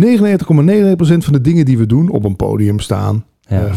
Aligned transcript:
99,99% 0.00 1.24
van 1.24 1.32
de 1.32 1.40
dingen 1.40 1.64
die 1.64 1.78
we 1.78 1.86
doen, 1.86 2.08
op 2.10 2.24
een 2.24 2.36
podium 2.36 2.80
staan, 2.80 3.24
Ja. 3.40 3.64
eh, 3.64 3.72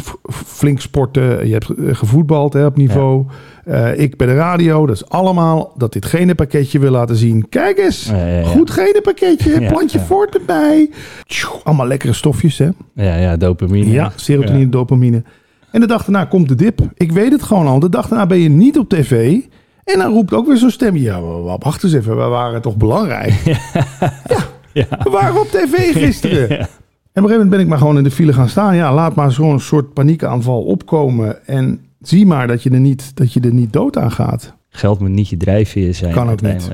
flink 0.46 0.80
sporten, 0.82 1.48
je 1.48 1.54
hebt 1.54 1.70
gevoetbald 1.98 2.54
hè, 2.54 2.66
op 2.66 2.78
niveau, 2.78 3.26
Eh, 3.66 4.00
ik 4.00 4.18
bij 4.18 4.28
de 4.28 4.34
radio, 4.36 4.86
dat 4.86 4.96
is 4.96 5.10
allemaal 5.10 5.74
dat 5.78 5.94
dit 5.94 6.06
genenpakketje 6.06 6.80
wil 6.80 6.92
laten 6.92 7.16
zien. 7.16 7.50
Kijk 7.50 7.78
eens, 7.78 8.06
Ja, 8.10 8.44
goed 8.44 8.72
genenpakketje, 8.72 9.66
plantje 9.72 10.00
voort 10.00 10.36
erbij. 10.36 10.90
Tjoe, 11.26 11.52
allemaal 11.64 11.88
lekkere 11.88 12.14
stofjes 12.14 12.58
hè. 12.58 12.70
Ja, 12.94 13.16
ja, 13.16 13.38
dopamine. 13.38 13.92
Ja, 13.92 14.12
serotonine, 14.16 14.70
dopamine. 14.70 15.24
En 15.72 15.80
de 15.82 15.88
dag 15.88 16.04
daarna 16.06 16.26
komt 16.26 16.48
de 16.48 16.56
dip. 16.56 16.80
Ik 16.96 17.12
weet 17.12 17.32
het 17.32 17.44
gewoon 17.44 17.68
al. 17.68 17.80
De 17.80 17.90
dag 17.90 18.08
daarna 18.08 18.26
ben 18.26 18.38
je 18.40 18.50
niet 18.50 18.78
op 18.78 18.90
tv. 18.90 19.40
En 19.84 20.00
dan 20.00 20.12
roept 20.14 20.34
ook 20.34 20.48
weer 20.48 20.58
zo'n 20.58 20.70
stem. 20.70 20.98
Ja, 20.98 21.22
wa- 21.22 21.40
wa- 21.42 21.58
wacht 21.58 21.84
eens 21.84 21.94
even. 21.94 22.18
We 22.18 22.24
waren 22.24 22.62
toch 22.62 22.78
belangrijk? 22.78 23.34
Ja. 23.46 24.38
We 24.74 25.10
waren 25.12 25.40
op 25.40 25.48
tv 25.48 25.94
gisteren. 25.94 26.50
En 27.14 27.24
op 27.24 27.30
een 27.30 27.30
gegeven 27.30 27.50
moment 27.50 27.50
ben 27.50 27.60
ik 27.60 27.68
maar 27.68 27.78
gewoon 27.78 28.04
in 28.04 28.04
de 28.04 28.16
file 28.16 28.34
gaan 28.34 28.50
staan. 28.50 28.76
Ja, 28.76 28.94
laat 28.94 29.16
maar 29.16 29.32
zo'n 29.32 29.60
soort 29.60 29.94
paniekaanval 29.94 30.64
opkomen. 30.64 31.48
En 31.48 31.86
zie 32.02 32.26
maar 32.26 32.48
dat 32.48 32.64
je 32.64 32.70
er 32.70 32.80
niet, 32.80 33.16
dat 33.16 33.34
je 33.34 33.40
er 33.40 33.54
niet 33.54 33.74
dood 33.74 33.98
aan 33.98 34.12
gaat. 34.12 34.54
Geld 34.70 35.00
moet 35.00 35.10
niet 35.10 35.30
je 35.30 35.38
drijfveer 35.38 35.94
zijn 35.94 36.14
Kan 36.14 36.30
ook 36.30 36.42
niet. 36.42 36.70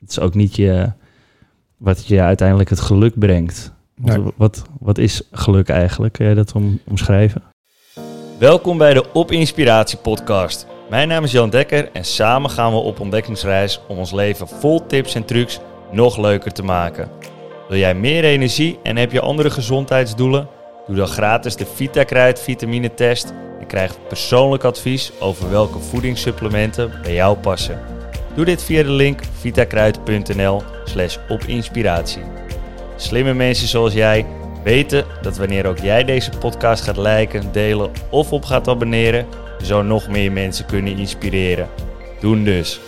Het 0.00 0.10
is 0.10 0.20
ook 0.20 0.34
niet 0.34 0.56
je, 0.56 0.92
wat 1.76 2.06
je 2.06 2.20
uiteindelijk 2.20 2.70
het 2.70 2.80
geluk 2.80 3.18
brengt. 3.18 3.72
Nee. 3.96 4.18
Wat, 4.36 4.62
wat 4.80 4.98
is 4.98 5.22
geluk 5.30 5.68
eigenlijk? 5.68 6.12
Kun 6.12 6.24
jij 6.24 6.34
dat 6.34 6.52
om, 6.52 6.78
omschrijven? 6.84 7.42
Welkom 8.38 8.78
bij 8.78 8.94
de 8.94 9.12
Op 9.12 9.30
Inspiratie 9.30 9.98
podcast. 9.98 10.66
Mijn 10.90 11.08
naam 11.08 11.24
is 11.24 11.32
Jan 11.32 11.50
Dekker 11.50 11.90
en 11.92 12.04
samen 12.04 12.50
gaan 12.50 12.72
we 12.72 12.78
op 12.78 13.00
ontdekkingsreis 13.00 13.80
om 13.88 13.98
ons 13.98 14.12
leven 14.12 14.48
vol 14.48 14.86
tips 14.86 15.14
en 15.14 15.24
trucs 15.24 15.60
nog 15.92 16.16
leuker 16.16 16.52
te 16.52 16.62
maken. 16.62 17.08
Wil 17.68 17.78
jij 17.78 17.94
meer 17.94 18.24
energie 18.24 18.78
en 18.82 18.96
heb 18.96 19.12
je 19.12 19.20
andere 19.20 19.50
gezondheidsdoelen? 19.50 20.48
Doe 20.86 20.96
dan 20.96 21.06
gratis 21.06 21.56
de 21.56 21.66
VitaKruid 21.66 22.40
vitamine 22.40 22.94
test 22.94 23.32
en 23.60 23.66
krijg 23.66 23.96
persoonlijk 24.08 24.64
advies 24.64 25.12
over 25.20 25.50
welke 25.50 25.78
voedingssupplementen 25.78 26.92
bij 27.02 27.14
jou 27.14 27.36
passen. 27.36 27.80
Doe 28.34 28.44
dit 28.44 28.62
via 28.62 28.82
de 28.82 28.90
link 28.90 29.20
vitakruid.nl 29.40 30.62
slash 30.84 31.16
opinspiratie. 31.28 32.22
Slimme 32.96 33.34
mensen 33.34 33.68
zoals 33.68 33.92
jij 33.92 34.26
weten 34.64 35.04
dat 35.22 35.36
wanneer 35.36 35.66
ook 35.66 35.78
jij 35.78 36.04
deze 36.04 36.30
podcast 36.38 36.82
gaat 36.82 36.96
liken, 36.96 37.52
delen 37.52 37.90
of 38.10 38.32
op 38.32 38.44
gaat 38.44 38.68
abonneren, 38.68 39.26
zo 39.62 39.82
nog 39.82 40.08
meer 40.08 40.32
mensen 40.32 40.66
kunnen 40.66 40.96
inspireren. 40.96 41.68
Doen 42.20 42.44
dus. 42.44 42.80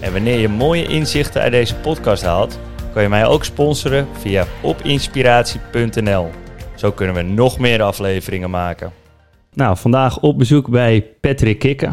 En 0.00 0.12
wanneer 0.12 0.38
je 0.38 0.48
mooie 0.48 0.86
inzichten 0.86 1.40
uit 1.40 1.52
deze 1.52 1.74
podcast 1.74 2.22
haalt, 2.22 2.58
kan 2.98 3.06
je 3.06 3.12
mij 3.12 3.26
ook 3.26 3.44
sponsoren 3.44 4.06
via 4.12 4.44
opinspiratie.nl. 4.62 6.30
Zo 6.74 6.90
kunnen 6.92 7.14
we 7.14 7.22
nog 7.22 7.58
meer 7.58 7.82
afleveringen 7.82 8.50
maken. 8.50 8.92
Nou, 9.54 9.76
vandaag 9.76 10.20
op 10.20 10.38
bezoek 10.38 10.68
bij 10.70 11.06
Patrick 11.20 11.58
Kikker. 11.58 11.92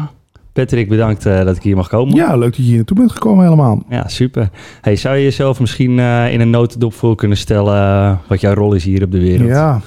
Patrick, 0.52 0.88
bedankt 0.88 1.26
eh, 1.26 1.44
dat 1.44 1.56
ik 1.56 1.62
hier 1.62 1.76
mag 1.76 1.88
komen. 1.88 2.14
Ja, 2.14 2.36
leuk 2.36 2.42
dat 2.48 2.56
je 2.56 2.62
hier 2.62 2.76
naartoe 2.76 2.96
bent 2.96 3.12
gekomen 3.12 3.44
helemaal. 3.44 3.82
Ja, 3.88 4.08
super. 4.08 4.48
Hey, 4.80 4.96
zou 4.96 5.16
je 5.16 5.22
jezelf 5.22 5.60
misschien 5.60 5.98
eh, 5.98 6.32
in 6.32 6.40
een 6.40 6.50
notendop 6.50 6.92
voor 6.94 7.14
kunnen 7.16 7.36
stellen 7.36 7.74
eh, 7.76 8.16
wat 8.28 8.40
jouw 8.40 8.54
rol 8.54 8.74
is 8.74 8.84
hier 8.84 9.02
op 9.02 9.10
de 9.10 9.20
wereld? 9.20 9.48
Ja. 9.48 9.80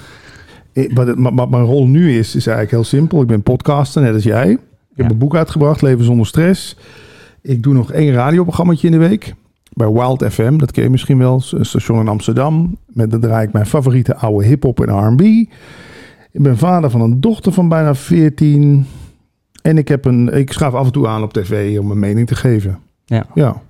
Ik- 0.74 0.92
Wat, 0.94 1.08
het- 1.08 1.18
wat 1.20 1.50
mijn 1.50 1.64
rol 1.64 1.88
nu 1.88 2.18
is, 2.18 2.28
is 2.36 2.48
eigenlijk 2.48 2.72
heel 2.72 2.84
simpel. 2.84 3.22
Ik 3.22 3.28
ben 3.28 3.44
podcaster, 3.44 4.02
net 4.02 4.14
als 4.14 4.24
jij. 4.24 4.50
Ik 4.52 4.58
heb 4.96 5.10
een 5.12 5.18
boek 5.18 5.36
uitgebracht, 5.36 5.82
Leven 5.82 6.06
zonder 6.06 6.26
stress. 6.28 6.76
Ik 7.42 7.64
doe 7.64 7.74
nog 7.74 7.92
één 7.92 8.14
radioprogrammaatje 8.14 8.88
in 8.88 9.00
de 9.00 9.08
week. 9.08 9.34
Bij 9.80 9.92
Wild 9.92 10.26
FM, 10.30 10.58
dat 10.58 10.72
ken 10.72 10.84
je 10.84 10.90
misschien 10.90 11.18
wel. 11.18 11.44
Een 11.52 11.66
station 11.66 12.00
in 12.00 12.08
Amsterdam. 12.08 12.78
Met 12.88 13.12
daar 13.12 13.20
draai 13.20 13.48
ik 13.48 13.54
mijn 13.54 13.66
favoriete 13.66 14.16
oude 14.16 14.46
hip-hop 14.46 14.80
en 14.80 15.14
RB. 15.14 15.22
Ik 16.32 16.42
ben 16.42 16.58
vader 16.58 16.90
van 16.90 17.02
een 17.02 17.22
dochter 17.22 17.52
van 17.52 17.70
bijna 17.70 17.96
14. 17.96 18.86
En 19.62 19.78
ik, 19.78 19.88
heb 19.88 20.06
een, 20.06 20.34
ik 20.34 20.52
schaaf 20.52 20.74
af 20.74 20.86
en 20.86 20.92
toe 20.92 21.08
aan 21.08 21.24
op 21.24 21.34
tv 21.34 21.80
om 21.80 21.88
mijn 21.88 22.00
mening 22.00 22.28
te 22.28 22.36
geven. 22.36 22.80
Ja. 23.06 23.26
Ja. 23.34 23.62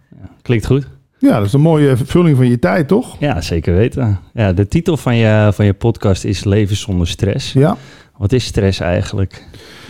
Klinkt 0.41 0.65
goed. 0.65 0.87
ja, 1.17 1.37
dat 1.37 1.45
is 1.45 1.53
een 1.53 1.61
mooie 1.61 1.97
vervulling 1.97 2.37
van 2.37 2.47
je 2.47 2.59
tijd, 2.59 2.87
toch? 2.87 3.15
Ja, 3.19 3.41
zeker 3.41 3.75
weten. 3.75 4.19
Ja, 4.33 4.53
de 4.53 4.67
titel 4.67 4.97
van 4.97 5.15
je, 5.15 5.51
van 5.53 5.65
je 5.65 5.73
podcast 5.73 6.23
is 6.23 6.43
Leven 6.43 6.75
zonder 6.75 7.07
stress. 7.07 7.53
Ja. 7.53 7.77
Wat 8.17 8.31
is 8.31 8.45
stress 8.45 8.79
eigenlijk? 8.79 9.45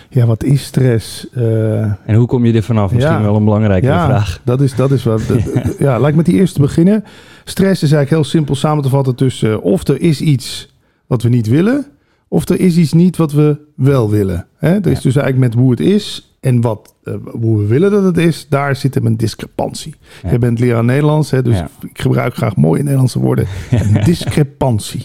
Ja, 0.10 0.26
wat 0.26 0.44
is 0.44 0.64
stress? 0.64 1.30
Eh, 1.30 1.82
En 1.82 2.14
hoe 2.16 2.28
kom 2.28 2.46
je 2.46 2.54
er 2.54 2.64
vanaf? 2.64 2.92
Misschien 2.94 3.14
Ja. 3.16 3.22
wel 3.22 3.36
een 3.36 3.44
belangrijke 3.44 3.86
ja, 3.88 4.06
vraag. 4.06 4.42
Dat 4.44 4.62
is, 4.62 4.76
dat 4.76 4.92
is 4.92 5.04
wat. 5.04 5.22
dat- 5.28 5.76
ja, 5.80 6.00
laat 6.00 6.10
ik 6.10 6.16
met 6.16 6.26
die 6.26 6.36
eerste 6.36 6.60
beginnen. 6.62 7.04
Stress 7.44 7.84
is 7.84 7.92
eigenlijk 7.92 8.10
heel 8.10 8.24
simpel 8.24 8.56
samen 8.56 8.84
te 8.84 8.90
vatten 8.90 9.16
tussen 9.16 9.52
eh, 9.52 9.64
of 9.64 9.88
er 9.88 10.02
is 10.02 10.22
iets 10.22 10.76
wat 11.08 11.22
we 11.24 11.30
niet 11.30 11.48
willen, 11.48 11.86
of 12.28 12.50
er 12.50 12.60
is 12.60 12.78
iets 12.78 12.94
niet 12.94 13.18
wat 13.18 13.32
we 13.32 13.58
wel 13.76 14.10
willen. 14.10 14.48
Hè? 14.58 14.70
Er 14.70 14.88
is 14.88 14.98
Ja. 14.98 15.04
dus 15.04 15.16
eigenlijk 15.16 15.38
met 15.38 15.54
hoe 15.54 15.72
het 15.72 15.80
is 15.80 16.34
en 16.40 16.62
wat, 16.62 16.94
eh, 17.04 17.14
hoe 17.32 17.58
we 17.58 17.66
willen 17.66 17.92
dat 17.92 18.04
het 18.04 18.18
is, 18.18 18.48
daar 18.50 18.76
zit 18.76 18.94
hem 18.94 19.06
een 19.06 19.18
discrepantie. 19.18 19.96
Je 20.32 20.38
bent 20.40 20.60
leraar 20.60 20.84
Nederlands, 20.84 21.32
hè, 21.32 21.42
dus 21.42 21.60
ik 21.82 22.02
gebruik 22.02 22.36
graag 22.36 22.56
mooie 22.56 22.82
Nederlandse 22.84 23.20
woorden. 23.20 23.48
Een 23.72 24.04
discrepantie. 24.14 25.04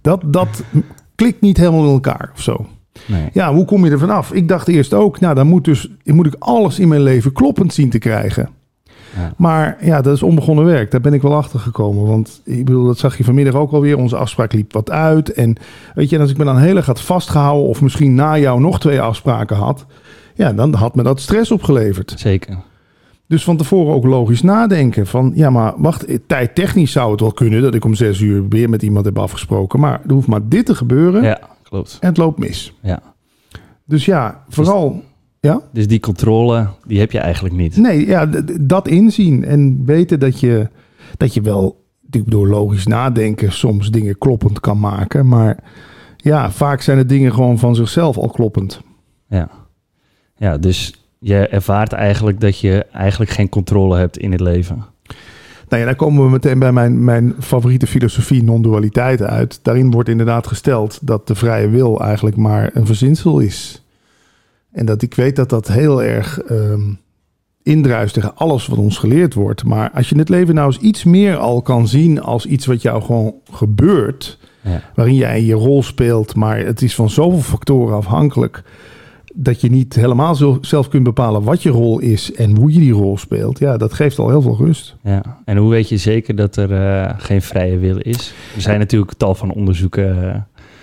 Dat, 0.00 0.22
dat 0.26 0.62
klikt 1.14 1.40
niet 1.40 1.56
helemaal 1.56 1.84
in 1.84 1.90
elkaar 1.92 2.30
of 2.34 2.42
zo. 2.42 2.66
Nee. 3.06 3.28
Ja, 3.32 3.54
hoe 3.54 3.64
kom 3.64 3.84
je 3.84 3.90
er 3.90 3.98
vanaf? 3.98 4.32
Ik 4.32 4.48
dacht 4.48 4.68
eerst 4.68 4.94
ook, 4.94 5.20
nou, 5.20 5.34
dan 5.34 5.46
moet, 5.46 5.64
dus, 5.64 5.90
moet 6.04 6.26
ik 6.26 6.36
alles 6.38 6.78
in 6.78 6.88
mijn 6.88 7.02
leven 7.02 7.32
kloppend 7.32 7.74
zien 7.74 7.90
te 7.90 7.98
krijgen. 7.98 8.48
Ja. 9.16 9.32
Maar 9.36 9.76
ja, 9.80 10.00
dat 10.00 10.14
is 10.14 10.22
onbegonnen 10.22 10.64
werk. 10.64 10.90
Daar 10.90 11.00
ben 11.00 11.12
ik 11.12 11.22
wel 11.22 11.34
achter 11.34 11.58
gekomen. 11.58 12.06
Want 12.06 12.40
ik 12.44 12.64
bedoel, 12.64 12.84
dat 12.84 12.98
zag 12.98 13.16
je 13.16 13.24
vanmiddag 13.24 13.54
ook 13.54 13.72
alweer. 13.72 13.98
Onze 13.98 14.16
afspraak 14.16 14.52
liep 14.52 14.72
wat 14.72 14.90
uit. 14.90 15.32
En 15.32 15.56
weet 15.94 16.08
je, 16.10 16.16
en 16.16 16.22
als 16.22 16.30
ik 16.30 16.36
me 16.36 16.44
dan 16.44 16.58
heel 16.58 16.76
erg 16.76 16.86
had 16.86 17.00
vastgehouden... 17.00 17.68
of 17.68 17.82
misschien 17.82 18.14
na 18.14 18.38
jou 18.38 18.60
nog 18.60 18.80
twee 18.80 19.00
afspraken 19.00 19.56
had... 19.56 19.86
ja, 20.34 20.52
dan 20.52 20.74
had 20.74 20.94
me 20.94 21.02
dat 21.02 21.20
stress 21.20 21.50
opgeleverd. 21.50 22.14
Zeker. 22.16 22.56
Dus 23.26 23.44
van 23.44 23.56
tevoren 23.56 23.94
ook 23.94 24.04
logisch 24.04 24.42
nadenken. 24.42 25.06
Van, 25.06 25.32
ja, 25.34 25.50
maar 25.50 25.72
wacht, 25.76 26.06
tijdtechnisch 26.26 26.92
zou 26.92 27.10
het 27.10 27.20
wel 27.20 27.32
kunnen... 27.32 27.62
dat 27.62 27.74
ik 27.74 27.84
om 27.84 27.94
zes 27.94 28.20
uur 28.20 28.48
weer 28.48 28.68
met 28.68 28.82
iemand 28.82 29.04
heb 29.04 29.18
afgesproken. 29.18 29.80
Maar 29.80 30.00
er 30.06 30.12
hoeft 30.12 30.28
maar 30.28 30.48
dit 30.48 30.66
te 30.66 30.74
gebeuren 30.74 31.22
Ja, 31.22 31.40
klopt. 31.70 31.96
en 32.00 32.08
het 32.08 32.16
loopt 32.16 32.38
mis. 32.38 32.74
Ja. 32.82 33.02
Dus 33.84 34.04
ja, 34.04 34.44
vooral... 34.48 35.02
Ja? 35.40 35.60
Dus 35.72 35.86
die 35.86 36.00
controle, 36.00 36.68
die 36.86 36.98
heb 36.98 37.12
je 37.12 37.18
eigenlijk 37.18 37.54
niet. 37.54 37.76
Nee, 37.76 38.06
ja, 38.06 38.26
dat 38.60 38.88
inzien 38.88 39.44
en 39.44 39.84
weten 39.84 40.20
dat 40.20 40.40
je, 40.40 40.68
dat 41.16 41.34
je 41.34 41.40
wel, 41.40 41.84
door 42.08 42.48
logisch 42.48 42.86
nadenken, 42.86 43.52
soms 43.52 43.90
dingen 43.90 44.18
kloppend 44.18 44.60
kan 44.60 44.80
maken. 44.80 45.28
Maar 45.28 45.58
ja, 46.16 46.50
vaak 46.50 46.80
zijn 46.80 46.98
de 46.98 47.06
dingen 47.06 47.32
gewoon 47.34 47.58
van 47.58 47.74
zichzelf 47.74 48.16
al 48.18 48.28
kloppend. 48.28 48.80
Ja. 49.28 49.48
Ja, 50.36 50.58
dus 50.58 50.94
je 51.18 51.48
ervaart 51.48 51.92
eigenlijk 51.92 52.40
dat 52.40 52.58
je 52.58 52.84
eigenlijk 52.84 53.30
geen 53.30 53.48
controle 53.48 53.96
hebt 53.96 54.18
in 54.18 54.32
het 54.32 54.40
leven. 54.40 54.84
Nou 55.70 55.82
ja, 55.82 55.88
daar 55.88 55.96
komen 55.98 56.24
we 56.24 56.30
meteen 56.30 56.58
bij 56.58 56.72
mijn, 56.72 57.04
mijn 57.04 57.34
favoriete 57.38 57.86
filosofie 57.86 58.42
non-dualiteit 58.42 59.22
uit. 59.22 59.60
Daarin 59.62 59.90
wordt 59.90 60.08
inderdaad 60.08 60.46
gesteld 60.46 60.98
dat 61.02 61.26
de 61.26 61.34
vrije 61.34 61.68
wil 61.68 62.00
eigenlijk 62.00 62.36
maar 62.36 62.70
een 62.72 62.86
verzinsel 62.86 63.38
is. 63.38 63.84
En 64.72 64.86
dat 64.86 65.02
ik 65.02 65.14
weet 65.14 65.36
dat 65.36 65.48
dat 65.48 65.68
heel 65.68 66.02
erg 66.02 66.40
ehm 66.40 66.80
indruist 67.62 68.14
tegen 68.14 68.36
alles 68.36 68.66
wat 68.66 68.78
ons 68.78 68.98
geleerd 68.98 69.34
wordt. 69.34 69.64
Maar 69.64 69.90
als 69.90 70.08
je 70.08 70.18
het 70.18 70.28
leven 70.28 70.54
nou 70.54 70.66
eens 70.66 70.78
iets 70.78 71.04
meer 71.04 71.36
al 71.36 71.62
kan 71.62 71.88
zien 71.88 72.20
als 72.22 72.46
iets 72.46 72.66
wat 72.66 72.82
jou 72.82 73.02
gewoon 73.02 73.34
gebeurt, 73.52 74.38
Ja. 74.62 74.82
waarin 74.94 75.14
jij 75.14 75.42
je 75.44 75.54
rol 75.54 75.82
speelt, 75.82 76.34
maar 76.34 76.58
het 76.58 76.82
is 76.82 76.94
van 76.94 77.10
zoveel 77.10 77.40
factoren 77.40 77.96
afhankelijk 77.96 78.62
dat 79.34 79.60
je 79.60 79.70
niet 79.70 79.94
helemaal 79.94 80.34
zo 80.34 80.58
zelf 80.60 80.88
kunt 80.88 81.02
bepalen 81.04 81.42
wat 81.42 81.62
je 81.62 81.70
rol 81.70 81.98
is 81.98 82.32
en 82.32 82.56
hoe 82.56 82.72
je 82.72 82.78
die 82.78 82.92
rol 82.92 83.18
speelt. 83.18 83.58
Ja, 83.58 83.76
dat 83.76 83.92
geeft 83.92 84.18
al 84.18 84.28
heel 84.28 84.42
veel 84.42 84.56
rust. 84.56 84.96
Ja. 85.02 85.22
En 85.44 85.56
hoe 85.56 85.70
weet 85.70 85.88
je 85.88 85.96
zeker 85.96 86.36
dat 86.36 86.56
er 86.56 86.72
eh, 86.72 87.14
geen 87.16 87.42
vrije 87.42 87.78
wil 87.78 87.96
is? 87.98 88.34
Er 88.54 88.60
zijn 88.60 88.78
natuurlijk 88.78 89.12
tal 89.12 89.34
van 89.34 89.52
onderzoeken. 89.52 90.32
eh, 90.34 90.40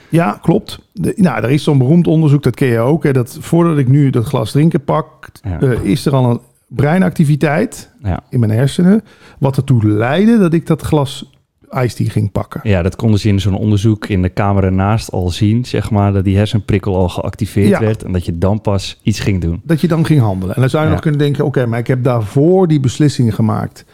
Ja, 0.10 0.40
klopt. 0.42 0.80
De, 0.94 1.14
nou, 1.16 1.44
er 1.44 1.50
is 1.52 1.64
zo'n 1.64 1.78
beroemd 1.78 2.08
onderzoek, 2.08 2.44
dat 2.44 2.56
ken 2.56 2.68
je 2.68 2.80
ook. 2.80 3.04
Hè, 3.04 3.14
dat 3.14 3.38
voordat 3.40 3.78
ik 3.78 3.88
nu 3.88 4.10
dat 4.10 4.26
glas 4.26 4.52
drinken 4.52 4.84
pak, 4.84 5.30
Ja. 5.44 5.60
eh, 5.60 5.84
is 5.84 6.06
er 6.06 6.14
al 6.16 6.30
een 6.32 6.40
breinactiviteit 6.68 7.92
ja. 8.04 8.20
in 8.30 8.40
mijn 8.40 8.52
hersenen. 8.52 9.04
Wat 9.40 9.58
ertoe 9.58 9.88
leidde 9.88 10.38
dat 10.38 10.54
ik 10.54 10.68
dat 10.68 10.82
glas 10.82 11.32
iced 11.72 11.96
tea 11.96 12.10
ging 12.10 12.32
pakken. 12.32 12.60
ja, 12.64 12.82
dat 12.82 12.96
konden 12.96 13.20
ze 13.20 13.28
in 13.28 13.40
zo'n 13.40 13.58
onderzoek 13.58 14.08
in 14.08 14.22
de 14.22 14.30
kamer 14.30 14.64
ernaast 14.64 15.12
al 15.12 15.30
zien, 15.30 15.66
zeg 15.66 15.92
maar, 15.92 16.14
dat 16.14 16.24
die 16.24 16.38
hersenprikkel 16.38 16.96
al 16.96 17.10
geactiveerd 17.10 17.70
Ja. 17.70 17.80
werd 17.80 18.04
en 18.04 18.12
dat 18.12 18.26
je 18.26 18.38
dan 18.38 18.62
pas 18.62 19.00
iets 19.04 19.20
ging 19.20 19.42
doen. 19.42 19.62
Dat 19.64 19.82
je 19.82 19.88
dan 19.88 20.06
ging 20.06 20.20
handelen. 20.22 20.56
En 20.56 20.62
dan 20.62 20.70
zou 20.70 20.82
je 20.84 20.88
Ja. 20.88 20.94
nog 20.94 21.04
kunnen 21.04 21.20
denken, 21.22 21.46
oké, 21.46 21.66
maar 21.66 21.80
ik 21.80 21.88
heb 21.88 22.04
daarvoor 22.04 22.68
die 22.68 22.80
beslissingen 22.80 23.34
gemaakt. 23.34 23.86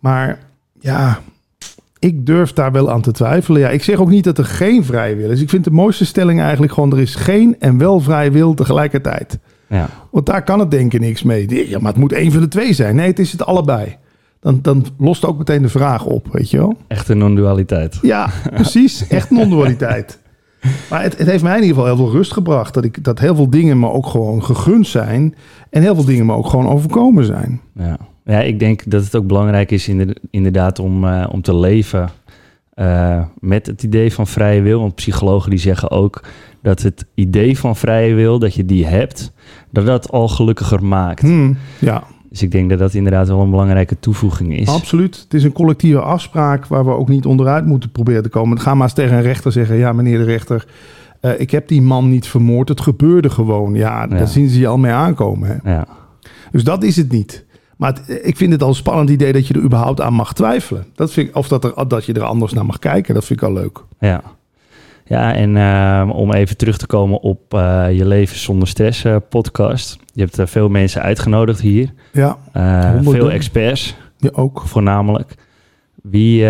Maar 0.00 0.38
ja, 0.80 1.20
ik 1.98 2.26
durf 2.26 2.52
daar 2.52 2.72
wel 2.72 2.90
aan 2.90 3.00
te 3.02 3.12
twijfelen. 3.12 3.60
Ja, 3.60 3.68
ik 3.68 3.82
zeg 3.84 3.98
ook 3.98 4.10
niet 4.10 4.24
dat 4.24 4.38
er 4.38 4.44
geen 4.44 4.84
vrije 4.84 5.14
wil 5.16 5.30
is. 5.30 5.40
Ik 5.40 5.48
vind 5.50 5.64
de 5.64 5.70
mooiste 5.70 6.04
stelling 6.06 6.40
eigenlijk 6.40 6.72
gewoon, 6.72 6.92
er 6.92 7.00
is 7.00 7.14
geen 7.14 7.56
en 7.58 7.78
wel 7.78 8.00
vrije 8.00 8.30
wil 8.30 8.54
tegelijkertijd. 8.54 9.38
Ja, 9.68 9.88
Want 10.10 10.26
daar 10.26 10.42
kan 10.44 10.58
het 10.58 10.70
denken 10.70 11.00
niks 11.00 11.22
mee. 11.22 11.68
Ja, 11.68 11.78
maar 11.78 11.90
het 11.92 12.00
moet 12.00 12.12
één 12.12 12.32
van 12.32 12.40
de 12.40 12.48
twee 12.48 12.72
zijn. 12.72 12.96
Nee, 12.96 13.06
het 13.06 13.18
is 13.18 13.32
het 13.32 13.44
allebei. 13.46 13.96
Dan, 14.40 14.58
dan 14.62 14.86
lost 14.98 15.24
ook 15.24 15.38
meteen 15.38 15.62
de 15.62 15.68
vraag 15.68 16.04
op, 16.04 16.28
weet 16.32 16.50
je 16.50 16.56
wel? 16.56 16.76
Echte 16.86 17.14
non-dualiteit. 17.14 17.98
Ja, 18.02 18.30
precies. 18.54 19.06
Echt 19.08 19.30
non-dualiteit. 19.30 20.18
Maar 20.90 21.02
het, 21.02 21.18
het 21.18 21.26
heeft 21.26 21.42
mij 21.42 21.56
in 21.56 21.62
ieder 21.62 21.76
geval 21.76 21.94
heel 21.94 22.04
veel 22.04 22.16
rust 22.16 22.32
gebracht. 22.32 22.74
Dat, 22.74 22.84
ik, 22.84 23.04
dat 23.04 23.18
heel 23.18 23.34
veel 23.34 23.50
dingen 23.50 23.78
me 23.78 23.90
ook 23.90 24.06
gewoon 24.06 24.44
gegund 24.44 24.86
zijn. 24.86 25.34
En 25.70 25.82
heel 25.82 25.94
veel 25.94 26.04
dingen 26.04 26.26
me 26.26 26.34
ook 26.34 26.48
gewoon 26.48 26.68
overkomen 26.68 27.24
zijn. 27.24 27.60
Ja, 27.74 27.98
ja 28.24 28.40
ik 28.40 28.58
denk 28.58 28.90
dat 28.90 29.04
het 29.04 29.16
ook 29.16 29.26
belangrijk 29.26 29.70
is 29.70 29.88
inderdaad 30.30 30.78
om, 30.78 31.04
uh, 31.04 31.26
om 31.30 31.42
te 31.42 31.56
leven 31.56 32.10
uh, 32.74 33.22
met 33.38 33.66
het 33.66 33.82
idee 33.82 34.12
van 34.12 34.26
vrije 34.26 34.60
wil. 34.60 34.80
Want 34.80 34.94
psychologen 34.94 35.50
die 35.50 35.58
zeggen 35.58 35.90
ook 35.90 36.24
dat 36.62 36.82
het 36.82 37.06
idee 37.14 37.58
van 37.58 37.76
vrije 37.76 38.14
wil, 38.14 38.38
dat 38.38 38.54
je 38.54 38.64
die 38.64 38.86
hebt, 38.86 39.32
dat 39.70 39.86
dat 39.86 40.10
al 40.10 40.28
gelukkiger 40.28 40.84
maakt. 40.84 41.20
Hmm, 41.20 41.56
ja. 41.78 42.02
Dus 42.28 42.42
ik 42.42 42.50
denk 42.50 42.70
dat 42.70 42.78
dat 42.78 42.94
inderdaad 42.94 43.28
wel 43.28 43.40
een 43.40 43.50
belangrijke 43.50 44.00
toevoeging 44.00 44.56
is. 44.56 44.68
Absoluut. 44.68 45.16
Het 45.16 45.34
is 45.34 45.44
een 45.44 45.52
collectieve 45.52 46.00
afspraak 46.00 46.66
waar 46.66 46.84
we 46.84 46.90
ook 46.90 47.08
niet 47.08 47.26
onderuit 47.26 47.66
moeten 47.66 47.90
proberen 47.90 48.22
te 48.22 48.28
komen. 48.28 48.60
Ga 48.60 48.74
maar 48.74 48.82
eens 48.82 48.92
tegen 48.92 49.16
een 49.16 49.22
rechter 49.22 49.52
zeggen: 49.52 49.76
ja, 49.76 49.92
meneer 49.92 50.18
de 50.18 50.24
rechter, 50.24 50.66
uh, 51.20 51.40
ik 51.40 51.50
heb 51.50 51.68
die 51.68 51.82
man 51.82 52.10
niet 52.10 52.26
vermoord. 52.26 52.68
Het 52.68 52.80
gebeurde 52.80 53.30
gewoon. 53.30 53.74
Ja, 53.74 54.06
daar 54.06 54.28
zien 54.28 54.48
ze 54.48 54.58
je 54.58 54.66
al 54.66 54.78
mee 54.78 54.92
aankomen. 54.92 55.60
Hè? 55.62 55.72
Ja. 55.72 55.86
Dus 56.50 56.64
dat 56.64 56.82
is 56.82 56.96
het 56.96 57.12
niet. 57.12 57.46
Maar 57.76 57.94
het, 57.94 58.20
ik 58.22 58.36
vind 58.36 58.52
het 58.52 58.62
al 58.62 58.68
een 58.68 58.74
spannend 58.74 59.10
idee 59.10 59.32
dat 59.32 59.46
je 59.46 59.54
er 59.54 59.62
überhaupt 59.62 60.00
aan 60.00 60.14
mag 60.14 60.34
twijfelen. 60.34 60.86
Dat 60.94 61.12
vind 61.12 61.28
ik, 61.28 61.36
of 61.36 61.48
dat, 61.48 61.64
er, 61.64 61.88
dat 61.88 62.04
je 62.04 62.12
er 62.12 62.22
anders 62.22 62.52
naar 62.52 62.66
mag 62.66 62.78
kijken. 62.78 63.14
Dat 63.14 63.24
vind 63.24 63.42
ik 63.42 63.48
al 63.48 63.54
leuk. 63.54 63.84
Ja. 63.98 64.22
Ja, 65.08 65.34
en 65.34 65.56
uh, 65.56 66.10
om 66.16 66.32
even 66.32 66.56
terug 66.56 66.78
te 66.78 66.86
komen 66.86 67.20
op 67.20 67.54
uh, 67.54 67.86
je 67.92 68.06
leven 68.06 68.38
zonder 68.38 68.68
stress 68.68 69.04
uh, 69.04 69.16
podcast. 69.28 69.98
Je 70.12 70.20
hebt 70.20 70.36
er 70.36 70.48
veel 70.48 70.68
mensen 70.68 71.02
uitgenodigd 71.02 71.60
hier. 71.60 71.92
Ja. 72.12 72.38
veel 73.02 73.30
experts. 73.30 73.96
Ja, 74.16 74.30
ook. 74.32 74.62
Voornamelijk. 74.66 75.34
Wie, 76.02 76.46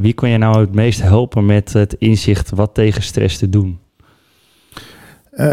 wie 0.00 0.14
kon 0.14 0.28
je 0.28 0.38
nou 0.38 0.60
het 0.60 0.74
meest 0.74 1.02
helpen 1.02 1.46
met 1.46 1.72
het 1.72 1.94
inzicht 1.98 2.50
wat 2.50 2.74
tegen 2.74 3.02
stress 3.02 3.38
te 3.38 3.48
doen? 3.48 3.78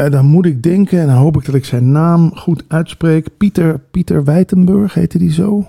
dan 0.09 0.25
moet 0.25 0.45
ik 0.45 0.63
denken, 0.63 0.99
en 0.99 1.07
dan 1.07 1.15
hoop 1.15 1.37
ik 1.37 1.45
dat 1.45 1.55
ik 1.55 1.65
zijn 1.65 1.91
naam 1.91 2.35
goed 2.35 2.63
uitspreek. 2.67 3.37
Pieter, 3.37 3.79
Pieter 3.91 4.23
Wijtenburg 4.23 4.93
heette 4.93 5.17
die 5.17 5.31
zo. 5.31 5.65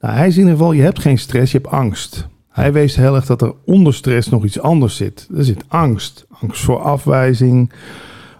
Nou, 0.00 0.14
hij 0.14 0.26
is 0.26 0.34
in 0.34 0.40
ieder 0.40 0.56
geval, 0.56 0.72
je 0.72 0.82
hebt 0.82 0.98
geen 0.98 1.18
stress, 1.18 1.52
je 1.52 1.58
hebt 1.58 1.70
angst. 1.70 2.28
Hij 2.54 2.72
wees 2.72 2.96
heel 2.96 3.14
erg 3.14 3.26
dat 3.26 3.42
er 3.42 3.54
onder 3.64 3.94
stress 3.94 4.28
nog 4.28 4.44
iets 4.44 4.60
anders 4.60 4.96
zit. 4.96 5.28
Er 5.36 5.44
zit 5.44 5.64
angst. 5.68 6.26
Angst 6.40 6.62
voor 6.62 6.78
afwijzing. 6.78 7.72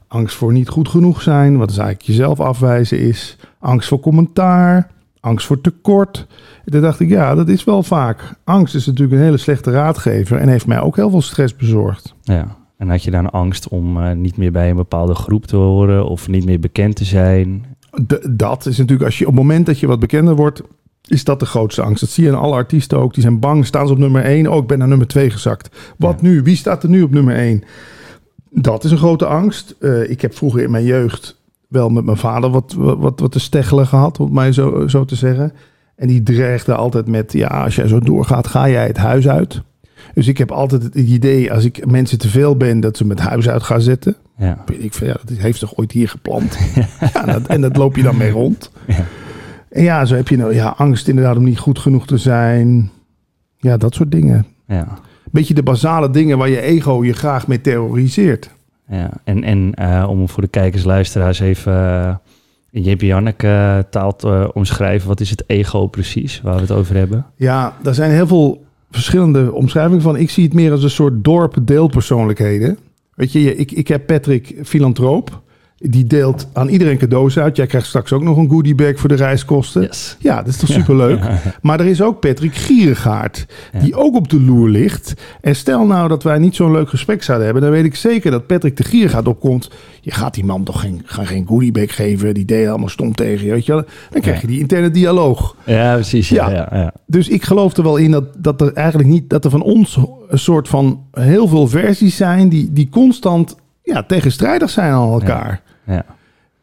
Angst 0.09 0.37
voor 0.37 0.53
niet 0.53 0.69
goed 0.69 0.89
genoeg 0.89 1.23
zijn, 1.23 1.57
wat 1.57 1.69
dus 1.69 1.79
eigenlijk 1.79 2.09
jezelf 2.09 2.41
afwijzen 2.41 2.99
is. 2.99 3.37
Angst 3.59 3.89
voor 3.89 4.01
commentaar. 4.01 4.91
Angst 5.21 5.47
voor 5.47 5.61
tekort. 5.61 6.27
En 6.65 6.73
toen 6.73 6.81
dacht 6.81 7.01
ik, 7.01 7.09
ja, 7.09 7.35
dat 7.35 7.49
is 7.49 7.65
wel 7.65 7.83
vaak. 7.83 8.35
Angst 8.45 8.75
is 8.75 8.87
natuurlijk 8.87 9.19
een 9.19 9.25
hele 9.25 9.37
slechte 9.37 9.71
raadgever 9.71 10.39
en 10.39 10.49
heeft 10.49 10.67
mij 10.67 10.81
ook 10.81 10.97
heel 10.97 11.11
veel 11.11 11.23
stress 11.23 11.57
bezorgd. 11.57 12.15
Ja, 12.23 12.57
en 12.77 12.89
had 12.89 13.03
je 13.03 13.11
dan 13.11 13.31
angst 13.31 13.69
om 13.69 13.97
uh, 13.97 14.13
niet 14.13 14.37
meer 14.37 14.53
bij 14.53 14.71
een 14.71 14.77
bepaalde 14.77 15.15
groep 15.15 15.47
te 15.47 15.57
horen 15.57 16.09
of 16.09 16.29
niet 16.29 16.45
meer 16.45 16.61
bekend 16.61 16.97
te 16.97 17.05
zijn? 17.05 17.65
dat 18.31 18.67
is 18.67 18.79
natuurlijk, 18.79 19.09
als 19.09 19.19
je 19.19 19.27
op 19.27 19.33
het 19.33 19.41
moment 19.41 19.67
dat 19.67 19.81
je 19.81 19.87
wat 19.87 20.01
bekender 20.01 20.37
wordt, 20.37 20.63
is 21.09 21.25
dat 21.25 21.41
de 21.41 21.47
grootste 21.47 21.83
angst. 21.83 22.01
Dat 22.01 22.11
zie 22.11 22.25
je 22.25 22.31
in 22.31 22.37
alle 22.37 22.55
artiesten 22.55 22.99
ook. 22.99 23.15
Die 23.15 23.23
zijn 23.23 23.39
bang, 23.39 23.67
staan 23.67 23.87
ze 23.87 23.93
op 23.93 23.99
nummer 23.99 24.23
1. 24.23 24.47
Oh, 24.47 24.57
ik 24.57 24.67
ben 24.67 24.79
naar 24.79 24.89
nummer 24.89 25.07
2 25.07 25.31
gezakt. 25.31 25.77
Wat 25.97 26.23
nu? 26.23 26.43
Wie 26.43 26.57
staat 26.57 26.83
er 26.83 26.89
nu 26.89 27.03
op 27.03 27.11
nummer 27.11 27.37
1? 27.37 27.63
Dat 28.51 28.85
is 28.85 28.91
een 28.91 28.99
grote 28.99 29.27
angst. 29.27 29.75
Uh, 29.81 30.11
ik 30.11 30.21
heb 30.21 30.37
vroeger 30.37 30.63
in 30.63 30.71
mijn 30.71 30.85
jeugd 30.85 31.43
wel 31.69 31.89
met 31.89 32.05
mijn 32.05 32.17
vader 32.17 32.51
wat, 32.51 32.75
wat, 32.77 33.21
wat 33.21 33.33
te 33.33 33.41
steggelen 33.41 33.87
gehad, 33.87 34.19
om 34.19 34.25
het 34.25 34.35
mij 34.35 34.53
zo, 34.53 34.89
zo 34.89 35.05
te 35.05 35.15
zeggen. 35.15 35.53
En 35.97 36.09
die 36.09 36.23
dreigde 36.23 36.75
altijd 36.75 37.07
met, 37.07 37.33
ja, 37.33 37.47
als 37.47 37.75
jij 37.75 37.89
zo 37.89 38.01
doorgaat, 38.01 38.47
ga 38.47 38.69
jij 38.69 38.87
het 38.87 38.97
huis 38.97 39.29
uit. 39.29 39.63
Dus 40.15 40.27
ik 40.27 40.39
heb 40.39 40.53
altijd 40.53 40.83
het 40.83 40.95
idee, 40.95 41.53
als 41.53 41.65
ik 41.65 41.87
mensen 41.87 42.19
te 42.19 42.29
veel 42.29 42.57
ben, 42.57 42.81
dat 42.81 42.97
ze 42.97 43.07
met 43.07 43.21
huis 43.21 43.49
uit 43.49 43.63
gaan 43.63 43.81
zetten. 43.81 44.17
Ja. 44.39 44.65
Ik 44.73 44.95
vind, 44.95 45.11
ja, 45.11 45.17
dat 45.25 45.37
heeft 45.37 45.61
toch 45.61 45.77
ooit 45.77 45.93
hier 45.93 46.09
geplant? 46.09 46.59
ja, 47.15 47.25
dat, 47.25 47.47
en 47.47 47.61
dat 47.61 47.77
loop 47.77 47.97
je 47.97 48.03
dan 48.03 48.17
mee 48.17 48.31
rond. 48.31 48.71
Ja. 48.87 49.05
En 49.75 49.83
ja, 49.83 50.05
zo 50.05 50.15
heb 50.15 50.29
je 50.29 50.37
nou, 50.37 50.55
ja, 50.55 50.75
angst 50.77 51.09
inderdaad 51.09 51.37
om 51.37 51.45
niet 51.45 51.59
goed 51.59 51.79
genoeg 51.79 52.07
te 52.07 52.19
zijn. 52.19 52.91
Ja, 53.57 53.77
dat 53.77 53.95
soort 53.95 54.11
dingen. 54.11 54.47
Ja. 54.67 54.99
Beetje 55.31 55.55
de 55.55 55.63
basale 55.63 56.11
dingen 56.11 56.39
waar 56.39 56.49
je 56.49 56.61
ego 56.61 57.05
je 57.05 57.13
graag 57.13 57.47
mee 57.47 57.61
terroriseert. 57.61 58.51
Ja, 58.89 59.11
en, 59.25 59.45
en 59.45 59.73
uh, 59.81 60.07
om 60.09 60.29
voor 60.29 60.43
de 60.43 60.49
kijkers, 60.49 60.85
luisteraars 60.85 61.41
even 61.41 61.73
uh, 61.73 62.15
in 62.71 62.83
JP 62.83 63.01
Janneke 63.01 63.47
uh, 63.47 63.79
taal 63.91 64.17
te 64.17 64.51
omschrijven. 64.53 65.09
Wat 65.09 65.21
is 65.21 65.31
het 65.31 65.45
ego 65.47 65.87
precies, 65.87 66.41
waar 66.43 66.55
we 66.55 66.61
het 66.61 66.73
over 66.73 66.97
hebben? 66.97 67.27
Ja, 67.37 67.77
daar 67.83 67.95
zijn 67.95 68.11
heel 68.11 68.27
veel 68.27 68.65
verschillende 68.91 69.53
omschrijvingen 69.53 70.03
van. 70.03 70.17
Ik 70.17 70.31
zie 70.31 70.45
het 70.45 70.55
meer 70.55 70.73
als 70.73 70.83
een 70.83 70.91
soort 70.91 71.25
dorp 71.25 71.57
deelpersoonlijkheden. 71.63 72.79
Weet 73.15 73.33
je, 73.33 73.57
ik, 73.57 73.73
ik 73.73 73.89
heb 73.89 74.07
Patrick, 74.07 74.55
filantroop. 74.65 75.43
Die 75.79 76.07
deelt 76.07 76.49
aan 76.53 76.69
iedereen 76.69 76.99
cadeaus 76.99 77.39
uit. 77.39 77.57
Jij 77.57 77.67
krijgt 77.67 77.87
straks 77.87 78.13
ook 78.13 78.23
nog 78.23 78.37
een 78.37 78.49
goodiebag 78.49 78.99
voor 78.99 79.09
de 79.09 79.15
reiskosten. 79.15 79.83
Yes. 79.83 80.17
Ja, 80.19 80.37
dat 80.37 80.47
is 80.47 80.57
toch 80.57 80.69
superleuk. 80.69 81.25
Ja. 81.25 81.39
Maar 81.63 81.81
er 81.81 81.87
is 81.87 82.03
ook 82.03 82.21
Patrick 82.21 82.55
Gierigaard, 82.55 83.47
die 83.81 83.95
ook 83.95 84.15
op 84.15 84.29
de 84.29 84.41
loer 84.41 84.69
ligt. 84.69 85.15
En 85.41 85.57
stel 85.57 85.87
nou 85.87 86.09
dat 86.09 86.23
wij 86.23 86.39
niet 86.39 86.55
zo'n 86.55 86.73
leuk 86.73 86.89
gesprek 86.89 87.23
zouden 87.23 87.47
hebben... 87.47 87.65
dan 87.65 87.73
weet 87.73 87.85
ik 87.85 87.95
zeker 87.95 88.31
dat 88.31 88.47
Patrick 88.47 88.77
de 88.77 88.85
Gierigaard 88.85 89.29
opkomt. 89.29 89.71
Je 90.01 90.11
gaat 90.11 90.35
die 90.35 90.45
man 90.45 90.65
toch 90.65 90.81
geen, 90.81 91.03
geen 91.05 91.47
goodiebag 91.47 91.95
geven. 91.95 92.35
Die 92.35 92.45
deed 92.45 92.69
allemaal 92.69 92.89
stom 92.89 93.15
tegen 93.15 93.47
je, 93.47 93.53
weet 93.53 93.67
je 93.67 93.73
wel. 93.73 93.85
Dan 94.11 94.21
krijg 94.21 94.41
je 94.41 94.47
die 94.47 94.61
interne 94.61 94.91
dialoog. 94.91 95.57
Ja, 95.65 95.95
precies. 95.95 96.29
Ja, 96.29 96.93
Dus 97.07 97.29
ik 97.29 97.45
geloof 97.45 97.77
er 97.77 97.83
wel 97.83 97.97
in 97.97 98.11
dat, 98.11 98.25
dat 98.39 98.61
er 98.61 98.73
eigenlijk 98.73 99.09
niet... 99.09 99.31
dat 99.31 99.45
er 99.45 99.51
van 99.51 99.63
ons 99.63 99.99
een 100.29 100.39
soort 100.39 100.69
van 100.69 101.01
heel 101.13 101.49
veel 101.49 101.69
versies 101.69 102.17
zijn... 102.17 102.49
die, 102.49 102.73
die 102.73 102.89
constant 102.89 103.57
ja, 103.85 104.03
tegenstrijdig 104.03 104.71
zijn 104.71 104.93
aan 104.93 105.13
elkaar. 105.13 105.63
Ja. 105.87 106.05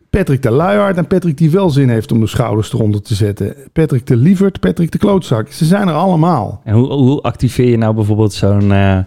Patrick 0.09 0.41
de 0.41 0.51
Luiaard 0.51 0.97
en 0.97 1.07
Patrick 1.07 1.38
die 1.38 1.51
wel 1.51 1.69
zin 1.69 1.89
heeft 1.89 2.12
om 2.12 2.19
de 2.19 2.27
schouders 2.27 2.73
eronder 2.73 3.01
te 3.01 3.15
zetten. 3.15 3.56
Patrick 3.73 4.07
de 4.07 4.15
Lievert, 4.15 4.59
Patrick 4.59 4.91
de 4.91 4.97
Klootzak. 4.97 5.51
Ze 5.51 5.65
zijn 5.65 5.88
er 5.88 5.94
allemaal. 5.94 6.62
En 6.63 6.73
hoe, 6.73 6.94
hoe 6.94 7.21
activeer 7.21 7.69
je 7.69 7.77
nou 7.77 7.95
bijvoorbeeld 7.95 8.33
zo'n 8.33 8.69
uh, 8.71 8.97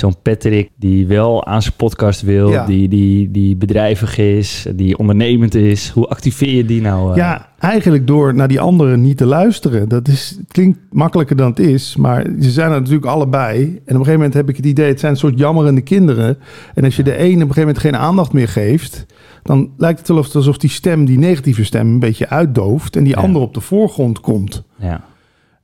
zo'n 0.00 0.22
Patrick 0.22 0.70
die 0.76 1.06
wel 1.06 1.46
aan 1.46 1.62
zijn 1.62 1.74
podcast 1.76 2.22
wil, 2.22 2.50
ja. 2.50 2.66
die, 2.66 2.88
die, 2.88 3.30
die 3.30 3.56
bedrijvig 3.56 4.18
is, 4.18 4.66
die 4.74 4.98
ondernemend 4.98 5.54
is? 5.54 5.88
Hoe 5.88 6.06
activeer 6.06 6.54
je 6.54 6.64
die 6.64 6.80
nou? 6.80 7.10
Uh? 7.10 7.16
Ja, 7.16 7.48
eigenlijk 7.58 8.06
door 8.06 8.34
naar 8.34 8.48
die 8.48 8.60
anderen 8.60 9.00
niet 9.00 9.16
te 9.16 9.26
luisteren. 9.26 9.88
Dat 9.88 10.08
is, 10.08 10.38
klinkt 10.48 10.78
makkelijker 10.90 11.36
dan 11.36 11.50
het 11.50 11.58
is, 11.58 11.96
maar 11.96 12.26
ze 12.40 12.50
zijn 12.50 12.70
er 12.70 12.78
natuurlijk 12.80 13.06
allebei. 13.06 13.62
En 13.62 13.68
op 13.68 13.80
een 13.86 13.94
gegeven 13.94 14.12
moment 14.12 14.34
heb 14.34 14.48
ik 14.48 14.56
het 14.56 14.66
idee, 14.66 14.88
het 14.88 15.00
zijn 15.00 15.12
een 15.12 15.18
soort 15.18 15.38
jammerende 15.38 15.80
kinderen. 15.80 16.38
En 16.74 16.84
als 16.84 16.96
je 16.96 17.02
de 17.02 17.18
een 17.18 17.18
op 17.18 17.26
een 17.26 17.38
gegeven 17.40 17.60
moment 17.60 17.78
geen 17.78 17.96
aandacht 17.96 18.32
meer 18.32 18.48
geeft 18.48 19.06
dan 19.42 19.70
lijkt 19.76 19.98
het 19.98 20.08
wel 20.08 20.24
alsof 20.34 20.58
die 20.58 20.70
stem, 20.70 21.04
die 21.04 21.18
negatieve 21.18 21.64
stem, 21.64 21.86
een 21.86 21.98
beetje 21.98 22.28
uitdooft 22.28 22.96
en 22.96 23.04
die 23.04 23.14
ja. 23.14 23.20
andere 23.22 23.44
op 23.44 23.54
de 23.54 23.60
voorgrond 23.60 24.20
komt. 24.20 24.62
Ja. 24.76 25.04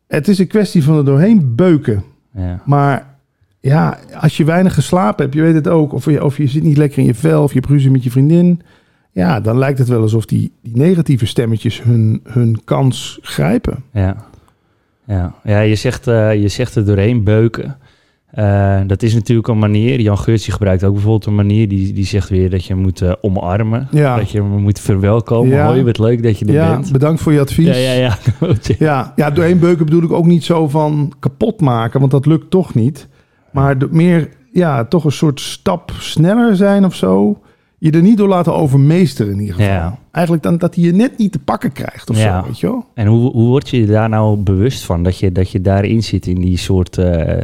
Het 0.07 0.29
is 0.29 0.39
een 0.39 0.47
kwestie 0.47 0.85
van 0.85 0.97
er 0.97 1.05
doorheen 1.05 1.55
beuken. 1.55 2.05
Ja. 2.35 2.63
Maar 2.65 3.16
ja, 3.67 3.99
als 4.21 4.37
je 4.37 4.45
weinig 4.45 4.75
geslapen 4.75 5.25
hebt, 5.25 5.35
je 5.37 5.43
weet 5.43 5.55
het 5.55 5.69
ook, 5.69 5.93
of 5.93 6.05
je, 6.05 6.25
of 6.25 6.37
je 6.37 6.47
zit 6.47 6.63
niet 6.63 6.77
lekker 6.77 6.99
in 6.99 7.05
je 7.05 7.15
vel, 7.15 7.43
of 7.43 7.53
je 7.53 7.59
hebt 7.59 7.71
ruzie 7.71 7.91
met 7.91 8.05
je 8.05 8.11
vriendin, 8.11 8.61
ja, 9.13 9.41
dan 9.41 9.59
lijkt 9.59 9.79
het 9.79 9.89
wel 9.89 10.03
alsof 10.03 10.27
die, 10.27 10.53
die 10.63 10.77
negatieve 10.77 11.27
stemmetjes 11.27 11.83
hun, 11.83 12.21
hun 12.25 12.61
kans 12.65 13.19
grijpen. 13.23 13.85
Ja, 13.93 14.17
ja. 15.07 15.35
ja 15.45 15.61
je, 15.61 15.75
zegt, 15.75 16.07
uh, 16.07 16.35
je 16.35 16.49
zegt 16.49 16.75
er 16.75 16.85
doorheen 16.85 17.25
beuken. 17.25 17.77
Uh, 18.35 18.81
dat 18.87 19.03
is 19.03 19.15
natuurlijk 19.15 19.49
een 19.49 19.59
manier. 19.59 20.01
Jan 20.01 20.19
Geurtje 20.19 20.53
gebruikt 20.53 20.85
ook 20.85 20.93
bijvoorbeeld 20.93 21.27
een 21.27 21.35
manier. 21.35 21.69
Die, 21.69 21.93
die 21.93 22.05
zegt 22.05 22.29
weer 22.29 22.51
dat 22.51 22.65
je 22.65 22.75
moet 22.75 23.01
uh, 23.01 23.13
omarmen. 23.21 23.89
Ja. 23.91 24.17
Dat 24.17 24.31
je 24.31 24.43
moet 24.43 24.81
verwelkomen. 24.81 25.55
Ja. 25.57 25.67
Hoi, 25.67 25.85
wat 25.85 25.99
leuk 25.99 26.23
dat 26.23 26.39
je 26.39 26.45
er 26.45 26.53
ja, 26.53 26.71
bent. 26.71 26.93
Bedankt 26.93 27.21
voor 27.21 27.33
je 27.33 27.41
advies. 27.41 27.67
Ja, 27.67 27.75
ja, 27.75 27.93
ja. 27.93 28.19
ja, 28.79 29.13
ja, 29.17 29.31
doorheen 29.31 29.59
beuken 29.59 29.85
bedoel 29.85 30.03
ik 30.03 30.13
ook 30.13 30.27
niet 30.27 30.45
zo 30.45 30.69
van 30.69 31.13
kapot 31.19 31.61
maken. 31.61 32.01
Want 32.01 32.13
dat 32.13 32.27
lukt 32.27 32.51
toch 32.51 32.75
niet. 32.75 33.09
Maar 33.57 33.77
meer, 33.91 34.29
ja, 34.53 34.85
toch 34.85 35.05
een 35.05 35.13
soort 35.13 35.41
stap 35.41 35.93
sneller 35.99 36.57
zijn 36.57 36.85
of 36.85 36.95
zo. 36.95 37.41
Je 37.79 37.91
er 37.91 38.03
niet 38.03 38.17
door 38.17 38.29
laten 38.29 38.55
overmeesteren 38.55 39.33
in 39.33 39.41
ieder 39.41 39.55
geval. 39.55 39.73
Ja. 39.73 39.99
Eigenlijk 40.11 40.45
dan 40.45 40.59
dat 40.59 40.75
hij 40.75 40.85
je 40.85 40.93
net 40.93 41.19
niet 41.19 41.33
te 41.33 41.39
pakken 41.39 41.73
krijgt 41.73 42.11
of 42.11 42.19
ja. 42.19 42.41
zo, 42.41 42.47
weet 42.47 42.61
je 42.61 42.67
wel? 42.67 42.87
En 42.95 43.07
hoe, 43.07 43.33
hoe 43.33 43.49
word 43.49 43.69
je 43.69 43.87
daar 43.87 44.09
nou 44.09 44.37
bewust 44.37 44.85
van? 44.85 45.03
Dat 45.03 45.19
je, 45.19 45.33
dat 45.33 45.51
je 45.51 45.61
daarin 45.61 46.03
zit 46.03 46.27
in 46.27 46.41
die 46.41 46.57
soort... 46.57 46.97
Uh, 46.97 47.41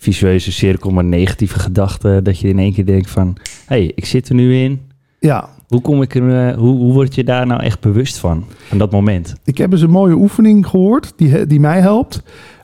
visueuze 0.00 0.52
cirkel 0.52 0.90
maar 0.90 1.04
negatieve 1.04 1.58
gedachten. 1.58 2.24
Dat 2.24 2.38
je 2.38 2.48
in 2.48 2.58
één 2.58 2.72
keer 2.72 2.86
denkt 2.86 3.10
van, 3.10 3.36
hé, 3.66 3.76
hey, 3.76 3.92
ik 3.94 4.04
zit 4.04 4.28
er 4.28 4.34
nu 4.34 4.56
in. 4.56 4.80
Ja. 5.18 5.48
Hoe, 5.68 5.80
kom 5.80 6.02
ik 6.02 6.14
er, 6.14 6.56
hoe, 6.56 6.76
hoe 6.76 6.92
word 6.92 7.14
je 7.14 7.24
daar 7.24 7.46
nou 7.46 7.62
echt 7.62 7.80
bewust 7.80 8.18
van, 8.18 8.44
van 8.68 8.78
dat 8.78 8.90
moment? 8.90 9.34
Ik 9.44 9.58
heb 9.58 9.72
eens 9.72 9.80
een 9.80 9.90
mooie 9.90 10.14
oefening 10.14 10.66
gehoord 10.66 11.12
die, 11.16 11.46
die 11.46 11.60
mij 11.60 11.80
helpt. 11.80 12.22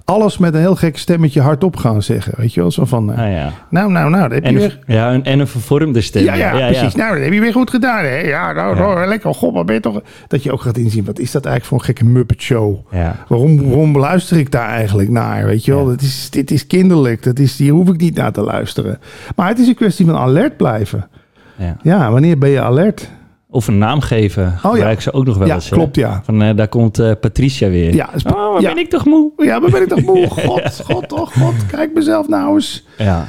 Alles 0.08 0.38
met 0.38 0.54
een 0.54 0.60
heel 0.60 0.76
gek 0.76 0.98
stemmetje 0.98 1.40
hardop 1.40 1.76
gaan 1.76 2.02
zeggen. 2.02 2.32
Weet 2.36 2.54
je 2.54 2.60
wel, 2.60 2.70
zo 2.70 2.84
van... 2.84 3.12
eh, 3.12 3.18
Ah, 3.24 3.32
ja. 3.32 3.52
Nou, 3.70 3.90
nou, 3.92 4.10
nou, 4.10 4.22
dat 4.22 4.32
heb 4.32 4.44
En 4.44 4.52
je 4.52 4.58
weer... 4.58 4.78
ja, 4.86 5.12
een, 5.14 5.24
en 5.24 5.38
een 5.38 5.46
vervormde 5.46 6.00
stem. 6.00 6.22
Ja, 6.24 6.34
ja, 6.34 6.50
precies. 6.50 6.94
Nou, 6.94 7.14
dat 7.14 7.24
heb 7.24 7.32
je 7.32 7.40
weer 7.40 7.52
goed 7.52 7.70
gedaan, 7.70 8.04
hè? 8.04 8.16
Ja, 8.20 8.52
nou, 8.52 8.76
Ja. 8.76 8.82
nou, 8.82 9.06
lekker. 9.06 9.34
God, 9.34 9.54
wat 9.54 9.66
ben 9.66 9.74
je 9.74 9.80
toch... 9.80 10.00
Dat 10.28 10.42
je 10.42 10.52
ook 10.52 10.60
gaat 10.60 10.76
inzien, 10.78 11.04
wat 11.04 11.18
is 11.18 11.30
dat 11.30 11.44
eigenlijk 11.44 11.64
voor 11.66 11.78
een 11.78 11.84
gekke 11.96 12.12
Muppet 12.12 12.40
Show? 12.42 12.76
Ja. 12.90 13.16
Waarom, 13.28 13.64
waarom 13.68 13.98
luister 13.98 14.36
ik 14.38 14.50
daar 14.50 14.68
eigenlijk 14.68 15.08
naar? 15.08 15.44
Weet 15.46 15.64
je 15.64 15.72
wel, 15.74 15.82
Ja. 15.84 15.88
dat 15.90 16.00
is, 16.02 16.30
dit 16.30 16.50
is 16.50 16.66
kinderlijk. 16.66 17.22
Dat 17.22 17.38
is, 17.38 17.58
hier 17.58 17.72
hoef 17.72 17.88
ik 17.88 18.00
niet 18.00 18.14
naar 18.16 18.32
te 18.32 18.40
luisteren. 18.42 18.98
Maar 19.36 19.48
het 19.48 19.58
is 19.58 19.66
een 19.68 19.74
kwestie 19.74 20.06
van 20.06 20.16
alert 20.16 20.56
blijven. 20.56 21.08
Ja. 21.56 21.76
Ja, 21.82 22.10
wanneer 22.10 22.38
ben 22.38 22.50
je 22.50 22.60
alert? 22.60 23.10
Of 23.50 23.66
een 23.68 23.78
naam 23.78 24.00
geven. 24.00 24.58
Gebruiken 24.58 25.02
ze 25.02 25.12
ook 25.12 25.24
nog 25.24 25.34
wel 25.34 25.42
Oh 25.42 25.48
Ja, 25.48 25.54
eens. 25.54 25.68
klopt, 25.68 25.96
ja. 25.96 26.20
Van, 26.24 26.42
eh, 26.42 26.56
daar 26.56 26.68
komt 26.68 26.98
eh, 26.98 27.12
Patricia 27.20 27.68
weer. 27.68 27.94
Ja, 27.94 28.14
is- 28.14 28.24
Oh, 28.24 28.60
ja. 28.60 28.68
ben 28.74 28.82
ik 28.82 28.90
toch 28.90 29.04
moe? 29.04 29.32
Ja, 29.36 29.58
maar 29.58 29.70
ben 29.70 29.82
ik 29.82 29.88
toch 29.88 30.02
moe? 30.02 30.26
God, 30.46 30.80
god, 30.84 31.12
oh 31.12 31.26
god, 31.26 31.66
kijk 31.66 31.94
mezelf 31.94 32.28
nou 32.28 32.54
eens. 32.54 32.84
Ja. 32.98 33.24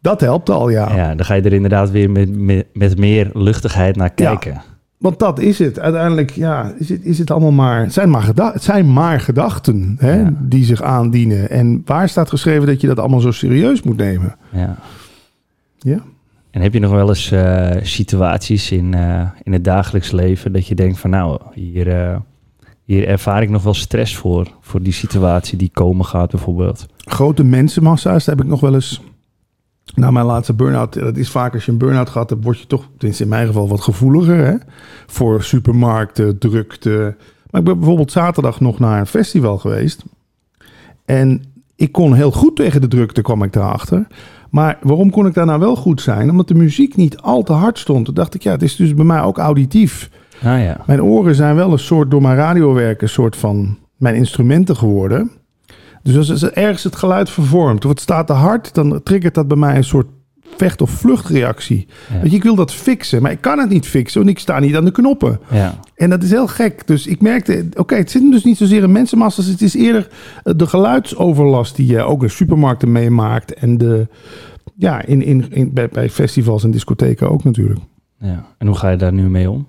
Dat 0.00 0.20
helpt 0.20 0.50
al, 0.50 0.68
ja. 0.68 0.94
ja, 0.96 1.14
dan 1.14 1.26
ga 1.26 1.34
je 1.34 1.42
er 1.42 1.52
inderdaad 1.52 1.90
weer 1.90 2.10
met, 2.10 2.36
met, 2.36 2.66
met 2.72 2.98
meer 2.98 3.30
luchtigheid 3.32 3.96
naar 3.96 4.10
kijken. 4.10 4.62
Want 4.98 5.18
dat 5.18 5.38
is 5.38 5.58
het. 5.58 5.78
Uiteindelijk 5.78 6.30
ja, 6.30 6.72
is, 6.78 6.88
het, 6.88 7.00
is 7.04 7.18
het 7.18 7.30
allemaal 7.30 7.50
maar... 7.52 7.80
Het 7.80 7.92
zijn 7.92 8.10
maar, 8.10 8.22
geda- 8.22 8.52
het 8.52 8.62
zijn 8.62 8.92
maar 8.92 9.20
gedachten 9.20 9.96
hè, 9.98 10.24
die 10.38 10.64
zich 10.64 10.82
aandienen. 10.82 11.50
En 11.50 11.82
waar 11.84 12.08
staat 12.08 12.28
geschreven 12.28 12.66
dat 12.66 12.80
je 12.80 12.86
dat 12.86 12.98
allemaal 12.98 13.20
zo 13.20 13.30
serieus 13.30 13.82
moet 13.82 13.96
nemen? 13.96 14.36
Ja. 14.52 14.76
Ja. 15.78 15.98
En 16.52 16.60
heb 16.60 16.72
je 16.72 16.80
nog 16.80 16.90
wel 16.90 17.08
eens 17.08 17.30
eh, 17.30 17.70
situaties 17.82 18.70
in, 18.70 18.94
eh, 18.94 19.28
in 19.42 19.52
het 19.52 19.64
dagelijks 19.64 20.10
leven 20.10 20.52
dat 20.52 20.66
je 20.66 20.74
denkt 20.74 20.98
van 20.98 21.10
nou, 21.10 21.40
hier, 21.54 21.88
eh, 21.88 22.16
hier 22.84 23.08
ervaar 23.08 23.42
ik 23.42 23.50
nog 23.50 23.62
wel 23.62 23.74
stress 23.74 24.16
voor. 24.16 24.48
Voor 24.60 24.82
die 24.82 24.92
situatie 24.92 25.58
die 25.58 25.70
komen 25.72 26.04
gaat 26.04 26.30
bijvoorbeeld. 26.30 26.86
Grote 26.96 27.44
mensenmassa's, 27.44 28.26
heb 28.26 28.40
ik 28.40 28.46
nog 28.46 28.60
wel 28.60 28.74
eens... 28.74 29.00
Na 29.94 30.10
mijn 30.10 30.26
laatste 30.26 30.54
burn-out, 30.54 30.92
dat 30.92 31.16
is 31.16 31.30
vaak 31.30 31.54
als 31.54 31.64
je 31.64 31.72
een 31.72 31.78
burn-out 31.78 32.10
gehad 32.10 32.30
hebt, 32.30 32.44
word 32.44 32.58
je 32.58 32.66
toch, 32.66 32.88
tenminste 32.96 33.22
in 33.22 33.28
mijn 33.28 33.46
geval, 33.46 33.68
wat 33.68 33.80
gevoeliger 33.80 34.46
hè? 34.46 34.54
voor 35.06 35.42
supermarkten, 35.42 36.38
drukte. 36.38 37.16
Maar 37.50 37.60
ik 37.60 37.66
ben 37.66 37.78
bijvoorbeeld 37.78 38.12
zaterdag 38.12 38.60
nog 38.60 38.78
naar 38.78 39.00
een 39.00 39.06
festival 39.06 39.58
geweest. 39.58 40.04
En 41.04 41.42
ik 41.76 41.92
kon 41.92 42.14
heel 42.14 42.30
goed 42.30 42.56
tegen 42.56 42.80
de 42.80 42.88
drukte, 42.88 43.22
kwam 43.22 43.42
ik 43.42 43.52
daarachter. 43.52 44.06
Maar 44.52 44.78
waarom 44.82 45.10
kon 45.10 45.26
ik 45.26 45.34
daar 45.34 45.46
nou 45.46 45.60
wel 45.60 45.76
goed 45.76 46.00
zijn? 46.00 46.30
Omdat 46.30 46.48
de 46.48 46.54
muziek 46.54 46.96
niet 46.96 47.20
al 47.20 47.42
te 47.42 47.52
hard 47.52 47.78
stond. 47.78 48.04
Toen 48.04 48.14
dacht 48.14 48.34
ik, 48.34 48.42
ja, 48.42 48.50
het 48.50 48.62
is 48.62 48.76
dus 48.76 48.94
bij 48.94 49.04
mij 49.04 49.22
ook 49.22 49.38
auditief. 49.38 50.10
Ah 50.42 50.62
ja, 50.62 50.80
Mijn 50.86 51.02
oren 51.02 51.34
zijn 51.34 51.54
wel 51.54 51.72
een 51.72 51.78
soort, 51.78 52.10
door 52.10 52.22
mijn 52.22 52.36
radiowerk, 52.36 53.02
een 53.02 53.08
soort 53.08 53.36
van 53.36 53.78
mijn 53.96 54.14
instrumenten 54.14 54.76
geworden. 54.76 55.30
Dus 56.02 56.16
als 56.16 56.30
als 56.30 56.50
ergens 56.50 56.84
het 56.84 56.96
geluid 56.96 57.30
vervormt, 57.30 57.84
of 57.84 57.90
het 57.90 58.00
staat 58.00 58.26
te 58.26 58.32
hard, 58.32 58.74
dan 58.74 59.00
triggert 59.02 59.34
dat 59.34 59.48
bij 59.48 59.56
mij 59.56 59.76
een 59.76 59.84
soort 59.84 60.06
vecht- 60.56 60.80
of 60.82 60.90
vluchtreactie. 60.90 61.86
Ja. 62.12 62.20
Weet 62.20 62.30
je, 62.30 62.36
ik 62.36 62.42
wil 62.42 62.54
dat 62.54 62.72
fixen, 62.74 63.22
maar 63.22 63.30
ik 63.30 63.40
kan 63.40 63.58
het 63.58 63.68
niet 63.68 63.86
fixen, 63.86 64.20
want 64.20 64.32
ik 64.32 64.38
sta 64.42 64.58
niet 64.58 64.76
aan 64.76 64.84
de 64.84 64.90
knoppen. 64.92 65.40
ja, 65.50 65.78
En 65.94 66.10
dat 66.10 66.22
is 66.22 66.30
heel 66.30 66.46
gek. 66.46 66.86
Dus 66.86 67.06
ik 67.06 67.20
merkte, 67.20 67.66
oké, 67.76 67.94
het 67.94 68.10
zit 68.10 68.22
hem 68.22 68.30
dus 68.30 68.44
niet 68.44 68.56
zozeer 68.56 68.82
in 68.82 68.92
mensenmassa's. 68.92 69.46
Het 69.46 69.62
is 69.62 69.74
eerder 69.74 70.08
eh, 70.44 70.52
de 70.56 70.66
geluidsoverlast 70.66 71.76
die 71.76 71.86
je 71.86 72.02
ook 72.02 72.22
in 72.22 72.30
supermarkten 72.30 72.92
meemaakt. 72.92 73.54
En 73.54 73.78
de, 73.78 74.08
ja, 74.76 75.02
in, 75.04 75.22
in, 75.22 75.46
in, 75.50 75.72
bij, 75.72 75.88
bij 75.88 76.10
festivals 76.10 76.64
en 76.64 76.70
discotheken 76.70 77.30
ook 77.30 77.44
natuurlijk. 77.44 77.80
ja. 78.18 78.46
En 78.58 78.66
hoe 78.66 78.76
ga 78.76 78.90
je 78.90 78.96
daar 78.96 79.12
nu 79.12 79.28
mee 79.28 79.50
om? 79.50 79.66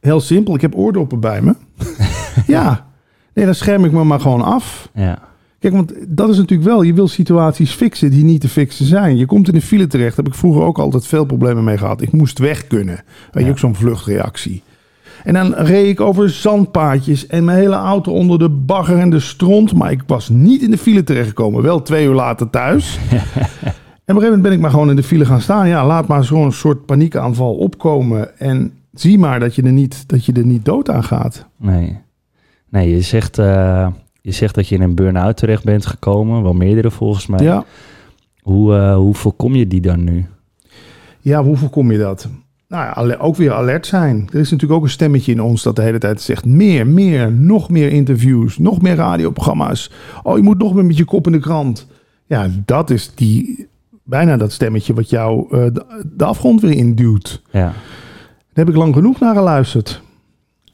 Heel 0.00 0.20
simpel, 0.20 0.54
ik 0.54 0.60
heb 0.60 0.74
oordoppen 0.74 1.20
bij 1.20 1.42
me. 1.42 1.54
ja, 2.46 2.86
nee, 3.34 3.44
dan 3.44 3.54
scherm 3.54 3.84
ik 3.84 3.92
me 3.92 4.04
maar 4.04 4.20
gewoon 4.20 4.42
af. 4.42 4.88
Ja, 4.94 5.18
Kijk, 5.60 5.74
want 5.74 5.92
dat 6.08 6.28
is 6.28 6.36
natuurlijk 6.36 6.68
wel, 6.68 6.82
je 6.82 6.94
wil 6.94 7.08
situaties 7.08 7.72
fixen 7.72 8.10
die 8.10 8.24
niet 8.24 8.40
te 8.40 8.48
fixen 8.48 8.86
zijn. 8.86 9.16
Je 9.16 9.26
komt 9.26 9.48
in 9.48 9.54
de 9.54 9.60
file 9.60 9.86
terecht, 9.86 10.16
daar 10.16 10.24
heb 10.24 10.32
ik 10.34 10.38
vroeger 10.38 10.62
ook 10.62 10.78
altijd 10.78 11.06
veel 11.06 11.24
problemen 11.24 11.64
mee 11.64 11.78
gehad. 11.78 12.02
Ik 12.02 12.12
moest 12.12 12.38
weg 12.38 12.66
kunnen. 12.66 13.02
Weet 13.32 13.44
je, 13.44 13.50
ook 13.50 13.58
zo'n 13.58 13.74
vluchtreactie. 13.74 14.62
En 15.24 15.34
dan 15.34 15.54
reed 15.54 15.88
ik 15.88 16.00
over 16.00 16.30
zandpaadjes 16.30 17.26
en 17.26 17.44
mijn 17.44 17.58
hele 17.58 17.74
auto 17.74 18.12
onder 18.12 18.38
de 18.38 18.48
bagger 18.48 18.98
en 18.98 19.10
de 19.10 19.20
stront. 19.20 19.74
Maar 19.74 19.90
ik 19.90 20.02
was 20.06 20.28
niet 20.28 20.62
in 20.62 20.70
de 20.70 20.78
file 20.78 21.04
terechtgekomen. 21.04 21.62
Wel 21.62 21.82
twee 21.82 22.06
uur 22.06 22.14
later 22.14 22.50
thuis. 22.50 22.98
en 23.10 23.16
op 23.16 23.18
een 23.18 23.70
gegeven 24.04 24.24
moment 24.24 24.42
ben 24.42 24.52
ik 24.52 24.60
maar 24.60 24.70
gewoon 24.70 24.90
in 24.90 24.96
de 24.96 25.02
file 25.02 25.24
gaan 25.24 25.40
staan. 25.40 25.68
Ja, 25.68 25.86
laat 25.86 26.06
maar 26.06 26.24
zo'n 26.24 26.52
soort 26.52 26.86
paniekaanval 26.86 27.54
opkomen. 27.54 28.38
En 28.38 28.72
zie 28.92 29.18
maar 29.18 29.40
dat 29.40 29.54
je 29.54 29.62
er 29.62 29.72
niet, 29.72 30.08
dat 30.08 30.24
je 30.24 30.32
er 30.32 30.46
niet 30.46 30.64
dood 30.64 30.90
aan 30.90 31.04
gaat. 31.04 31.46
nee. 31.56 31.98
Nee, 32.70 32.90
je 32.90 33.00
zegt, 33.00 33.38
eh, 33.38 33.86
je 34.22 34.30
zegt 34.30 34.54
dat 34.54 34.68
je 34.68 34.74
in 34.74 34.82
een 34.82 34.94
burn-out 34.94 35.36
terecht 35.36 35.64
bent 35.64 35.86
gekomen. 35.86 36.42
Wel 36.42 36.52
meerdere 36.52 36.90
volgens 36.90 37.26
mij. 37.26 37.42
Ja. 37.42 37.64
Hoe, 38.40 38.76
eh, 38.76 38.94
hoe 38.94 39.14
voorkom 39.14 39.54
je 39.54 39.66
die 39.66 39.80
dan 39.80 40.04
nu? 40.04 40.26
Ja, 41.20 41.42
hoe 41.42 41.56
voorkom 41.56 41.92
je 41.92 41.98
dat? 41.98 42.28
Nou 42.68 43.08
ja, 43.08 43.16
ook 43.16 43.36
weer 43.36 43.52
alert 43.52 43.86
zijn. 43.86 44.28
Er 44.32 44.40
is 44.40 44.50
natuurlijk 44.50 44.78
ook 44.78 44.84
een 44.84 44.90
stemmetje 44.90 45.32
in 45.32 45.42
ons 45.42 45.62
dat 45.62 45.76
de 45.76 45.82
hele 45.82 45.98
tijd 45.98 46.20
zegt... 46.20 46.44
meer, 46.44 46.86
meer, 46.86 47.32
nog 47.32 47.70
meer 47.70 47.92
interviews, 47.92 48.58
nog 48.58 48.82
meer 48.82 48.94
radioprogramma's. 48.94 49.90
Oh, 50.22 50.36
je 50.36 50.42
moet 50.42 50.58
nog 50.58 50.74
meer 50.74 50.84
met 50.84 50.96
je 50.96 51.04
kop 51.04 51.26
in 51.26 51.32
de 51.32 51.38
krant. 51.38 51.86
Ja, 52.26 52.48
dat 52.64 52.90
is 52.90 53.12
die, 53.14 53.68
bijna 54.02 54.36
dat 54.36 54.52
stemmetje 54.52 54.94
wat 54.94 55.10
jou 55.10 55.46
eh, 55.50 55.64
de, 55.72 56.02
de 56.16 56.24
afgrond 56.24 56.60
weer 56.60 56.76
induwt. 56.76 57.42
Ja, 57.50 57.60
Daar 57.60 57.74
heb 58.52 58.68
ik 58.68 58.76
lang 58.76 58.94
genoeg 58.94 59.20
naar 59.20 59.34
geluisterd. 59.34 60.02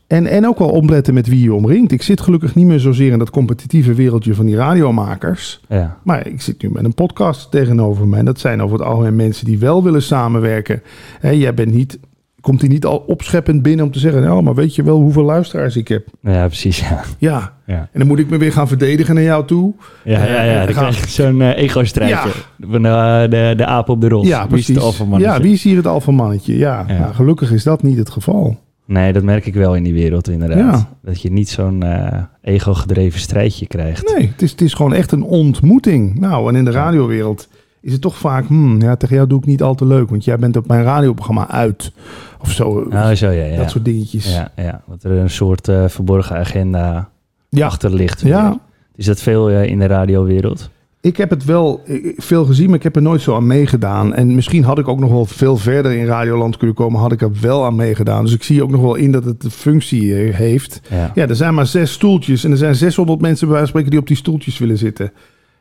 En, 0.06 0.26
en 0.26 0.46
ook 0.46 0.58
wel 0.58 0.68
opletten 0.68 1.14
met 1.14 1.26
wie 1.28 1.42
je 1.42 1.54
omringt. 1.54 1.92
Ik 1.92 2.02
zit 2.02 2.20
gelukkig 2.20 2.54
niet 2.54 2.66
meer 2.66 2.80
zozeer 2.80 3.12
in 3.12 3.18
dat 3.18 3.30
competitieve 3.30 3.94
wereldje 3.94 4.34
van 4.34 4.46
die 4.46 4.56
radiomakers... 4.56 5.60
ja, 5.68 5.98
Maar 6.02 6.26
ik 6.26 6.40
zit 6.40 6.62
nu 6.62 6.70
met 6.70 6.84
een 6.84 6.94
podcast 6.94 7.50
tegenover 7.50 8.08
me. 8.08 8.16
En 8.16 8.24
dat 8.24 8.40
zijn 8.40 8.62
over 8.62 8.78
het 8.78 8.86
algemeen 8.86 9.16
mensen 9.16 9.44
die 9.44 9.58
wel 9.58 9.82
willen 9.82 10.02
samenwerken. 10.02 10.82
Hè, 11.20 11.30
jij 11.30 11.54
bent 11.54 11.72
niet, 11.72 11.98
komt 12.40 12.60
hier 12.60 12.70
niet 12.70 12.84
al 12.84 12.96
opscheppend 13.06 13.62
binnen 13.62 13.84
om 13.84 13.90
te 13.92 13.98
zeggen... 13.98 14.22
nou, 14.22 14.42
maar 14.42 14.54
weet 14.54 14.74
je 14.74 14.82
wel 14.82 15.00
hoeveel 15.00 15.22
luisteraars 15.22 15.76
ik 15.76 15.88
heb? 15.88 16.06
ja 16.20 16.46
precies. 16.46 16.78
Ja, 16.80 17.02
Ja, 17.18 17.52
ja. 17.66 17.88
en 17.92 17.98
dan 17.98 18.06
moet 18.06 18.18
ik 18.18 18.30
me 18.30 18.36
weer 18.38 18.52
gaan 18.52 18.68
verdedigen 18.68 19.14
naar 19.14 19.24
jou 19.24 19.46
toe. 19.46 19.74
Ja, 20.04 20.24
ja, 20.24 20.42
ja. 20.42 20.64
Dan 20.64 20.74
krijg 20.74 21.00
je 21.04 21.10
zo'n 21.10 21.40
eh, 21.42 21.62
ego-strijdje. 21.62 22.30
Van 22.60 22.86
eh, 22.86 23.20
de, 23.20 23.54
de 23.56 23.66
aap 23.66 23.88
op 23.88 24.00
de 24.00 24.08
rots. 24.08 24.28
Ja, 24.28 24.36
Wie 24.36 24.44
is 24.44 24.48
precies. 24.48 24.74
het 24.74 24.84
alfamannetje? 24.84 25.34
Ja, 25.34 25.40
wie 25.40 25.52
is 25.52 25.62
hier 25.62 25.76
het 25.76 25.86
alfamannetje? 25.86 26.56
Ja, 26.56 26.84
Ja. 26.88 26.98
Nou, 26.98 27.14
gelukkig 27.14 27.52
is 27.52 27.62
dat 27.62 27.82
niet 27.82 27.98
het 27.98 28.10
geval. 28.10 28.64
Nee, 28.86 29.12
dat 29.12 29.22
merk 29.22 29.46
ik 29.46 29.54
wel 29.54 29.74
in 29.74 29.82
die 29.82 29.92
wereld 29.92 30.28
inderdaad. 30.28 30.58
Ja. 30.58 30.88
Dat 31.02 31.22
je 31.22 31.32
niet 31.32 31.48
zo'n 31.48 31.82
eh, 31.82 32.22
ego-gedreven 32.42 33.20
strijdje 33.20 33.66
krijgt. 33.66 34.14
Nee, 34.16 34.28
het 34.28 34.42
is, 34.42 34.50
het 34.50 34.60
is 34.60 34.74
gewoon 34.74 34.94
echt 34.94 35.12
een 35.12 35.22
ontmoeting. 35.22 36.18
Nou, 36.18 36.48
en 36.48 36.56
in 36.56 36.64
de 36.64 36.70
radiowereld 36.70 37.48
is 37.80 37.92
het 37.92 38.00
toch 38.00 38.16
vaak... 38.16 38.46
Hmm, 38.46 38.80
ja, 38.80 38.96
tegen 38.96 39.16
jou 39.16 39.28
doe 39.28 39.38
ik 39.38 39.46
niet 39.46 39.62
al 39.62 39.74
te 39.74 39.86
leuk, 39.86 40.10
want 40.10 40.24
jij 40.24 40.36
bent 40.38 40.56
op 40.56 40.66
mijn 40.66 40.82
radioprogramma 40.82 41.48
uit. 41.50 41.92
Of 42.40 42.50
zo, 42.50 42.68
Oh, 42.92 43.10
zo 43.10 43.30
ja, 43.30 43.44
ja. 43.44 43.56
dat 43.56 43.70
soort 43.70 43.84
dingetjes. 43.84 44.34
ja, 44.34 44.50
ja. 44.56 44.82
Dat 44.88 45.02
er 45.04 45.10
een 45.10 45.30
soort 45.30 45.68
eh, 45.68 45.88
verborgen 45.88 46.36
agenda 46.36 47.08
Ja. 47.48 47.66
achter 47.66 47.94
ligt. 47.94 48.20
Ja. 48.20 48.58
Is 48.94 49.06
dat 49.06 49.20
veel 49.20 49.50
eh, 49.50 49.64
in 49.64 49.78
de 49.78 49.86
radiowereld? 49.86 50.70
Ik 51.06 51.16
heb 51.16 51.30
het 51.30 51.44
wel 51.44 51.82
eh, 51.86 52.12
veel 52.16 52.44
gezien, 52.44 52.66
maar 52.66 52.76
ik 52.76 52.82
heb 52.82 52.96
er 52.96 53.02
nooit 53.02 53.20
zo 53.20 53.34
aan 53.34 53.46
meegedaan. 53.46 54.14
En 54.14 54.34
misschien 54.34 54.64
had 54.64 54.78
ik 54.78 54.88
ook 54.88 54.98
nog 54.98 55.10
wel 55.10 55.24
veel 55.24 55.56
verder 55.56 55.92
in 55.92 56.06
Radioland 56.06 56.56
kunnen 56.56 56.76
komen, 56.76 57.00
had 57.00 57.12
ik 57.12 57.22
er 57.22 57.30
wel 57.40 57.64
aan 57.64 57.76
meegedaan. 57.76 58.24
Dus 58.24 58.32
ik 58.34 58.42
zie 58.42 58.62
ook 58.62 58.70
nog 58.70 58.80
wel 58.80 58.94
in 58.94 59.12
dat 59.12 59.24
het 59.24 59.40
de 59.40 59.50
functie 59.50 60.14
eh, 60.16 60.34
heeft. 60.34 60.80
Ja. 60.90 61.10
Ja, 61.14 61.28
er 61.28 61.36
zijn 61.36 61.54
maar 61.54 61.66
zes 61.66 61.92
stoeltjes 61.92 62.44
en 62.44 62.50
er 62.50 62.56
zijn 62.56 62.74
600 62.74 63.20
mensen 63.20 63.46
bij 63.46 63.56
wijze 63.56 63.72
van 63.72 63.80
spreken 63.80 63.90
die 63.90 64.00
op 64.00 64.06
die 64.06 64.16
stoeltjes 64.16 64.58
willen 64.58 64.78
zitten. 64.78 65.12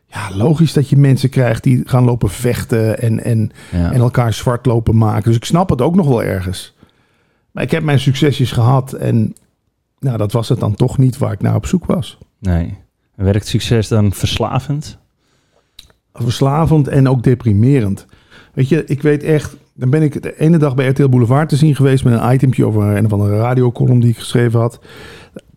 Ja, 0.08 0.36
logisch 0.36 0.74
dat 0.74 0.90
je 0.90 0.98
mensen 0.98 1.30
krijgt 1.30 1.64
die 1.64 1.82
gaan 1.86 2.04
lopen 2.04 2.30
vechten 2.30 3.00
en, 3.02 3.24
en, 3.24 3.52
Ja. 3.72 3.92
en 3.92 4.00
elkaar 4.00 4.34
zwart 4.34 4.66
lopen 4.66 4.98
maken. 4.98 5.24
Dus 5.24 5.36
ik 5.36 5.46
snap 5.46 5.70
het 5.70 5.82
ook 5.82 5.96
nog 5.96 6.08
wel 6.08 6.24
ergens. 6.24 6.76
Maar 7.52 7.64
ik 7.64 7.72
heb 7.72 7.84
mijn 7.84 8.00
succesjes 8.00 8.52
gehad 8.52 8.94
en 8.94 9.34
nou, 10.00 10.18
dat 10.18 10.32
was 10.32 10.50
het 10.50 10.60
dan 10.60 10.76
toch 10.76 10.98
niet 10.98 11.18
waar 11.18 11.32
ik 11.32 11.42
naar 11.42 11.56
op 11.56 11.66
zoek 11.66 11.86
was. 11.86 12.18
Nee. 12.40 12.78
Werkt 13.16 13.48
succes 13.48 13.88
dan 13.88 14.14
verslavend? 14.14 14.98
Verslavend 16.16 16.88
en 16.88 17.10
ook 17.10 17.24
deprimerend. 17.24 18.06
Weet 18.54 18.70
je, 18.70 18.84
ik 18.86 19.02
weet 19.02 19.24
echt, 19.24 19.56
dan 19.74 19.90
ben 19.90 20.02
ik 20.02 20.22
de 20.24 20.40
ene 20.40 20.58
dag 20.58 20.76
bij 20.76 20.88
RTL 20.88 21.08
Boulevard 21.10 21.50
te 21.50 21.56
zien 21.56 21.76
geweest 21.76 22.04
met 22.04 22.20
een 22.22 22.34
itempje 22.34 22.66
over 22.66 22.84
een 22.98 23.06
of 23.06 23.14
andere 23.14 23.38
radiocolumn 23.38 24.00
die 24.00 24.10
ik 24.10 24.18
geschreven 24.18 24.60
had. 24.60 24.80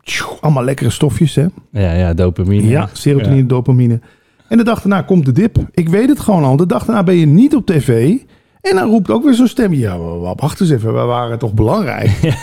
Tjoe, 0.02 0.28
allemaal 0.40 0.64
lekkere 0.64 0.90
stofjes, 0.90 1.34
hè? 1.34 1.46
Ja, 1.72 1.92
ja, 1.92 2.14
dopamine. 2.14 2.68
Ja, 2.68 2.88
serotonine, 2.92 3.46
dopamine. 3.46 4.00
En 4.48 4.56
de 4.56 4.64
dag 4.64 4.78
daarna 4.82 5.02
komt 5.02 5.24
de 5.24 5.32
dip. 5.32 5.56
Ik 5.72 5.88
weet 5.88 6.08
het 6.08 6.20
gewoon 6.20 6.44
al. 6.44 6.56
De 6.56 6.66
dag 6.66 6.84
daarna 6.84 7.02
ben 7.02 7.14
je 7.14 7.26
niet 7.26 7.54
op 7.54 7.66
tv. 7.66 8.16
En 8.60 8.76
dan 8.76 8.88
roept 8.88 9.10
ook 9.10 9.24
weer 9.24 9.34
zo'n 9.34 9.46
stem. 9.48 9.72
Ja, 9.74 9.98
wa- 9.98 10.34
wacht 10.34 10.60
eens 10.60 10.70
even. 10.70 10.94
We 10.94 11.00
waren 11.00 11.38
toch 11.38 11.54
belangrijk? 11.54 12.10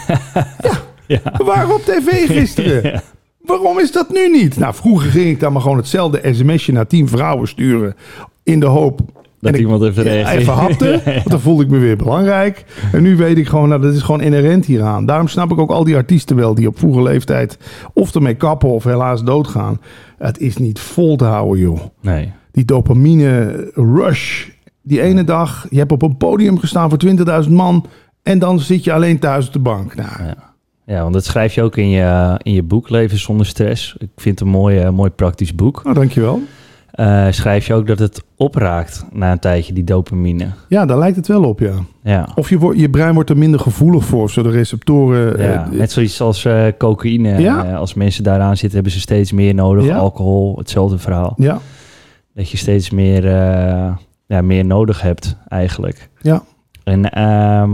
Ja. 1.07 1.19
We 1.37 1.43
waren 1.43 1.73
op 1.73 1.81
tv 1.81 2.27
gisteren. 2.27 2.83
Ja. 2.91 3.01
Waarom 3.45 3.79
is 3.79 3.91
dat 3.91 4.09
nu 4.09 4.29
niet? 4.29 4.57
Nou, 4.57 4.73
vroeger 4.73 5.09
ging 5.11 5.25
ik 5.25 5.39
dan 5.39 5.53
maar 5.53 5.61
gewoon 5.61 5.77
hetzelfde 5.77 6.19
sms'je 6.33 6.71
naar 6.73 6.87
tien 6.87 7.07
vrouwen 7.07 7.47
sturen. 7.47 7.95
In 8.43 8.59
de 8.59 8.65
hoop 8.65 8.97
Dat 9.39 9.53
En 9.53 9.59
ik- 9.59 9.65
iemand 9.65 9.83
even 9.83 10.03
reageert. 10.03 10.41
even 10.41 10.53
hapte, 10.53 11.01
want 11.05 11.29
dan 11.29 11.39
voelde 11.39 11.63
ik 11.63 11.69
me 11.69 11.77
weer 11.77 11.97
belangrijk. 11.97 12.65
En 12.91 13.03
nu 13.03 13.15
weet 13.17 13.37
ik 13.37 13.47
gewoon, 13.47 13.69
nou, 13.69 13.81
dat 13.81 13.93
is 13.93 14.01
gewoon 14.01 14.21
inherent 14.21 14.65
hieraan. 14.65 15.05
Daarom 15.05 15.27
snap 15.27 15.51
ik 15.51 15.57
ook 15.59 15.69
al 15.71 15.83
die 15.83 15.95
artiesten 15.95 16.35
wel 16.35 16.55
die 16.55 16.67
op 16.67 16.79
vroege 16.79 17.01
leeftijd 17.01 17.57
of 17.93 18.15
ermee 18.15 18.33
kappen 18.35 18.69
of 18.69 18.83
helaas 18.83 19.23
doodgaan. 19.23 19.81
Het 20.17 20.39
is 20.39 20.57
niet 20.57 20.79
vol 20.79 21.15
te 21.15 21.25
houden, 21.25 21.59
joh. 21.59 21.79
Nee. 22.01 22.31
Die 22.51 22.65
dopamine 22.65 23.71
rush. 23.73 24.47
Die 24.81 25.01
ene 25.01 25.23
dag, 25.23 25.67
je 25.69 25.77
hebt 25.77 25.91
op 25.91 26.01
een 26.01 26.17
podium 26.17 26.59
gestaan 26.59 26.89
voor 26.89 26.99
20.000 27.45 27.49
man 27.51 27.85
en 28.23 28.39
dan 28.39 28.59
zit 28.59 28.83
je 28.83 28.93
alleen 28.93 29.19
thuis 29.19 29.47
op 29.47 29.53
de 29.53 29.59
bank. 29.59 29.95
Nou, 29.95 30.09
Ja. 30.23 30.53
Ja, 30.85 31.01
want 31.01 31.13
dat 31.13 31.25
schrijf 31.25 31.53
je 31.55 31.61
ook 31.61 31.77
in 31.77 31.89
je, 31.89 32.39
in 32.41 32.53
je 32.53 32.63
boek 32.63 32.89
Leven 32.89 33.17
zonder 33.17 33.45
stress. 33.45 33.95
Ik 33.99 34.09
vind 34.15 34.39
het 34.39 34.47
een 34.47 34.53
mooi, 34.53 34.79
eh, 34.79 34.89
mooi 34.89 35.09
praktisch 35.09 35.55
boek. 35.55 35.83
nou, 35.83 35.95
dankjewel. 35.95 36.41
Eh, 36.91 37.27
schrijf 37.29 37.67
je 37.67 37.73
ook 37.73 37.87
dat 37.87 37.99
het 37.99 38.23
opraakt 38.35 39.05
na 39.11 39.31
een 39.31 39.39
tijdje, 39.39 39.73
die 39.73 39.83
dopamine. 39.83 40.47
Ja, 40.69 40.85
daar 40.85 40.97
lijkt 40.97 41.15
het 41.15 41.27
wel 41.27 41.43
op, 41.43 41.59
ja. 41.59 41.73
Ja. 42.03 42.29
Of 42.35 42.49
je, 42.49 42.57
wordt, 42.57 42.79
je 42.79 42.89
brein 42.89 43.13
wordt 43.13 43.29
er 43.29 43.37
minder 43.37 43.59
gevoelig 43.59 44.05
voor, 44.05 44.29
zo 44.29 44.43
de 44.43 44.49
receptoren... 44.49 45.41
Ja, 45.41 45.65
eh, 45.65 45.71
net 45.71 45.91
zoiets 45.91 46.21
als 46.21 46.47
cocaïne. 46.77 47.39
Ja. 47.39 47.75
Als 47.75 47.93
mensen 47.93 48.23
daaraan 48.23 48.57
zitten, 48.57 48.73
hebben 48.73 48.91
ze 48.91 48.99
steeds 48.99 49.31
meer 49.31 49.53
nodig. 49.53 49.85
Ja. 49.85 49.97
Alcohol, 49.97 50.57
hetzelfde 50.57 50.97
verhaal. 50.97 51.33
ja, 51.37 51.59
Dat 52.33 52.49
je 52.49 52.57
steeds 52.57 52.89
meer, 52.89 53.25
ja, 54.25 54.41
meer 54.41 54.65
nodig 54.65 55.01
hebt, 55.01 55.37
eigenlijk. 55.47 56.09
Ja. 56.21 56.43
En 56.83 57.09
ehm, 57.09 57.71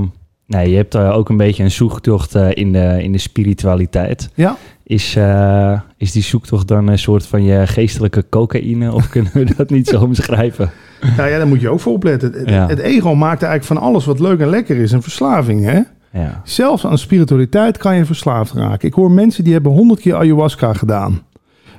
nou, 0.52 0.68
je 0.68 0.76
hebt 0.76 0.96
eh, 0.96 1.16
ook 1.18 1.30
een 1.30 1.38
beetje 1.38 1.64
een 1.64 1.72
zoektocht 1.72 2.36
eh, 2.36 2.48
in, 2.54 2.72
de, 2.72 2.98
in 3.04 3.12
de 3.12 3.18
spiritualiteit. 3.18 4.30
ja. 4.36 4.58
Is, 4.84 5.16
eh, 5.16 5.80
is 5.98 6.12
die 6.12 6.24
zoektocht 6.24 6.68
dan 6.68 6.88
een 6.88 7.00
soort 7.00 7.26
van 7.26 7.44
je 7.44 7.68
geestelijke 7.68 8.26
cocaïne? 8.30 8.94
Of 8.94 9.10
kunnen 9.14 9.32
we 9.34 9.54
dat 9.58 9.70
niet 9.70 9.88
zo 9.88 10.02
omschrijven? 10.10 10.72
Nou 11.18 11.30
ja, 11.30 11.38
daar 11.38 11.48
moet 11.48 11.62
je 11.62 11.70
ook 11.70 11.80
voor 11.80 11.94
opletten. 11.94 12.32
Het, 12.34 12.50
Ja. 12.50 12.68
het 12.68 12.80
ego 12.80 13.16
maakt 13.16 13.44
eigenlijk 13.44 13.80
van 13.80 13.90
alles 13.90 14.06
wat 14.06 14.20
leuk 14.20 14.40
en 14.40 14.50
lekker 14.50 14.78
is 14.78 14.92
een 14.92 15.02
verslaving, 15.02 15.64
hè? 15.64 15.80
Ja, 16.20 16.42
Zelfs 16.44 16.86
aan 16.86 16.98
spiritualiteit 16.98 17.78
kan 17.78 17.96
je 17.96 18.06
verslaafd 18.06 18.54
raken. 18.54 18.88
Ik 18.88 18.94
hoor 18.94 19.12
mensen 19.12 19.44
die 19.44 19.54
hebben 19.54 19.72
honderd 19.72 20.00
keer 20.00 20.16
ayahuasca 20.16 20.74
gedaan. 20.74 21.22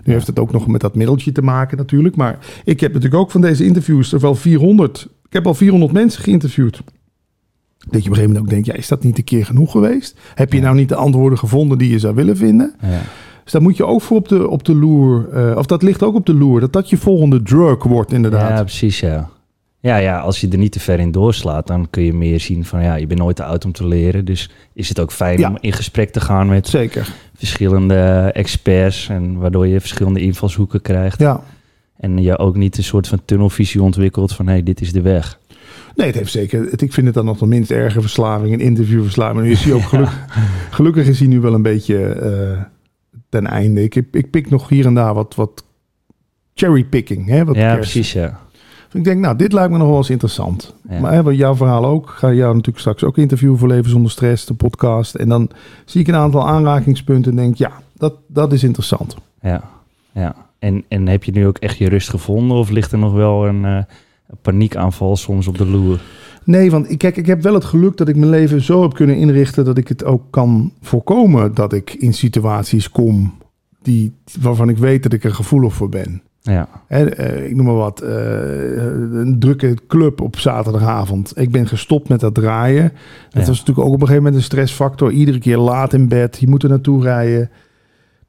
Nu 0.05 0.13
heeft 0.13 0.27
het 0.27 0.39
ook 0.39 0.53
nog 0.53 0.67
met 0.67 0.81
dat 0.81 0.95
middeltje 0.95 1.33
te 1.33 1.43
maken 1.43 1.77
natuurlijk. 1.77 2.17
Maar 2.17 2.39
ik 2.65 2.81
heb 2.81 2.93
natuurlijk 2.93 3.21
ook 3.23 3.31
van 3.31 3.41
deze 3.41 3.65
interviews 3.65 4.13
er 4.13 4.21
wel 4.21 4.35
400... 4.35 5.07
Ik 5.27 5.33
heb 5.33 5.47
al 5.47 5.55
400 5.55 5.93
mensen 5.93 6.23
geïnterviewd. 6.23 6.83
Dat 7.91 8.03
je 8.03 8.11
op 8.11 8.17
een 8.17 8.21
gegeven 8.23 8.23
moment 8.27 8.39
ook 8.45 8.51
denkt, 8.51 8.67
ja, 8.67 8.75
is 8.75 8.89
dat 8.89 9.03
niet 9.03 9.19
een 9.19 9.25
keer 9.25 9.45
genoeg 9.45 9.71
geweest? 9.71 10.19
Heb 10.35 10.53
je 10.53 10.61
nou 10.61 10.75
niet 10.77 10.89
de 10.89 10.95
antwoorden 10.95 11.39
gevonden 11.39 11.79
die 11.79 11.91
je 11.91 11.99
zou 11.99 12.15
willen 12.15 12.37
vinden? 12.37 12.75
ja, 12.81 13.01
Dus 13.43 13.53
daar 13.53 13.63
moet 13.63 13.77
je 13.77 13.85
ook 13.87 14.03
voor 14.03 14.17
op 14.17 14.29
de, 14.29 14.49
op 14.49 14.65
de 14.65 14.75
loer... 14.75 15.29
eh, 15.33 15.57
of 15.57 15.67
dat 15.67 15.83
ligt 15.83 16.03
ook 16.03 16.15
op 16.15 16.27
de 16.27 16.35
loer, 16.35 16.61
dat 16.61 16.73
dat 16.73 16.91
je 16.91 16.97
volgende 16.97 17.43
drug 17.43 17.83
wordt 17.85 18.13
inderdaad. 18.13 18.49
ja 18.59 18.61
precies, 18.63 19.01
ja. 19.01 19.29
Ja, 19.81 19.97
ja, 19.97 20.19
als 20.21 20.41
je 20.41 20.49
er 20.49 20.59
niet 20.59 20.73
te 20.73 20.81
ver 20.81 20.99
in 20.99 21.11
doorslaat, 21.13 21.67
dan 21.67 21.87
kun 21.91 22.03
je 22.03 22.13
meer 22.13 22.41
zien 22.41 22.65
van 22.65 22.83
ja, 22.83 22.95
je 22.95 23.07
bent 23.07 23.21
nooit 23.21 23.37
te 23.37 23.45
oud 23.45 23.65
om 23.65 23.73
te 23.73 23.87
leren. 23.87 24.25
Dus 24.25 24.51
is 24.75 24.89
het 24.89 25.01
ook 25.01 25.13
fijn 25.13 25.39
Ja. 25.39 25.49
om 25.49 25.57
in 25.61 25.73
gesprek 25.73 26.11
te 26.11 26.21
gaan 26.21 26.49
met 26.49 26.69
Zeker, 26.69 27.13
verschillende 27.35 28.31
experts. 28.33 29.09
En 29.09 29.39
waardoor 29.39 29.67
je 29.67 29.81
verschillende 29.81 30.21
invalshoeken 30.21 30.83
krijgt. 30.83 31.19
ja. 31.21 31.41
En 31.97 32.23
je 32.23 32.39
ook 32.39 32.57
niet 32.57 32.77
een 32.77 32.85
soort 32.85 33.09
van 33.09 33.19
tunnelvisie 33.25 33.83
ontwikkelt 33.83 34.33
van 34.33 34.47
hé, 34.47 34.53
hey, 34.53 34.63
dit 34.63 34.81
is 34.81 34.93
de 34.93 35.01
weg. 35.01 35.39
Nee, 35.95 36.07
het 36.07 36.17
heeft 36.17 36.31
zeker. 36.31 36.71
Het, 36.71 36.83
ik 36.83 36.93
vind 36.93 37.07
het 37.07 37.15
dan 37.15 37.25
nog 37.25 37.39
de 37.39 37.47
minst 37.47 37.71
erge 37.71 38.01
verslaving, 38.01 38.53
een 38.53 38.61
interviewverslaving. 38.61 39.37
Maar 39.37 39.45
nu 39.45 39.53
is 39.53 39.65
hij 39.65 39.73
ook 39.73 39.83
gelukkig, 39.83 40.27
gelukkig 40.71 41.07
is 41.07 41.19
hij 41.19 41.29
nu 41.29 41.41
wel 41.41 41.55
een 41.55 41.63
beetje 41.63 42.05
eh, 42.05 42.63
ten 43.29 43.47
einde. 43.47 43.83
Ik, 43.83 43.95
ik 43.95 44.31
pik 44.31 44.51
nog 44.51 44.69
hier 44.69 44.87
en 44.87 44.95
daar 44.95 45.15
wat, 45.15 45.35
wat 45.35 45.65
cherrypicking. 46.55 47.27
Hè, 47.27 47.45
wat 47.45 47.57
ja, 47.57 47.75
kerst. 47.75 47.93
precies, 47.93 48.13
ja. 48.13 48.41
Ik 48.93 49.05
denk, 49.05 49.21
nou, 49.21 49.37
dit 49.37 49.53
lijkt 49.53 49.71
me 49.73 49.79
nog 49.79 49.89
wel 49.89 49.97
eens 49.97 50.11
interessant. 50.11 50.75
Ja. 50.89 51.01
Maar 51.01 51.23
wat 51.23 51.37
jouw 51.37 51.55
verhaal 51.55 51.85
ook. 51.85 52.09
Ik 52.09 52.15
ga 52.15 52.33
jou 52.33 52.51
natuurlijk 52.51 52.79
straks 52.79 53.05
ook 53.05 53.19
interviewen 53.19 53.59
voor 53.59 53.69
Leven 53.69 53.91
zonder 53.91 54.11
Stress, 54.11 54.47
de 54.47 54.55
podcast. 54.55 55.15
En 55.15 55.29
dan 55.29 55.51
zie 55.85 56.01
ik 56.01 56.09
een 56.09 56.15
aantal 56.15 56.49
aanrakingspunten 56.49 57.31
en 57.31 57.37
denk, 57.37 57.57
ja, 57.57 57.73
dat, 57.93 58.15
dat 58.27 58.53
is 58.53 58.63
interessant. 58.63 59.17
Ja, 59.41 59.63
ja. 60.13 60.35
En, 60.59 60.85
en 60.89 61.09
heb 61.09 61.25
je 61.25 61.33
nu 61.33 61.47
ook 61.47 61.59
echt 61.59 61.79
je 61.79 61.89
rust 61.89 62.11
gevonden? 62.11 62.57
Of 62.57 62.71
ligt 62.71 62.93
er 62.93 62.99
nog 62.99 63.13
wel 63.13 63.47
een, 63.47 63.65
eh, 63.65 63.77
een 63.77 63.87
paniekaanval 64.43 65.17
soms 65.17 65.47
op 65.49 65.59
de 65.59 65.67
loer? 65.67 66.01
Nee, 66.45 66.71
want 66.71 66.91
ik, 66.91 66.99
kijk, 66.99 67.17
ik 67.17 67.27
heb 67.27 67.43
wel 67.43 67.55
het 67.55 67.65
geluk 67.65 67.97
dat 67.97 68.09
ik 68.09 68.17
mijn 68.17 68.31
leven 68.31 68.61
zo 68.63 68.83
heb 68.83 68.95
kunnen 68.95 69.17
inrichten 69.17 69.65
dat 69.65 69.79
ik 69.79 69.89
het 69.89 70.05
ook 70.05 70.23
kan 70.31 70.73
voorkomen 70.81 71.55
dat 71.55 71.73
ik 71.73 71.95
in 71.95 72.15
situaties 72.15 72.91
kom 72.91 73.35
die, 73.83 74.13
waarvan 74.41 74.69
ik 74.69 74.79
weet 74.79 75.03
dat 75.03 75.13
ik 75.13 75.25
er 75.25 75.35
gevoelig 75.35 75.75
voor 75.75 75.89
ben. 75.89 76.23
Ja, 76.41 76.69
Hè, 76.87 77.05
eh, 77.11 77.45
ik 77.51 77.57
noem 77.57 77.67
maar 77.67 77.75
wat, 77.75 78.01
eh, 78.01 78.11
een 79.13 79.37
drukke 79.39 79.77
club 79.89 80.21
op 80.21 80.39
zaterdagavond. 80.39 81.33
Ik 81.35 81.51
ben 81.51 81.67
gestopt 81.67 82.09
met 82.09 82.21
dat 82.21 82.35
draaien. 82.35 82.83
Dat 83.31 83.43
Ja. 83.43 83.49
was 83.49 83.59
natuurlijk 83.59 83.79
ook 83.79 83.85
op 83.87 83.93
een 83.93 84.07
gegeven 84.07 84.17
moment 84.23 84.35
een 84.35 84.43
stressfactor. 84.43 85.11
Iedere 85.11 85.39
keer 85.39 85.57
laat 85.59 85.93
in 85.93 86.09
bed, 86.09 86.37
je 86.41 86.49
moet 86.49 86.63
er 86.63 86.69
naartoe 86.69 87.03
rijden. 87.03 87.51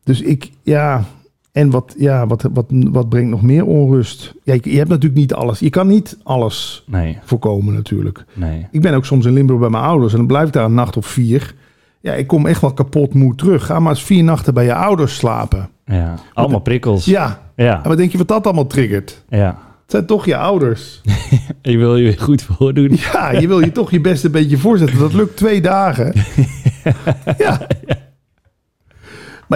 Dus 0.03 0.21
ik, 0.21 0.51
ja, 0.63 1.03
en 1.53 1.69
wat, 1.69 1.95
ja, 1.97 2.27
wat, 2.27 2.45
wat, 2.53 2.65
wat 2.69 3.09
brengt 3.09 3.29
nog 3.29 3.41
meer 3.41 3.65
onrust? 3.65 4.33
Ja, 4.43 4.53
je, 4.53 4.71
je 4.71 4.77
hebt 4.77 4.89
natuurlijk 4.89 5.19
niet 5.19 5.33
alles. 5.33 5.59
Je 5.59 5.69
kan 5.69 5.87
niet 5.87 6.17
alles 6.23 6.83
nee, 6.87 7.17
voorkomen 7.23 7.73
natuurlijk. 7.73 8.25
nee. 8.33 8.67
Ik 8.71 8.81
ben 8.81 8.93
ook 8.93 9.05
soms 9.05 9.25
in 9.25 9.33
Limburg 9.33 9.59
bij 9.59 9.69
mijn 9.69 9.83
ouders 9.83 10.11
en 10.11 10.17
dan 10.17 10.27
blijf 10.27 10.47
ik 10.47 10.53
daar 10.53 10.65
een 10.65 10.73
nacht 10.73 10.97
of 10.97 11.05
vier. 11.07 11.53
Ja, 12.01 12.13
ik 12.13 12.27
kom 12.27 12.45
echt 12.45 12.61
wel 12.61 12.73
kapot 12.73 13.13
moe 13.13 13.35
terug. 13.35 13.65
Ga 13.65 13.79
maar 13.79 13.91
eens 13.91 14.03
vier 14.03 14.23
nachten 14.23 14.53
bij 14.53 14.65
je 14.65 14.73
ouders 14.75 15.15
slapen. 15.15 15.69
Ja, 15.85 16.15
allemaal 16.33 16.59
prikkels. 16.59 17.05
Ja, 17.05 17.41
Ja, 17.55 17.83
en 17.83 17.87
wat 17.89 17.97
denk 17.97 18.11
je 18.11 18.17
wat 18.17 18.27
dat 18.27 18.45
allemaal 18.45 18.67
triggert? 18.67 19.23
ja. 19.29 19.57
Het 19.83 19.91
zijn 19.91 20.05
toch 20.05 20.25
je 20.25 20.37
ouders. 20.37 21.01
Je 21.61 21.77
wil 21.77 21.97
je 21.97 22.17
goed 22.19 22.41
voordoen. 22.41 22.91
Ja, 23.13 23.31
je 23.31 23.47
wil 23.47 23.59
je 23.59 23.71
toch 23.71 23.91
je 23.91 24.01
best 24.01 24.23
een 24.23 24.31
beetje 24.31 24.57
voorzetten. 24.57 24.99
Dat 24.99 25.13
lukt 25.13 25.37
twee 25.37 25.61
dagen. 25.61 26.13
Ja. 27.37 27.67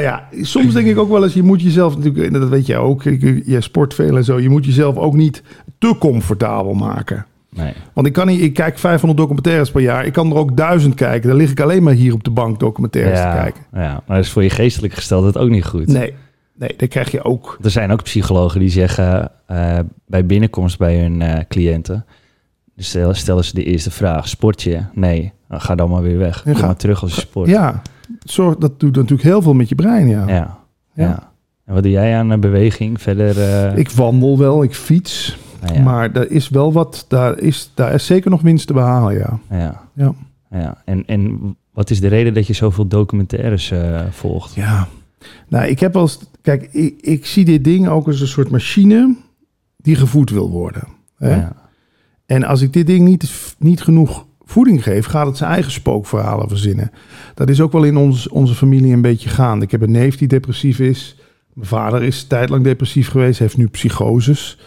Maar 0.03 0.05
ja, 0.05 0.27
soms 0.41 0.73
denk 0.73 0.87
ik 0.87 0.97
ook 0.97 1.09
wel 1.09 1.23
eens, 1.23 1.33
je 1.33 1.43
moet 1.43 1.61
jezelf 1.61 1.97
natuurlijk, 1.97 2.33
dat 2.33 2.49
weet 2.49 2.65
jij 2.65 2.77
ook, 2.77 3.03
je 3.03 3.57
sport 3.59 3.93
veel 3.93 4.17
en 4.17 4.23
zo, 4.23 4.39
je 4.39 4.49
moet 4.49 4.65
jezelf 4.65 4.95
ook 4.97 5.13
niet 5.13 5.43
te 5.77 5.95
comfortabel 5.99 6.73
maken. 6.73 7.25
Nee, 7.49 7.73
Want 7.93 8.07
ik 8.07 8.13
kan 8.13 8.27
niet, 8.27 8.41
ik 8.41 8.53
kijk 8.53 8.77
500 8.79 9.19
documentaires 9.19 9.71
per 9.71 9.81
jaar. 9.81 10.05
Ik 10.05 10.13
kan 10.13 10.29
er 10.31 10.37
ook 10.37 10.57
duizend 10.57 10.93
kijken. 10.93 11.29
Dan 11.29 11.37
lig 11.37 11.51
ik 11.51 11.59
alleen 11.59 11.83
maar 11.83 11.93
hier 11.93 12.13
op 12.13 12.23
de 12.23 12.29
bank 12.29 12.59
documentaires 12.59 13.19
ja, 13.19 13.31
te 13.31 13.37
kijken. 13.41 13.63
ja, 13.73 14.03
maar 14.07 14.15
dat 14.17 14.25
is 14.25 14.31
voor 14.31 14.43
je 14.43 14.49
geestelijk 14.49 14.93
gesteldheid 14.93 15.37
ook 15.37 15.49
niet 15.49 15.65
goed. 15.65 15.87
Nee, 15.87 16.13
nee, 16.55 16.73
dat 16.77 16.89
krijg 16.89 17.11
je 17.11 17.23
ook. 17.23 17.57
Er 17.63 17.71
zijn 17.71 17.91
ook 17.91 18.03
psychologen 18.03 18.59
die 18.59 18.69
zeggen 18.69 19.31
eh, 19.45 19.79
bij 20.07 20.25
binnenkomst 20.25 20.77
bij 20.77 20.99
hun 20.99 21.21
eh, 21.21 21.39
cliënten, 21.47 22.05
dus 22.75 22.87
stel- 22.89 23.13
stellen 23.13 23.45
ze 23.45 23.53
de 23.53 23.63
eerste 23.63 23.91
vraag, 23.91 24.27
sport 24.27 24.61
je? 24.61 24.79
Nee, 24.93 25.31
dan 25.47 25.61
ga 25.61 25.75
dan 25.75 25.89
maar 25.89 26.01
weer 26.01 26.17
weg. 26.17 26.43
Kom 26.43 26.55
ga- 26.55 26.65
maar 26.65 26.75
terug 26.75 27.01
als 27.01 27.15
je 27.15 27.21
sport. 27.21 27.49
Ja, 27.49 27.81
zorg, 28.23 28.57
dat 28.57 28.79
doet 28.79 28.95
natuurlijk 28.95 29.21
heel 29.23 29.41
veel 29.41 29.53
met 29.53 29.69
je 29.69 29.75
brein, 29.75 30.07
ja. 30.07 30.27
ja. 30.27 30.57
ja. 30.93 31.31
En 31.65 31.73
wat 31.73 31.83
doe 31.83 31.91
jij 31.91 32.17
aan 32.17 32.31
eh, 32.31 32.39
beweging 32.39 33.01
verder? 33.01 33.41
eh, 33.41 33.77
Ik 33.77 33.89
wandel 33.91 34.37
wel, 34.37 34.63
ik 34.63 34.75
fiets. 34.75 35.37
nou 35.61 35.73
ja, 35.73 35.81
Maar 35.81 36.11
daar 36.13 36.27
is 36.27 36.49
wel 36.49 36.73
wat, 36.73 37.05
daar 37.07 37.39
is, 37.39 37.71
daar 37.73 37.93
is 37.93 38.05
zeker 38.05 38.29
nog 38.31 38.41
winst 38.41 38.67
te 38.67 38.73
behalen, 38.73 39.13
ja. 39.17 39.39
ja, 39.49 39.81
Ja. 39.93 40.13
ja. 40.49 40.81
En, 40.85 41.03
en 41.05 41.55
wat 41.73 41.89
is 41.89 41.99
de 41.99 42.07
reden 42.07 42.33
dat 42.33 42.47
je 42.47 42.53
zoveel 42.53 42.87
documentaires 42.87 43.71
eh, 43.71 44.01
volgt? 44.09 44.53
Ja. 44.55 44.87
Nou, 45.47 45.65
ik 45.67 45.79
heb 45.79 45.95
eens, 45.95 46.19
kijk, 46.41 46.69
ik, 46.71 46.95
ik 47.01 47.25
zie 47.25 47.45
dit 47.45 47.63
ding 47.63 47.87
ook 47.87 48.07
als 48.07 48.21
een 48.21 48.27
soort 48.27 48.49
machine 48.49 49.15
die 49.77 49.95
gevoed 49.95 50.29
wil 50.29 50.49
worden. 50.49 50.83
Hè? 51.17 51.35
Ja. 51.35 51.51
En 52.25 52.43
als 52.43 52.61
ik 52.61 52.73
dit 52.73 52.87
ding 52.87 53.07
niet, 53.07 53.55
niet 53.59 53.81
genoeg 53.81 54.25
voeding 54.47 54.83
geef, 54.83 55.05
gaat 55.05 55.27
het 55.27 55.37
zijn 55.37 55.51
eigen 55.51 55.71
spookverhalen 55.71 56.47
verzinnen. 56.47 56.91
Dat 57.33 57.49
is 57.49 57.61
ook 57.61 57.71
wel 57.71 57.83
in 57.83 57.97
ons, 57.97 58.27
onze 58.27 58.55
familie 58.55 58.93
een 58.93 59.01
beetje 59.01 59.29
gaande. 59.29 59.65
Ik 59.65 59.71
heb 59.71 59.81
een 59.81 59.91
neef 59.91 60.17
die 60.17 60.27
depressief 60.27 60.79
is. 60.79 61.15
Mijn 61.53 61.67
vader 61.67 62.03
is 62.03 62.23
tijdlang 62.23 62.63
depressief 62.63 63.09
geweest, 63.09 63.39
heeft 63.39 63.57
nu 63.57 63.67
psychoses. 63.67 64.59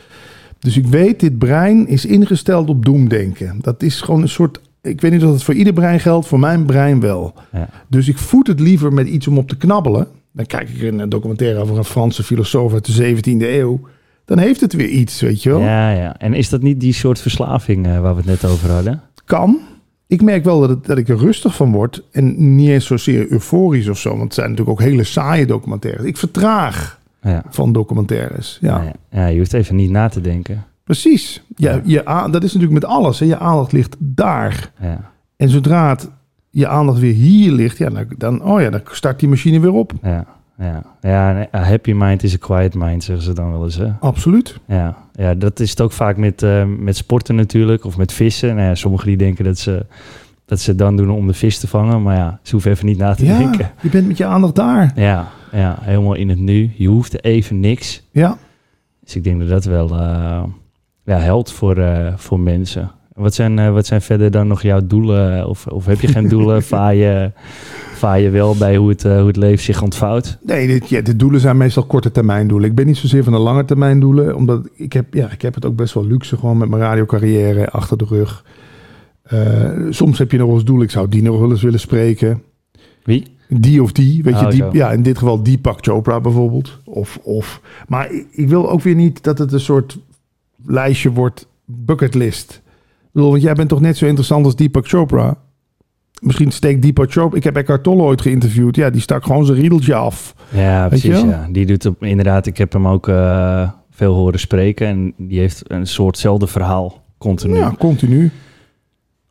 Dus 0.59 0.77
ik 0.77 0.87
weet, 0.87 1.21
dit 1.21 1.39
brein 1.39 1.87
is 1.89 2.05
ingesteld 2.05 2.69
op 2.69 2.85
doemdenken. 2.85 3.59
Dat 3.61 3.83
is 3.83 4.01
gewoon 4.01 4.23
een 4.23 4.29
soort. 4.29 4.61
Ik 4.83 5.01
weet 5.01 5.13
niet 5.13 5.25
of 5.25 5.31
dat 5.31 5.43
voor 5.43 5.55
ieder 5.55 5.73
brein 5.73 6.01
geldt, 6.01 6.27
voor 6.27 6.39
mijn 6.39 6.65
brein 6.65 7.01
wel. 7.01 7.35
Ja. 7.53 7.69
Dus 7.89 8.09
ik 8.09 8.19
voed 8.19 8.47
het 8.47 8.61
liever 8.61 8.93
met 8.93 9.07
iets 9.07 9.27
om 9.27 9.39
op 9.39 9.49
te 9.49 9.57
knabbelen. 9.57 10.07
Dan 10.33 10.47
kijk 10.47 10.69
ik 10.69 10.83
een 10.83 11.09
documentaire 11.09 11.61
over 11.61 11.77
een 11.77 11.85
Franse 11.85 12.23
filosoof 12.23 12.73
uit 12.73 12.97
de 12.97 13.15
17e 13.17 13.41
eeuw. 13.41 13.81
Dan 14.25 14.39
heeft 14.39 14.61
het 14.61 14.73
weer 14.73 14.89
iets, 14.89 15.21
weet 15.21 15.43
je 15.43 15.51
wel. 15.51 15.61
Ja, 15.61 15.91
ja. 15.91 16.17
En 16.19 16.35
is 16.35 16.49
dat 16.49 16.63
niet 16.63 16.81
die 16.81 16.93
soort 16.93 17.21
verslaving 17.21 17.87
eh, 17.87 18.01
waar 18.01 18.13
we 18.13 18.21
het 18.21 18.43
net 18.43 18.45
over 18.45 18.71
hadden? 18.71 19.03
Kan. 19.31 19.59
Ik 20.07 20.23
merk 20.23 20.45
wel 20.45 20.61
dat, 20.61 20.69
het, 20.69 20.87
dat 20.87 20.99
ik 20.99 21.09
er 21.09 21.17
rustig 21.17 21.55
van 21.57 21.73
word. 21.73 22.03
En 22.13 22.55
niet 22.57 22.69
eens 22.69 22.87
zozeer 22.87 23.31
euforisch 23.33 23.89
of 23.89 23.99
zo. 23.99 24.09
Want 24.11 24.23
het 24.23 24.35
zijn 24.35 24.51
natuurlijk 24.51 24.81
ook 24.81 24.87
hele 24.87 25.05
saaie 25.05 25.47
documentaires. 25.47 26.05
Ik 26.05 26.17
vertraag 26.17 26.99
Ja. 27.23 27.43
van 27.51 27.73
documentaires. 27.73 28.59
Ja, 28.61 28.83
Ja. 28.83 28.93
ja, 29.11 29.27
je 29.27 29.39
hoeft 29.39 29.53
even 29.53 29.77
niet 29.77 29.91
na 29.91 30.09
te 30.09 30.21
denken. 30.21 30.65
precies. 30.85 31.43
Ja. 31.57 31.81
Je, 31.85 32.03
dat 32.31 32.43
is 32.43 32.53
natuurlijk 32.55 32.73
met 32.83 32.85
alles. 32.85 33.19
Hè. 33.19 33.27
Je 33.27 33.39
aandacht 33.39 33.73
ligt 33.73 33.97
daar. 33.99 34.73
Ja, 34.81 35.11
En 35.37 35.49
zodra 35.49 35.89
het, 35.89 36.11
je 36.51 36.69
aandacht 36.69 36.99
weer 36.99 37.15
hier 37.15 37.53
ligt, 37.53 37.79
ja, 37.79 37.91
dan, 37.91 38.05
dan, 38.19 38.43
oh 38.45 38.61
ja, 38.61 38.71
dan 38.71 38.81
start 38.85 39.21
die 39.21 39.29
machine 39.29 39.61
weer 39.61 39.73
op. 39.73 39.93
ja, 40.03 40.27
Ja, 40.61 40.83
ja 41.01 41.47
een 41.51 41.63
happy 41.65 41.93
mind 41.93 42.23
is 42.23 42.33
een 42.33 42.39
quiet 42.39 42.75
mind, 42.75 43.05
zeggen 43.05 43.25
ze 43.25 43.33
dan 43.33 43.51
wel 43.51 43.65
eens. 43.65 43.77
Hè? 43.77 43.89
Absoluut. 44.01 44.59
Ja, 44.67 44.97
ja, 45.13 45.35
dat 45.35 45.61
is 45.61 45.71
het 45.71 45.81
ook 45.81 45.93
vaak 45.93 46.17
met, 46.17 46.43
eh, 46.43 46.65
met 46.65 46.97
sporten 46.97 47.35
natuurlijk, 47.35 47.85
of 47.85 47.97
met 47.97 48.13
vissen. 48.13 48.55
Nou 48.55 48.69
ja, 48.69 48.75
sommigen 48.75 49.07
die 49.07 49.17
denken 49.17 49.45
dat 49.45 49.59
ze, 49.59 49.87
dat 50.45 50.61
ze 50.61 50.71
het 50.71 50.79
dan 50.79 50.97
doen 50.97 51.11
om 51.11 51.27
de 51.27 51.33
vis 51.35 51.59
te 51.59 51.67
vangen, 51.69 52.03
maar 52.03 52.17
ja, 52.17 52.39
ze 52.43 52.51
hoeven 52.53 52.71
even 52.71 52.87
niet 52.87 52.99
na 52.99 53.15
te 53.15 53.25
Ja, 53.25 53.39
denken. 53.39 53.71
je 53.81 53.89
bent 53.89 54.07
met 54.07 54.17
je 54.17 54.25
aandacht 54.25 54.55
daar. 54.55 54.93
Ja, 54.95 55.29
ja, 55.53 55.79
helemaal 55.81 56.15
in 56.15 56.29
het 56.29 56.39
nu. 56.39 56.73
Je 56.77 56.89
hoeft 56.89 57.25
even 57.25 57.61
niks. 57.61 58.03
Ja. 58.11 58.39
Dus 59.05 59.17
ik 59.17 59.25
denk 59.25 59.39
dat 59.41 59.49
dat 59.49 59.65
wel 59.65 59.91
eh, 59.91 60.43
ja, 61.05 61.19
helpt 61.19 61.53
voor, 61.53 61.77
eh, 61.77 62.13
voor 62.17 62.41
mensen. 62.41 62.91
Wat 63.21 63.35
zijn, 63.35 63.59
eh, 63.59 63.73
wat 63.73 63.87
zijn 63.87 64.03
verder 64.03 64.31
dan 64.31 64.47
nog 64.47 64.63
jouw 64.63 64.81
doelen? 64.87 65.49
Of, 65.49 65.67
of 65.67 65.87
heb 65.87 66.01
je 66.01 66.09
geen 66.09 66.29
doelen? 66.35 66.63
vaar, 66.63 66.95
je, 66.95 67.31
vaar 67.95 68.21
je 68.21 68.31
wel 68.31 68.57
bij 68.57 68.77
hoe 68.77 68.89
het, 68.89 69.05
eh, 69.05 69.17
hoe 69.19 69.27
het 69.27 69.37
leven 69.37 69.65
zich 69.65 69.83
ontvouwt? 69.83 70.39
Nee, 70.43 70.67
dit, 70.67 70.89
ja, 70.89 71.01
de 71.01 71.17
doelen 71.17 71.41
zijn 71.41 71.57
meestal 71.57 71.85
korte 71.85 72.13
termijn 72.13 72.49
doelen. 72.49 72.69
Ik 72.69 72.75
ben 72.75 72.87
niet 72.87 72.97
zozeer 72.97 73.25
van 73.25 73.33
de 73.33 73.39
lange 73.39 73.65
termijn 73.65 74.01
doelen, 74.01 74.37
omdat 74.37 74.69
ik 74.75 74.93
heb, 74.93 75.15
ja, 75.15 75.31
ik 75.31 75.43
heb 75.43 75.55
het 75.55 75.65
ook 75.65 75.77
best 75.77 75.95
wel 75.95 76.07
luxe 76.07 76.37
gewoon 76.37 76.59
met 76.59 76.69
mijn 76.69 76.83
radiocarrière 76.83 77.71
achter 77.71 77.99
de 77.99 78.05
rug. 78.09 78.45
Eh, 79.23 79.71
soms 79.91 80.19
heb 80.19 80.31
je 80.31 80.39
nog 80.39 80.47
wel 80.47 80.57
eens 80.57 80.65
doel, 80.65 80.83
ik 80.83 80.91
zou 80.91 81.09
die 81.09 81.23
nog 81.23 81.39
wel 81.39 81.51
eens 81.51 81.63
willen 81.63 81.81
spreken. 81.81 82.43
Wie? 83.05 83.27
Die 83.49 83.83
of 83.83 83.93
die, 83.93 84.23
weet 84.23 84.39
je, 84.39 84.45
Oh, 84.45 84.51
die, 84.51 84.61
zo. 84.61 84.69
ja, 84.73 84.91
in 84.93 85.03
dit 85.03 85.19
geval 85.19 85.43
Deepak 85.43 85.79
Chopra 85.81 86.21
bijvoorbeeld. 86.21 86.79
Of, 86.85 87.19
of, 87.23 87.61
maar 87.89 88.13
ik, 88.13 88.27
ik 88.31 88.49
wil 88.49 88.71
ook 88.71 88.83
weer 88.83 88.95
niet 88.95 89.23
dat 89.23 89.39
het 89.39 89.53
een 89.53 89.61
soort 89.61 89.99
lijstje 90.67 91.11
wordt, 91.11 91.47
bucketlist. 91.65 92.63
Bedoel, 93.13 93.31
want 93.31 93.43
jij 93.43 93.55
bent 93.55 93.69
toch 93.69 93.81
net 93.81 93.97
zo 93.97 94.07
interessant 94.07 94.45
als 94.45 94.57
Deepak 94.57 94.89
Chopra? 94.89 95.37
Misschien 96.21 96.51
steekt 96.51 96.83
Deepak 96.83 97.13
Chopra... 97.13 97.37
Ik 97.37 97.45
heb 97.45 97.57
Eckhart 97.57 97.83
Tolle 97.83 98.03
ooit 98.03 98.21
geïnterviewd. 98.21 98.77
Ja, 98.77 98.91
die 98.91 99.01
stak 99.01 99.25
gewoon 99.25 99.47
zijn 99.47 99.59
riedeltje 99.59 99.95
af. 99.95 100.35
Ja, 100.49 100.89
precies. 100.89 101.21
Ja. 101.21 101.49
Die 101.51 101.67
doet 101.67 101.87
op, 101.87 102.05
inderdaad, 102.05 102.47
ik 102.47 102.59
heb 102.59 102.73
hem 102.73 102.89
ook 102.89 103.09
eh, 103.09 103.71
veel 103.91 104.15
horen 104.15 104.41
spreken. 104.41 104.87
En 104.87 105.15
die 105.17 105.39
heeft 105.39 105.63
een 105.67 105.87
soortzelfde 105.87 106.47
verhaal 106.47 107.05
continu. 107.19 107.57
Ja, 107.57 107.75
continu. 107.79 108.31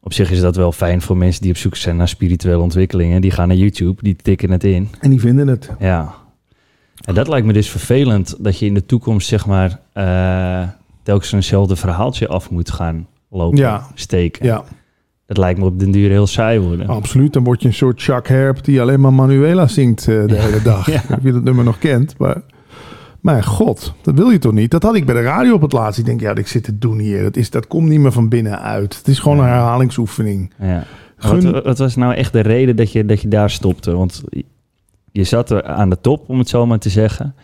Op 0.02 0.14
zich 0.14 0.32
is 0.32 0.40
dat 0.40 0.56
wel 0.56 0.72
fijn 0.72 1.02
voor 1.02 1.18
mensen 1.18 1.42
die 1.42 1.52
op 1.52 1.58
zoek 1.58 1.76
zijn 1.76 1.98
naar 1.98 2.08
spirituele 2.08 2.62
ontwikkelingen. 2.62 3.22
Die 3.22 3.32
gaan 3.32 3.48
naar 3.48 3.58
YouTube, 3.58 4.04
die 4.04 4.16
tikken 4.16 4.52
het 4.52 4.64
in. 4.64 4.90
En 5.00 5.10
die 5.10 5.20
vinden 5.20 5.48
het. 5.48 5.70
Ja. 5.80 6.14
En 7.06 7.14
dat 7.14 7.28
lijkt 7.28 7.46
me 7.46 7.54
dus 7.54 7.70
vervelend, 7.70 8.36
dat 8.40 8.60
je 8.60 8.66
in 8.66 8.74
de 8.74 8.86
toekomst 8.86 9.28
zeg 9.28 9.46
maar 9.46 9.80
eh, 9.94 10.68
telkens 11.04 11.32
eenzelfde 11.32 11.76
verhaaltje 11.76 12.28
af 12.28 12.50
moet 12.50 12.72
gaan 12.72 13.08
lopen, 13.30 13.58
Ja. 13.58 13.88
steken. 13.94 14.46
Ja, 14.46 14.64
Dat 15.26 15.38
lijkt 15.38 15.60
me 15.60 15.66
op 15.66 15.80
den 15.80 15.92
duur 15.92 16.10
heel 16.10 16.28
saai 16.28 16.60
worden. 16.60 16.88
absoluut. 16.88 17.34
Dan 17.34 17.44
word 17.44 17.62
je 17.62 17.68
een 17.68 17.74
soort 17.74 18.02
Chuck 18.02 18.28
Herb 18.28 18.64
die 18.64 18.82
alleen 18.82 19.00
maar 19.02 19.14
Manuela 19.14 19.68
zingt 19.68 20.08
eh, 20.08 20.26
de 20.28 20.36
hele 20.42 20.62
dag. 20.62 20.86
Ja. 20.92 21.02
Of 21.18 21.24
je 21.24 21.32
dat 21.32 21.44
nummer 21.44 21.64
nog 21.64 21.78
kent, 21.78 22.18
maar... 22.18 22.42
Maar 23.22 23.44
god, 23.44 23.94
dat 24.02 24.16
wil 24.16 24.30
je 24.30 24.38
toch 24.40 24.54
niet? 24.54 24.72
Dat 24.72 24.84
had 24.84 24.96
ik 24.96 25.06
bij 25.06 25.16
de 25.16 25.22
radio 25.22 25.54
op 25.54 25.62
het 25.62 25.72
laatst. 25.72 26.00
Ik 26.00 26.06
denk, 26.06 26.22
ja, 26.22 26.36
ik 26.36 26.48
zit 26.48 26.64
te 26.64 26.78
doen 26.78 27.00
hier. 27.00 27.24
Dat, 27.24 27.36
is, 27.38 27.50
dat 27.50 27.68
komt 27.68 27.90
niet 27.90 28.00
meer 28.00 28.12
van 28.12 28.30
binnenuit. 28.30 28.98
Het 28.98 29.08
is 29.08 29.20
gewoon 29.20 29.40
een 29.40 29.46
herhalingsoefening. 29.46 30.54
Ja. 30.60 30.84
Gun- 31.18 31.52
Wat, 31.52 31.64
wat 31.64 31.78
was 31.78 31.96
nou 31.96 32.14
echt 32.14 32.34
de 32.34 32.40
reden 32.40 32.76
dat 32.76 32.92
je, 32.92 33.06
dat 33.06 33.22
je 33.22 33.28
daar 33.28 33.50
stopte? 33.50 33.96
Want 33.96 34.24
je 35.12 35.24
zat 35.24 35.50
er 35.50 35.64
aan 35.64 35.90
de 35.90 36.02
top, 36.02 36.30
om 36.30 36.40
het 36.40 36.50
zo 36.50 36.66
maar 36.66 36.80
te 36.80 36.90
zeggen. 36.90 37.36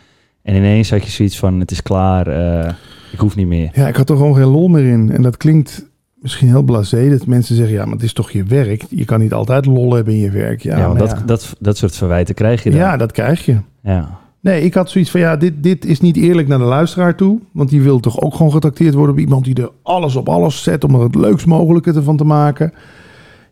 En 0.42 0.54
ineens 0.54 0.90
had 0.90 1.04
je 1.04 1.10
zoiets 1.10 1.38
van, 1.38 1.60
het 1.60 1.70
is 1.70 1.82
klaar, 1.82 2.26
eh, 2.26 2.72
ik 3.16 3.22
hoef 3.22 3.36
niet 3.36 3.46
meer. 3.46 3.70
Ja, 3.74 3.88
ik 3.88 3.96
had 3.96 4.10
er 4.10 4.16
gewoon 4.16 4.34
geen 4.34 4.44
lol 4.46 4.68
meer 4.68 4.84
in. 4.84 5.10
En 5.12 5.22
dat 5.22 5.36
klinkt 5.36 5.86
misschien 6.14 6.48
heel 6.48 6.62
blasé. 6.62 7.08
Dat 7.10 7.26
mensen 7.26 7.56
zeggen, 7.56 7.74
ja, 7.74 7.84
maar 7.84 7.94
het 7.94 8.02
is 8.02 8.12
toch 8.12 8.30
je 8.30 8.42
werk. 8.44 8.84
Je 8.90 9.04
kan 9.04 9.20
niet 9.20 9.32
altijd 9.32 9.66
lol 9.66 9.94
hebben 9.94 10.14
in 10.14 10.20
je 10.20 10.30
werk. 10.30 10.62
Ja, 10.62 10.76
Ja, 10.78 10.86
want 10.86 10.98
maar 10.98 11.08
dat, 11.08 11.18
ja. 11.18 11.24
Dat, 11.26 11.54
dat 11.58 11.76
soort 11.76 11.96
verwijten 11.96 12.34
krijg 12.34 12.62
je 12.62 12.70
dan. 12.70 12.78
ja, 12.78 12.96
dat 12.96 13.12
krijg 13.12 13.44
je. 13.44 13.56
ja. 13.82 14.18
Nee, 14.40 14.62
ik 14.62 14.74
had 14.74 14.90
zoiets 14.90 15.10
van, 15.10 15.20
ja, 15.20 15.36
dit, 15.36 15.52
dit 15.62 15.84
is 15.84 16.00
niet 16.00 16.16
eerlijk 16.16 16.48
naar 16.48 16.58
de 16.58 16.64
luisteraar 16.64 17.14
toe. 17.16 17.38
Want 17.52 17.68
die 17.70 17.82
wil 17.82 18.00
toch 18.00 18.20
ook 18.20 18.34
gewoon 18.34 18.52
getrakteerd 18.52 18.94
worden 18.94 19.14
op 19.14 19.20
iemand 19.20 19.44
die 19.44 19.54
er 19.54 19.70
alles 19.82 20.16
op 20.16 20.28
alles 20.28 20.62
zet... 20.62 20.84
om 20.84 20.94
er 20.94 21.00
het 21.00 21.14
leukst 21.14 21.46
mogelijke 21.46 21.92
ervan 21.92 22.16
te 22.16 22.24
maken. 22.24 22.72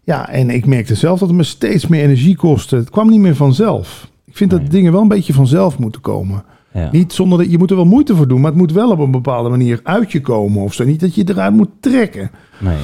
Ja, 0.03 0.29
en 0.29 0.51
ik 0.51 0.67
merkte 0.67 0.95
zelf 0.95 1.19
dat 1.19 1.29
het 1.29 1.37
me 1.37 1.43
steeds 1.43 1.87
meer 1.87 2.03
energie 2.03 2.37
kostte. 2.37 2.77
Het 2.77 2.91
kwam 2.91 3.09
niet 3.11 3.21
meer 3.21 3.37
vanzelf. 3.37 4.09
Ik 4.25 4.37
vind 4.37 4.51
Nee. 4.51 4.61
dat 4.61 4.71
dingen 4.71 4.93
wel 4.93 5.01
een 5.03 5.09
beetje 5.09 5.33
vanzelf 5.33 5.79
moeten 5.79 6.01
komen. 6.01 6.45
Ja. 6.75 6.89
Niet 6.93 7.13
zonder 7.13 7.39
dat 7.39 7.51
je 7.51 7.59
moet 7.59 7.71
er 7.71 7.77
wel 7.77 7.85
moeite 7.85 8.17
voor 8.17 8.29
doen, 8.29 8.41
maar 8.41 8.51
het 8.51 8.61
moet 8.61 8.73
wel 8.73 8.91
op 8.91 8.99
een 8.99 9.11
bepaalde 9.11 9.49
manier 9.49 9.81
uit 9.83 10.13
je 10.13 10.21
komen 10.21 10.63
of 10.63 10.75
zo. 10.75 10.85
Niet 10.85 11.01
dat 11.01 11.15
je 11.15 11.29
eruit 11.29 11.55
moet 11.55 11.71
trekken. 11.81 12.31
Nee. 12.59 12.77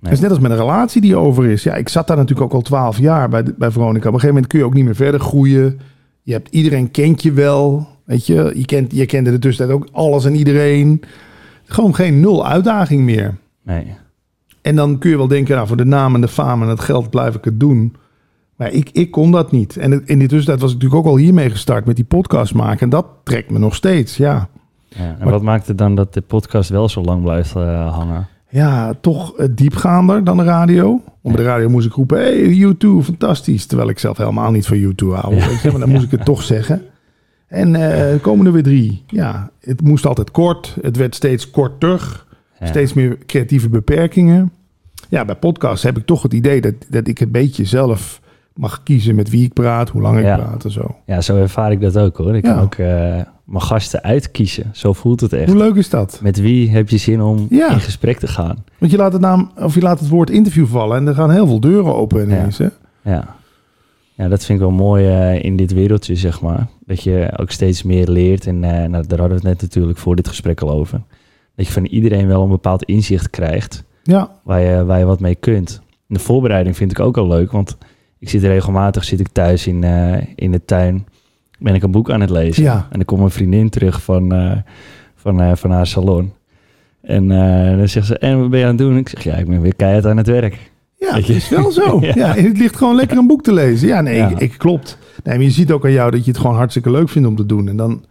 Het 0.00 0.12
is 0.12 0.20
net 0.20 0.30
als 0.30 0.38
met 0.38 0.50
een 0.50 0.56
relatie 0.56 1.00
die 1.00 1.16
over 1.16 1.46
is. 1.46 1.62
Ja, 1.62 1.74
ik 1.74 1.88
zat 1.88 2.06
daar 2.06 2.16
natuurlijk 2.16 2.46
ook 2.46 2.52
al 2.52 2.62
twaalf 2.62 2.98
jaar 2.98 3.28
bij, 3.28 3.44
bij 3.56 3.70
Veronica. 3.70 4.08
Op 4.08 4.14
een 4.14 4.20
gegeven 4.20 4.34
moment 4.34 4.46
kun 4.46 4.58
je 4.58 4.64
ook 4.64 4.74
niet 4.74 4.84
meer 4.84 4.94
verder 4.94 5.20
groeien. 5.20 5.80
Je 6.22 6.32
hebt, 6.32 6.48
iedereen 6.50 6.90
kent 6.90 7.22
je 7.22 7.32
wel. 7.32 7.88
Weet 8.04 8.26
je, 8.26 8.52
je, 8.54 8.64
kent, 8.64 8.92
je 8.92 9.06
kende 9.06 9.30
de 9.30 9.38
tussentijd 9.38 9.78
ook 9.78 9.88
alles 9.92 10.24
en 10.24 10.34
iedereen. 10.34 11.02
Gewoon 11.64 11.94
geen 11.94 12.20
nul 12.20 12.46
uitdaging 12.46 13.02
meer. 13.02 13.36
Nee. 13.62 13.94
En 14.62 14.76
dan 14.76 14.98
kun 14.98 15.10
je 15.10 15.16
wel 15.16 15.28
denken, 15.28 15.54
nou, 15.54 15.66
voor 15.66 15.76
de 15.76 15.84
naam 15.84 16.14
en 16.14 16.20
de 16.20 16.28
faam 16.28 16.62
en 16.62 16.68
het 16.68 16.80
geld 16.80 17.10
blijf 17.10 17.34
ik 17.34 17.44
het 17.44 17.60
doen. 17.60 17.96
Maar 18.58 18.72
ik, 18.72 18.90
ik 18.92 19.10
kon 19.10 19.30
dat 19.30 19.50
niet. 19.52 19.76
En 19.76 19.92
in 20.06 20.18
die 20.18 20.28
tussentijd 20.28 20.60
was 20.60 20.70
ik 20.72 20.76
natuurlijk 20.76 21.06
ook 21.06 21.12
al 21.12 21.18
hiermee 21.18 21.50
gestart 21.50 21.84
met 21.86 21.96
die 21.96 22.04
podcast 22.04 22.54
maken. 22.54 22.80
En 22.80 22.88
dat 22.88 23.06
trekt 23.24 23.50
me 23.50 23.58
nog 23.58 23.74
steeds, 23.74 24.16
ja. 24.16 24.48
Ja. 24.88 24.96
En 24.98 25.16
Maar- 25.20 25.30
wat 25.30 25.42
maakt 25.42 25.66
het 25.66 25.78
dan 25.78 25.94
dat 25.94 26.14
de 26.14 26.20
podcast 26.20 26.70
wel 26.70 26.88
zo 26.88 27.00
lang 27.02 27.22
blijft 27.22 27.56
eh, 27.56 27.94
hangen? 27.96 28.26
Ja, 28.50 28.94
toch 29.00 29.36
eh, 29.36 29.46
diepgaander 29.50 30.24
dan 30.24 30.36
de 30.36 30.42
radio. 30.44 31.02
Op 31.22 31.36
de 31.36 31.42
radio 31.42 31.68
moest 31.68 31.86
ik 31.86 31.92
roepen, 31.92 32.18
hey, 32.18 32.74
U2, 32.74 33.04
fantastisch. 33.04 33.66
Terwijl 33.66 33.88
ik 33.88 33.98
zelf 33.98 34.16
helemaal 34.16 34.50
niet 34.50 34.66
van 34.66 34.76
U2 34.76 35.06
hou, 35.14 35.34
Ja. 35.34 35.48
weet 35.48 35.60
je. 35.60 35.70
Maar 35.70 35.80
dan 35.80 35.88
moest 35.88 36.04
ik 36.04 36.10
het 36.10 36.24
toch 36.24 36.42
zeggen. 36.42 36.82
En 37.46 37.74
eh, 37.74 38.12
er 38.12 38.18
komen 38.18 38.46
er 38.46 38.52
weer 38.52 38.62
drie. 38.62 39.02
Ja, 39.06 39.50
het 39.60 39.80
moest 39.82 40.06
altijd 40.06 40.30
kort. 40.30 40.76
Het 40.80 40.96
werd 40.96 41.14
steeds 41.14 41.50
korter. 41.50 42.24
Ja. 42.60 42.66
Steeds 42.66 42.92
meer 42.92 43.18
creatieve 43.26 43.68
beperkingen. 43.68 44.52
Ja, 45.08 45.24
bij 45.24 45.34
podcasts 45.34 45.82
heb 45.82 45.96
ik 45.98 46.06
toch 46.06 46.22
het 46.22 46.32
idee 46.34 46.60
dat, 46.60 46.74
dat 46.88 47.06
ik 47.08 47.20
een 47.20 47.30
beetje 47.30 47.64
zelf 47.64 48.20
mag 48.58 48.82
kiezen 48.82 49.14
met 49.14 49.30
wie 49.30 49.44
ik 49.44 49.52
praat, 49.52 49.88
hoe 49.88 50.02
lang 50.02 50.18
ik 50.18 50.24
Ja. 50.24 50.36
praat 50.36 50.64
en 50.64 50.70
zo. 50.70 50.96
Ja, 51.06 51.20
zo 51.20 51.36
ervaar 51.36 51.72
ik 51.72 51.80
dat 51.80 51.98
ook 51.98 52.16
hoor. 52.16 52.36
Ik 52.36 52.44
Ja. 52.44 52.52
kan 52.54 52.62
ook 52.62 52.74
eh, 52.74 52.86
mijn 53.44 53.62
gasten 53.62 54.02
uitkiezen. 54.02 54.70
Zo 54.72 54.92
voelt 54.92 55.20
het 55.20 55.32
echt. 55.32 55.48
Hoe 55.48 55.58
leuk 55.58 55.74
is 55.74 55.90
dat? 55.90 56.20
Met 56.22 56.40
wie 56.40 56.70
heb 56.70 56.88
je 56.88 56.96
zin 56.96 57.20
om 57.22 57.46
Ja. 57.50 57.72
in 57.72 57.80
gesprek 57.80 58.18
te 58.18 58.26
gaan? 58.26 58.64
Want 58.78 58.92
je 58.92 58.98
laat 58.98 59.12
het 59.12 59.20
naam, 59.22 59.50
of 59.56 59.74
je 59.74 59.80
laat 59.80 60.00
het 60.00 60.08
woord 60.08 60.30
interview 60.30 60.66
vallen 60.66 60.96
en 60.96 61.06
er 61.06 61.14
gaan 61.14 61.30
heel 61.30 61.46
veel 61.46 61.60
deuren 61.60 61.94
open 61.94 62.22
ineens. 62.22 62.58
Hè? 62.58 62.66
Ja. 63.02 63.36
ja, 64.14 64.28
dat 64.28 64.44
vind 64.44 64.58
ik 64.60 64.64
wel 64.66 64.74
mooi 64.74 65.06
eh, 65.06 65.44
in 65.44 65.56
dit 65.56 65.72
wereldje, 65.72 66.16
zeg 66.16 66.40
maar. 66.40 66.66
Dat 66.86 67.02
je 67.02 67.32
ook 67.36 67.50
steeds 67.50 67.82
meer 67.82 68.08
leert. 68.08 68.46
En 68.46 68.64
eh, 68.64 68.70
nou, 68.88 69.06
daar 69.06 69.18
hadden 69.18 69.28
we 69.28 69.34
het 69.34 69.42
net 69.42 69.60
natuurlijk 69.62 69.98
voor 69.98 70.16
dit 70.16 70.28
gesprek 70.28 70.60
al 70.60 70.70
over. 70.70 71.00
Dat 71.56 71.66
je 71.66 71.72
van 71.72 71.84
iedereen 71.84 72.26
wel 72.26 72.42
een 72.42 72.48
bepaald 72.48 72.82
inzicht 72.84 73.30
krijgt 73.30 73.84
Ja, 74.02 74.30
waar 74.42 74.60
je, 74.60 74.84
waar 74.84 74.98
je 74.98 75.04
wat 75.04 75.20
mee 75.20 75.34
kunt. 75.34 75.80
De 76.06 76.18
voorbereiding 76.18 76.76
vind 76.76 76.90
ik 76.90 77.00
ook 77.00 77.16
al 77.16 77.26
leuk, 77.28 77.52
want 77.52 77.76
ik 78.18 78.28
zit 78.28 78.42
regelmatig 78.42 79.04
zit 79.04 79.20
ik 79.20 79.28
thuis 79.32 79.66
in, 79.66 79.84
eh, 79.84 80.22
in 80.34 80.52
de 80.52 80.64
tuin. 80.64 81.06
Ben 81.58 81.74
ik 81.74 81.82
een 81.82 81.90
boek 81.90 82.10
aan 82.10 82.20
het 82.20 82.30
lezen. 82.30 82.62
Ja. 82.62 82.74
En 82.90 82.96
dan 82.96 83.04
komt 83.04 83.22
een 83.22 83.30
vriendin 83.30 83.68
terug 83.68 84.02
van, 84.02 84.32
eh, 84.34 84.52
van, 85.14 85.40
eh, 85.40 85.50
van 85.54 85.70
haar 85.70 85.86
salon. 85.86 86.32
En 87.02 87.28
dan 87.78 87.88
zegt 87.88 88.06
ze, 88.06 88.18
en 88.18 88.40
wat 88.40 88.50
ben 88.50 88.58
je 88.58 88.64
aan 88.64 88.70
het 88.70 88.78
doen? 88.78 88.96
Ik 88.96 89.08
zeg, 89.08 89.24
ja, 89.24 89.34
ik 89.34 89.48
ben 89.48 89.60
weer 89.60 89.74
keihard 89.74 90.06
aan 90.06 90.16
het 90.16 90.26
werk. 90.26 90.70
Ja, 90.98 91.16
je? 91.16 91.34
is 91.34 91.48
wel 91.48 91.70
zo. 91.70 91.98
Ja. 92.02 92.12
ja. 92.14 92.34
het 92.34 92.58
ligt 92.58 92.76
gewoon 92.76 92.94
lekker 92.94 93.16
een 93.18 93.26
boek 93.26 93.42
te 93.42 93.52
lezen. 93.52 93.88
Ja, 93.88 94.00
nee, 94.00 94.16
Ja. 94.16 94.28
Ik, 94.28 94.38
ik- 94.38 94.58
klopt. 94.58 94.98
Nee, 95.24 95.34
maar 95.36 95.44
je 95.44 95.50
ziet 95.50 95.70
ook 95.72 95.84
aan 95.84 95.92
jou 95.92 96.10
dat 96.10 96.24
je 96.24 96.30
het 96.30 96.40
gewoon 96.40 96.56
hartstikke 96.56 96.90
leuk 96.90 97.08
vindt 97.08 97.28
om 97.28 97.36
te 97.36 97.46
doen. 97.46 97.68
En 97.68 97.76
dan, 97.76 98.04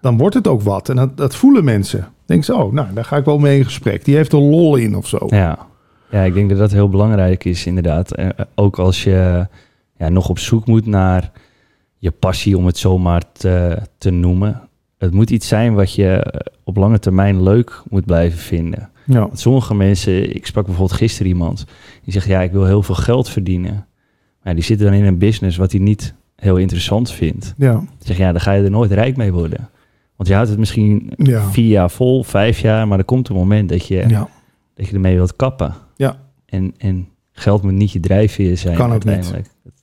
dan 0.00 0.18
wordt 0.18 0.34
het 0.34 0.46
ook 0.46 0.62
wat. 0.62 0.88
En 0.88 0.96
dat, 0.96 1.16
dat 1.16 1.36
voelen 1.36 1.64
mensen. 1.64 2.08
Denk 2.26 2.44
ze, 2.44 2.54
oh, 2.54 2.72
nou, 2.72 2.86
daar 2.94 3.04
ga 3.04 3.16
ik 3.16 3.24
wel 3.24 3.38
mee 3.38 3.58
in 3.58 3.64
gesprek. 3.64 4.04
Die 4.04 4.16
heeft 4.16 4.32
er 4.32 4.38
lol 4.38 4.76
in 4.76 4.96
of 4.96 5.06
zo. 5.06 5.18
Ja. 5.26 5.58
Ja, 6.10 6.22
ik 6.22 6.34
denk 6.34 6.48
dat 6.48 6.58
dat 6.58 6.72
heel 6.72 6.88
belangrijk 6.88 7.44
is 7.44 7.66
inderdaad. 7.66 8.12
En, 8.12 8.36
eh, 8.36 8.44
ook 8.54 8.78
als 8.78 9.04
je 9.04 9.46
ja, 9.98 10.08
nog 10.08 10.28
op 10.28 10.38
zoek 10.38 10.66
moet 10.66 10.86
naar 10.86 11.30
je 11.98 12.10
passie, 12.10 12.56
om 12.56 12.66
het 12.66 12.78
zomaar 12.78 13.22
te, 13.32 13.78
te 13.98 14.10
noemen. 14.10 14.60
Het 14.98 15.12
moet 15.12 15.30
iets 15.30 15.48
zijn 15.48 15.74
wat 15.74 15.94
je 15.94 16.08
eh, 16.08 16.40
op 16.64 16.76
lange 16.76 16.98
termijn 16.98 17.42
leuk 17.42 17.82
moet 17.90 18.04
blijven 18.04 18.38
vinden. 18.38 18.88
Ja. 19.06 19.18
Want 19.20 19.40
sommige 19.40 19.74
mensen, 19.74 20.34
ik 20.34 20.46
sprak 20.46 20.64
bijvoorbeeld 20.66 20.98
gisteren 20.98 21.28
iemand, 21.32 21.64
die 22.04 22.12
zegt 22.12 22.26
ja, 22.26 22.40
ik 22.42 22.52
wil 22.52 22.64
heel 22.64 22.82
veel 22.82 22.94
geld 22.94 23.28
verdienen. 23.28 23.86
Maar 24.42 24.54
die 24.54 24.64
zitten 24.64 24.86
dan 24.86 24.94
in 24.94 25.04
een 25.04 25.18
business 25.18 25.56
wat 25.56 25.72
hij 25.72 25.80
niet 25.80 26.14
heel 26.36 26.56
interessant 26.56 27.10
vindt. 27.12 27.54
Ja. 27.56 27.78
Die 27.78 27.88
zegt 27.98 28.18
ja, 28.18 28.32
dan 28.32 28.40
ga 28.40 28.52
je 28.52 28.64
er 28.64 28.70
nooit 28.70 28.92
rijk 28.92 29.16
mee 29.16 29.32
worden. 29.32 29.68
Want 30.16 30.28
je 30.28 30.34
houdt 30.34 30.50
het 30.50 30.58
misschien 30.58 31.12
Ja. 31.16 31.42
vier 31.50 31.68
jaar 31.68 31.90
vol, 31.90 32.22
vijf 32.22 32.58
jaar, 32.58 32.88
maar 32.88 32.98
er 32.98 33.04
komt 33.04 33.28
een 33.28 33.34
moment 33.34 33.68
dat 33.68 33.86
je, 33.86 34.04
ja. 34.08 34.28
dat 34.74 34.86
je 34.86 34.94
ermee 34.94 35.14
wilt 35.14 35.36
kappen. 35.36 35.74
En, 36.46 36.74
en 36.78 37.08
geld 37.32 37.62
moet 37.62 37.72
niet 37.72 37.92
je 37.92 38.00
drijfveer 38.00 38.56
zijn 38.56 38.76
Kan 38.76 38.92
ook 38.92 39.04
niet. 39.04 39.32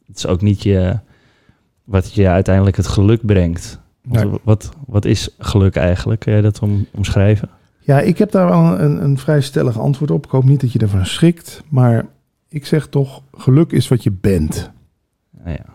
Het 0.08 0.17
is 0.17 0.28
ook 0.28 0.41
niet 0.41 0.63
je, 0.63 1.00
wat 1.84 2.13
je 2.13 2.28
uiteindelijk 2.28 2.78
het 2.78 2.88
geluk 2.88 3.26
brengt. 3.26 3.80
Nee. 4.04 4.26
wat, 4.43 4.71
wat 4.88 5.06
is 5.06 5.36
geluk 5.38 5.76
eigenlijk? 5.76 6.19
Kun 6.19 6.36
je 6.36 6.41
dat 6.41 6.60
om, 6.60 6.86
omschrijven? 6.91 7.50
Ja, 7.80 8.00
ik 8.00 8.17
heb 8.17 8.32
daar 8.32 8.50
wel 8.50 8.80
een, 8.80 9.04
een 9.04 9.17
vrij 9.17 9.41
stellig 9.41 9.80
antwoord 9.80 10.12
op. 10.12 10.26
Ik 10.26 10.32
hoop 10.32 10.43
niet 10.43 10.62
dat 10.62 10.71
je 10.71 10.80
ervan 10.80 11.06
schrikt. 11.06 11.63
Maar 11.69 12.06
ik 12.50 12.65
zeg 12.65 12.88
toch, 12.88 13.21
geluk 13.34 13.71
is 13.71 13.88
wat 13.88 14.04
je 14.04 14.12
bent. 14.12 14.71
Nou 15.32 15.50
ja. 15.50 15.65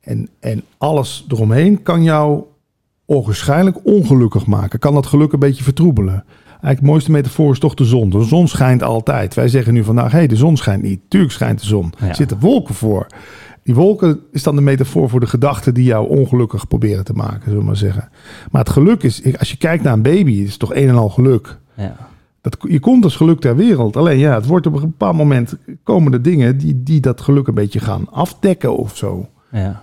En, 0.00 0.28
en 0.40 0.62
alles 0.78 1.24
eromheen 1.28 1.82
kan 1.82 2.02
jou 2.02 2.44
onwaarschijnlijk 3.04 3.78
ongelukkig 3.82 4.46
maken. 4.46 4.78
Kan 4.78 4.94
dat 4.94 5.06
geluk 5.06 5.32
een 5.32 5.38
beetje 5.38 5.64
vertroebelen. 5.64 6.24
Eigenlijk 6.64 6.80
de 6.80 6.90
mooiste 6.90 7.10
metafoor 7.10 7.52
is 7.52 7.58
toch 7.58 7.74
de 7.74 7.84
zon. 7.84 8.10
De 8.10 8.22
zon 8.22 8.48
schijnt 8.48 8.82
altijd. 8.82 9.34
Wij 9.34 9.48
zeggen 9.48 9.72
nu 9.74 9.84
vandaag, 9.84 10.12
hé, 10.12 10.18
hey, 10.18 10.26
de 10.26 10.36
zon 10.36 10.56
schijnt 10.56 10.82
niet. 10.82 11.00
Tuurlijk 11.08 11.32
schijnt 11.32 11.60
de 11.60 11.66
zon. 11.66 11.92
Ja. 11.98 12.08
Er 12.08 12.14
zitten 12.14 12.40
wolken 12.40 12.74
voor. 12.74 13.06
Die 13.62 13.74
wolken 13.74 14.20
is 14.32 14.42
dan 14.42 14.54
de 14.56 14.62
metafoor 14.62 15.08
voor 15.08 15.20
de 15.20 15.26
gedachten 15.26 15.74
die 15.74 15.84
jou 15.84 16.08
ongelukkig 16.08 16.68
proberen 16.68 17.04
te 17.04 17.12
maken, 17.12 17.42
zullen 17.44 17.58
we 17.58 17.64
maar 17.64 17.76
zeggen. 17.76 18.08
Maar 18.50 18.60
het 18.60 18.70
geluk 18.70 19.02
is, 19.02 19.38
als 19.38 19.50
je 19.50 19.56
kijkt 19.56 19.84
naar 19.84 19.92
een 19.92 20.02
baby, 20.02 20.32
is 20.32 20.50
het 20.50 20.58
toch 20.58 20.74
een 20.74 20.88
en 20.88 20.94
al 20.94 21.08
geluk. 21.08 21.58
Ja. 21.76 21.96
Dat, 22.40 22.56
je 22.68 22.80
komt 22.80 23.04
als 23.04 23.16
geluk 23.16 23.40
ter 23.40 23.56
wereld. 23.56 23.96
Alleen 23.96 24.18
ja, 24.18 24.34
het 24.34 24.46
wordt 24.46 24.66
op 24.66 24.74
een 24.74 24.80
bepaald 24.80 25.16
moment 25.16 25.56
komen 25.82 26.12
er 26.12 26.22
dingen 26.22 26.58
die, 26.58 26.82
die 26.82 27.00
dat 27.00 27.20
geluk 27.20 27.46
een 27.46 27.54
beetje 27.54 27.80
gaan 27.80 28.12
afdekken 28.12 28.76
of 28.76 28.96
zo. 28.96 29.28
Ja. 29.50 29.82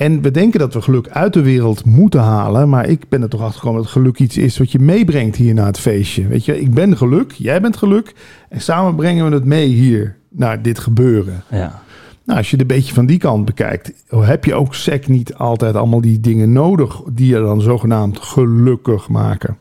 En 0.00 0.22
we 0.22 0.30
denken 0.30 0.58
dat 0.60 0.74
we 0.74 0.82
geluk 0.82 1.08
uit 1.08 1.32
de 1.32 1.42
wereld 1.42 1.84
moeten 1.84 2.20
halen. 2.20 2.68
Maar 2.68 2.86
ik 2.88 3.08
ben 3.08 3.22
er 3.22 3.28
toch 3.28 3.40
achter 3.40 3.58
gekomen 3.60 3.82
dat 3.82 3.90
geluk 3.90 4.18
iets 4.18 4.36
is 4.36 4.58
wat 4.58 4.72
je 4.72 4.78
meebrengt 4.78 5.36
hier 5.36 5.54
naar 5.54 5.66
het 5.66 5.78
feestje. 5.80 6.26
Weet 6.26 6.44
je, 6.44 6.60
ik 6.60 6.74
ben 6.74 6.96
geluk, 6.96 7.32
jij 7.32 7.60
bent 7.60 7.76
geluk. 7.76 8.14
En 8.48 8.60
samen 8.60 8.94
brengen 8.96 9.28
we 9.28 9.34
het 9.34 9.44
mee 9.44 9.66
hier 9.68 10.16
naar 10.28 10.62
dit 10.62 10.78
gebeuren. 10.78 11.42
Ja. 11.50 11.82
Nou, 12.24 12.38
als 12.38 12.50
je 12.50 12.56
het 12.56 12.70
een 12.70 12.76
beetje 12.76 12.94
van 12.94 13.06
die 13.06 13.18
kant 13.18 13.44
bekijkt, 13.44 13.92
heb 14.08 14.44
je 14.44 14.54
ook 14.54 14.74
sec 14.74 15.08
niet 15.08 15.34
altijd 15.34 15.74
allemaal 15.74 16.00
die 16.00 16.20
dingen 16.20 16.52
nodig 16.52 17.00
die 17.12 17.26
je 17.26 17.40
dan 17.40 17.60
zogenaamd 17.60 18.18
gelukkig 18.20 19.08
maken. 19.08 19.56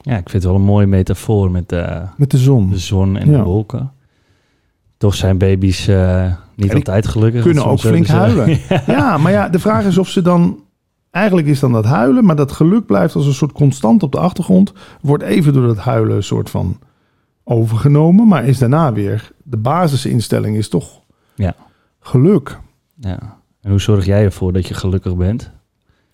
ja, 0.00 0.12
ik 0.16 0.30
vind 0.30 0.42
het 0.42 0.44
wel 0.44 0.54
een 0.54 0.66
mooie 0.66 0.86
metafoor 0.86 1.50
met 1.50 1.68
de, 1.68 2.02
Met 2.16 2.30
de 2.30 2.38
zon. 2.38 2.70
de 2.70 2.78
zon 2.78 3.16
en 3.16 3.30
Ja. 3.30 3.36
de 3.36 3.42
wolken. 3.44 3.92
Toch 4.96 5.14
zijn 5.14 5.38
baby's 5.38 5.88
eh, 5.88 6.32
niet 6.56 6.74
altijd 6.74 7.06
gelukkig. 7.06 7.42
kunnen 7.42 7.64
ook 7.66 7.78
flink 7.80 8.06
huilen. 8.22 8.58
Ja, 8.86 9.18
maar 9.18 9.32
ja, 9.32 9.48
de 9.48 9.58
vraag 9.58 9.84
is 9.84 9.98
of 9.98 10.08
ze 10.08 10.22
dan... 10.22 10.62
Eigenlijk 11.10 11.46
is 11.46 11.60
dan 11.60 11.72
dat 11.72 11.84
huilen, 11.84 12.24
maar 12.24 12.36
dat 12.36 12.52
geluk 12.52 12.86
blijft 12.86 13.14
als 13.14 13.26
een 13.26 13.32
soort 13.34 13.52
constant 13.52 14.02
op 14.02 14.12
de 14.12 14.18
achtergrond. 14.18 14.72
Wordt 15.00 15.22
even 15.22 15.52
door 15.52 15.66
dat 15.66 15.78
huilen 15.78 16.16
een 16.16 16.22
soort 16.22 16.50
van 16.50 16.78
overgenomen. 17.44 18.28
Maar 18.28 18.44
is 18.44 18.58
daarna 18.58 18.92
weer... 18.92 19.32
De 19.42 19.56
basisinstelling 19.56 20.56
is 20.56 20.68
toch 20.68 21.00
Ja. 21.34 21.54
geluk. 22.00 22.58
Ja. 23.00 23.18
En 23.60 23.70
hoe 23.70 23.80
zorg 23.80 24.04
jij 24.06 24.24
ervoor 24.24 24.52
dat 24.52 24.68
je 24.68 24.74
gelukkig 24.74 25.16
bent? 25.16 25.50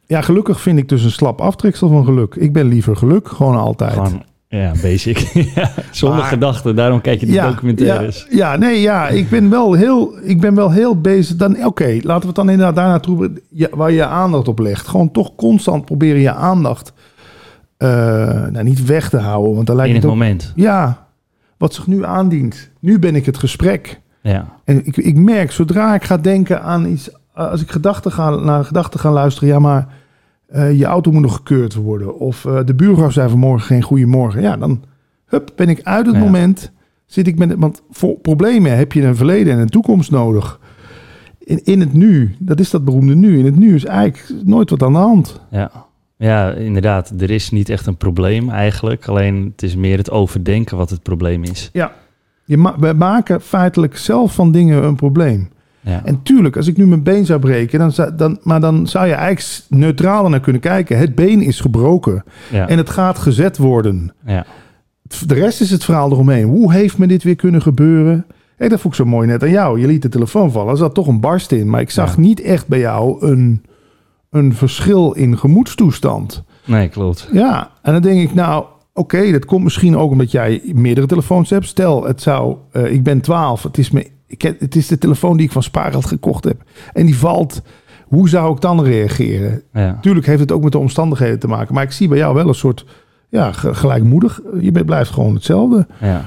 Ja, 0.07 0.21
gelukkig 0.21 0.61
vind 0.61 0.79
ik 0.79 0.89
dus 0.89 1.05
een 1.05 1.11
slap 1.11 1.41
aftreksel 1.41 1.89
van 1.89 2.05
geluk. 2.05 2.35
Ik 2.35 2.53
ben 2.53 2.67
liever 2.67 2.97
geluk, 2.97 3.29
gewoon 3.29 3.57
altijd. 3.57 3.93
Gewoon, 3.93 4.23
ja, 4.59 4.73
basic. 4.83 5.19
Ja, 5.55 5.71
Zonder 5.91 6.19
Maar- 6.19 6.29
gedachten, 6.29 6.77
daarom 6.77 7.01
kijk 7.01 7.21
je 7.21 7.27
de 7.27 7.41
documentaires. 7.41 8.27
Ja, 8.31 8.37
ja, 8.53 8.57
nee, 8.59 8.81
ja, 8.81 9.09
ik 9.09 9.29
ben 9.31 9.51
wel 9.51 9.73
heel, 9.73 10.19
ik 10.23 10.41
ben 10.41 10.55
wel 10.55 10.71
heel 10.71 11.01
bezig. 11.01 11.37
Dan, 11.37 11.65
oké, 11.65 11.99
laten 12.03 12.21
we 12.21 12.27
het 12.27 12.35
dan 12.37 12.51
inderdaad 12.51 12.77
daar 12.77 12.89
naartoe, 12.89 13.33
ja, 13.51 13.69
waar 13.71 13.91
je 13.91 13.97
je 13.97 14.07
aandacht 14.07 14.49
op 14.49 14.59
legt. 14.59 14.89
Gewoon 14.89 15.11
toch 15.11 15.35
constant 15.35 15.85
proberen 15.85 16.21
je 16.21 16.33
aandacht, 16.33 16.93
eh, 17.77 17.89
nou 18.47 18.63
niet 18.63 18.85
weg 18.85 19.09
te 19.09 19.19
houden, 19.19 19.55
want 19.55 19.67
dan 19.67 19.77
lijkt 19.77 19.91
In 19.91 19.97
het 19.97 20.05
het 20.05 20.13
ook, 20.15 20.19
moment. 20.21 20.53
ja, 20.57 21.07
wat 21.57 21.75
zich 21.75 21.87
nu 21.87 22.05
aandient. 22.05 22.71
Nu 22.81 22.99
ben 22.99 23.15
ik 23.15 23.27
het 23.27 23.39
gesprek. 23.39 24.01
Ja. 24.23 24.47
En 24.65 24.87
ik, 24.87 24.97
ik 24.97 25.17
merk, 25.17 25.51
zodra 25.53 25.95
ik 25.95 26.05
ga 26.05 26.17
denken 26.17 26.63
aan 26.63 26.87
iets, 26.87 27.11
als 27.35 27.63
ik 27.63 27.71
gedachten 27.71 28.13
ga, 28.13 28.31
naar 28.31 28.65
gedachten 28.65 29.01
ga 29.01 29.11
luisteren, 29.13 29.49
ja, 29.49 29.59
maar 29.59 29.87
eh, 30.51 30.79
je 30.79 30.85
auto 30.85 31.13
moet 31.13 31.23
nog 31.23 31.35
gekeurd 31.37 31.75
worden. 31.75 32.19
Of 32.19 32.45
eh, 32.45 32.59
de 32.65 32.75
buurvrouw 32.75 33.11
zei 33.11 33.29
vanmorgen 33.29 33.67
geen 33.67 33.83
goeiemorgen. 33.83 34.43
Ja, 34.43 34.57
dan 34.57 34.83
hup, 35.27 35.53
ben 35.57 35.69
ik 35.69 35.81
uit 35.83 36.07
het 36.07 36.15
Ja. 36.15 36.21
moment. 36.21 36.73
Zit 37.07 37.27
ik 37.27 37.39
met, 37.39 37.55
want 37.59 37.83
voor 37.91 38.19
problemen 38.19 38.77
heb 38.77 38.93
je 38.93 39.03
een 39.03 39.17
verleden 39.17 39.53
en 39.53 39.59
een 39.59 39.69
toekomst 39.69 40.11
nodig. 40.11 40.61
In, 41.39 41.61
in 41.65 41.81
het 41.81 41.93
nu, 41.93 42.35
dat 42.39 42.61
is 42.61 42.71
dat 42.71 42.85
beroemde 42.85 43.15
nu. 43.15 43.39
In 43.39 43.45
het 43.45 43.57
nu 43.57 43.75
is 43.75 43.85
eigenlijk 43.85 44.45
nooit 44.47 44.71
wat 44.71 44.83
aan 44.83 44.93
de 44.93 44.99
hand. 44.99 45.41
Ja. 45.51 45.71
ja, 46.17 46.53
inderdaad. 46.53 47.13
Er 47.19 47.31
is 47.31 47.51
niet 47.51 47.69
echt 47.69 47.87
een 47.87 47.97
probleem 47.97 48.51
eigenlijk. 48.51 49.09
Alleen 49.09 49.45
het 49.53 49.63
is 49.63 49.77
meer 49.77 49.99
het 49.99 50.11
overdenken 50.11 50.77
wat 50.77 50.91
het 50.91 51.03
probleem 51.03 51.43
is. 51.45 51.71
Ja. 51.73 51.93
Je 52.45 52.57
ma 52.57 52.75
we 52.79 52.93
maken 52.93 53.41
feitelijk 53.41 53.97
zelf 53.97 54.35
van 54.35 54.53
dingen 54.53 54.85
een 54.85 54.97
probleem. 54.97 55.49
Ja. 55.81 56.05
En 56.05 56.23
tuurlijk, 56.23 56.57
als 56.57 56.67
ik 56.67 56.77
nu 56.77 56.87
mijn 56.87 57.03
been 57.03 57.27
zou 57.27 57.41
breken, 57.41 57.79
dan 57.79 57.93
zou, 57.93 58.15
dan, 58.17 58.39
maar 58.43 58.61
dan 58.61 58.87
zou 58.87 59.07
je 59.07 59.13
eigenlijk 59.13 59.65
neutraler 59.69 60.31
naar 60.31 60.41
kunnen 60.41 60.61
kijken. 60.61 60.99
Het 60.99 61.15
been 61.15 61.43
is 61.43 61.61
gebroken 61.61 62.25
ja. 62.51 62.69
en 62.69 62.79
het 62.79 62.91
gaat 62.91 63.19
gezet 63.19 63.57
worden. 63.59 64.13
ja. 64.27 64.47
De 65.27 65.35
rest 65.35 65.61
is 65.61 65.71
het 65.71 65.85
verhaal 65.85 66.11
eromheen. 66.11 66.45
Hoe 66.45 66.73
heeft 66.73 66.99
me 66.99 67.07
dit 67.07 67.23
weer 67.23 67.37
kunnen 67.37 67.63
gebeuren? 67.63 68.27
Hey, 68.57 68.69
dat 68.69 68.81
vond 68.81 68.95
ik 68.95 69.01
zo 69.01 69.07
mooi 69.07 69.27
net 69.27 69.43
aan 69.43 69.51
jou. 69.51 69.81
Je 69.81 69.87
liet 69.87 70.03
de 70.03 70.09
telefoon 70.09 70.53
vallen. 70.53 70.71
Er 70.71 70.77
zat 70.77 70.95
toch 70.95 71.07
een 71.07 71.21
barst 71.21 71.53
in. 71.53 71.71
Maar 71.71 71.81
ik 71.81 71.91
zag 71.91 72.19
niet 72.19 72.41
echt 72.41 72.69
bij 72.69 72.79
jou 72.79 73.27
een, 73.27 73.65
een 74.31 74.55
verschil 74.55 75.13
in 75.13 75.39
gemoedstoestand. 75.39 76.45
Nee, 76.65 76.89
klopt. 76.89 77.29
Ja, 77.33 77.71
en 77.83 77.93
dan 77.93 78.03
denk 78.03 78.21
ik, 78.21 78.35
nou, 78.35 78.65
oké, 78.95 79.33
dat 79.33 79.45
komt 79.45 79.65
misschien 79.65 79.97
ook 79.97 80.11
omdat 80.11 80.31
jij 80.31 80.61
meerdere 80.75 81.07
telefoons 81.07 81.51
hebt. 81.51 81.67
Stel, 81.67 82.05
het 82.05 82.23
zou, 82.23 82.57
eh, 82.73 82.93
ik 82.93 83.03
ben 83.03 83.21
12, 83.21 83.63
het 83.63 83.79
is, 83.79 83.91
me, 83.91 84.11
ik, 84.31 84.43
heb- 84.43 84.61
het 84.61 84.77
is 84.77 84.87
de 84.87 84.99
telefoon 84.99 85.37
die 85.37 85.47
ik 85.47 85.53
van 85.53 85.63
Spaargeld 85.63 86.07
gekocht 86.07 86.45
heb. 86.45 86.63
En 86.93 87.07
die 87.07 87.17
valt, 87.19 87.63
hoe 88.05 88.29
zou 88.29 88.55
ik 88.55 88.61
dan 88.61 88.85
reageren? 88.85 89.63
Ja. 89.73 89.87
Natuurlijk 89.93 90.27
heeft 90.27 90.41
het 90.41 90.53
ook 90.53 90.63
met 90.63 90.73
de 90.73 90.79
omstandigheden 90.79 91.39
te 91.39 91.49
maken. 91.49 91.75
Maar 91.75 91.83
ik 91.83 91.93
zie 91.93 92.09
bij 92.09 92.19
jou 92.19 92.35
wel 92.35 92.49
een 92.49 92.55
soort, 92.55 92.85
ja, 93.29 93.53
ge- 93.53 93.75
gelijkmoedig. 93.75 94.41
Je 94.61 94.73
bent- 94.73 94.87
blijft 94.87 95.11
gewoon 95.11 95.35
hetzelfde. 95.35 95.87
Ja. 96.01 96.25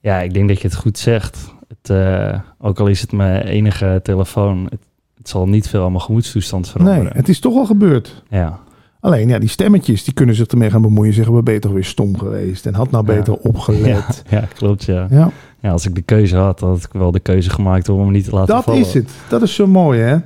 ja, 0.00 0.20
ik 0.20 0.34
denk 0.34 0.48
dat 0.48 0.60
je 0.60 0.68
het 0.68 0.76
goed 0.76 0.98
zegt. 0.98 1.52
Het, 1.68 1.90
eh, 1.90 2.38
ook 2.58 2.80
al 2.80 2.86
is 2.86 3.00
het 3.00 3.12
mijn 3.12 3.42
enige 3.42 4.00
telefoon, 4.02 4.64
het, 4.70 4.80
het 5.18 5.28
zal 5.28 5.48
niet 5.48 5.68
veel 5.68 5.84
aan 5.84 5.92
mijn 5.92 6.02
gemoedstoestand 6.04 6.68
veranderen. 6.68 7.02
Nee, 7.04 7.12
het 7.12 7.28
is 7.28 7.40
toch 7.40 7.54
al 7.54 7.66
gebeurd. 7.66 8.22
Ja, 8.28 8.58
Alleen, 9.04 9.28
ja, 9.28 9.38
die 9.38 9.48
stemmetjes, 9.48 10.04
die 10.04 10.14
kunnen 10.14 10.34
zich 10.34 10.46
ermee 10.46 10.70
gaan 10.70 10.82
bemoeien. 10.82 11.12
Zeggen, 11.12 11.44
we 11.44 11.58
toch 11.58 11.72
weer 11.72 11.84
stom 11.84 12.18
geweest. 12.18 12.66
En 12.66 12.74
had 12.74 12.90
nou 12.90 13.06
Ja. 13.06 13.14
beter 13.14 13.34
opgelet. 13.34 14.22
ja, 14.30 14.38
ja 14.40 14.44
klopt. 14.54 14.84
Ja. 14.84 15.06
Ja. 15.10 15.30
ja, 15.60 15.70
als 15.70 15.86
ik 15.86 15.94
de 15.94 16.02
keuze 16.02 16.36
had, 16.36 16.60
had 16.60 16.82
ik 16.82 16.92
wel 16.92 17.10
de 17.10 17.20
keuze 17.20 17.50
gemaakt 17.50 17.88
om 17.88 18.00
hem 18.00 18.10
niet 18.10 18.24
te 18.24 18.30
laten 18.30 18.54
Dat 18.54 18.64
vallen. 18.64 18.80
is 18.80 18.94
het. 18.94 19.10
Dat 19.28 19.42
is 19.42 19.54
zo 19.54 19.66
mooi, 19.66 20.00
hè? 20.00 20.16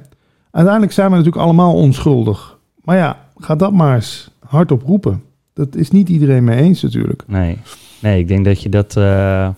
Uiteindelijk 0.51 0.93
zijn 0.95 1.11
we 1.11 1.17
natuurlijk 1.17 1.43
allemaal 1.45 1.75
onschuldig. 1.75 2.59
Maar 2.85 2.97
ja, 2.97 3.17
ga 3.37 3.55
dat 3.57 3.73
maar 3.73 3.95
eens 3.95 4.31
hardop 4.41 4.83
roepen. 4.83 5.23
Dat 5.55 5.75
is 5.77 5.91
niet 5.91 6.09
iedereen 6.09 6.45
mee 6.45 6.59
eens 6.59 6.83
natuurlijk. 6.83 7.23
Nee. 7.27 7.59
nee, 8.01 8.19
ik 8.19 8.29
denk 8.29 8.45
dat 8.45 8.63
je 8.63 8.69
dat 8.69 8.97
eh, 8.97 9.49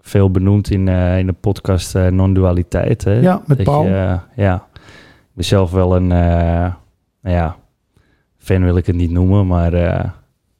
veel 0.00 0.30
benoemt 0.30 0.70
in, 0.70 0.88
eh, 0.88 1.18
in 1.18 1.26
de 1.26 1.32
podcast 1.32 1.94
eh, 1.94 2.06
Non-dualiteit. 2.06 3.04
Hè? 3.04 3.20
Ja, 3.20 3.42
met 3.46 3.56
dat 3.56 3.66
Paul. 3.66 3.84
Je, 3.84 4.18
ja, 4.36 4.54
ik 4.74 5.32
ben 5.34 5.44
zelf 5.44 5.70
wel 5.70 5.96
een, 5.96 6.08
ja, 7.22 7.56
fan 8.42 8.64
wil 8.64 8.76
ik 8.76 8.86
het 8.86 8.96
niet 8.96 9.10
noemen, 9.10 9.46
maar 9.46 9.72
eh, 9.72 10.04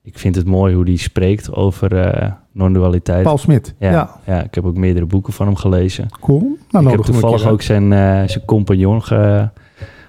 ik 0.03 0.19
vind 0.19 0.35
het 0.37 0.47
mooi 0.47 0.75
hoe 0.75 0.85
hij 0.85 0.97
spreekt 0.97 1.55
over 1.55 1.97
eh, 1.97 2.31
non-dualiteit. 2.53 3.23
Paul 3.23 3.39
Smit. 3.39 3.75
Ja, 3.79 3.91
Ja, 3.91 4.11
ja. 4.27 4.43
ik 4.43 4.55
heb 4.55 4.65
ook 4.65 4.77
meerdere 4.77 5.07
boeken 5.07 5.33
van 5.33 5.47
hem 5.47 5.57
gelezen. 5.57 6.07
cool. 6.21 6.59
Nou, 6.71 6.85
ik 6.87 6.93
heb 6.93 7.01
toevallig 7.01 7.47
ook 7.47 7.63
zijn, 7.63 7.93
eh, 7.93 7.99
zijn 8.29 8.45
compagnon 8.47 9.03
ge- 9.03 9.49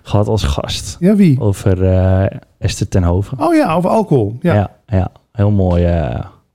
gehad 0.02 0.28
als 0.28 0.44
gast 0.44 0.98
Ja, 1.00 1.16
wie? 1.16 1.40
over 1.40 1.84
Esther 2.58 2.88
ten 2.88 3.04
Hoven. 3.04 3.40
Oh 3.40 3.54
ja, 3.56 3.74
over 3.74 3.90
alcohol. 3.90 4.38
Ja. 4.42 4.54
Ja, 4.54 4.72
ja, 4.88 5.12
heel 5.32 5.52
mooi, 5.52 5.88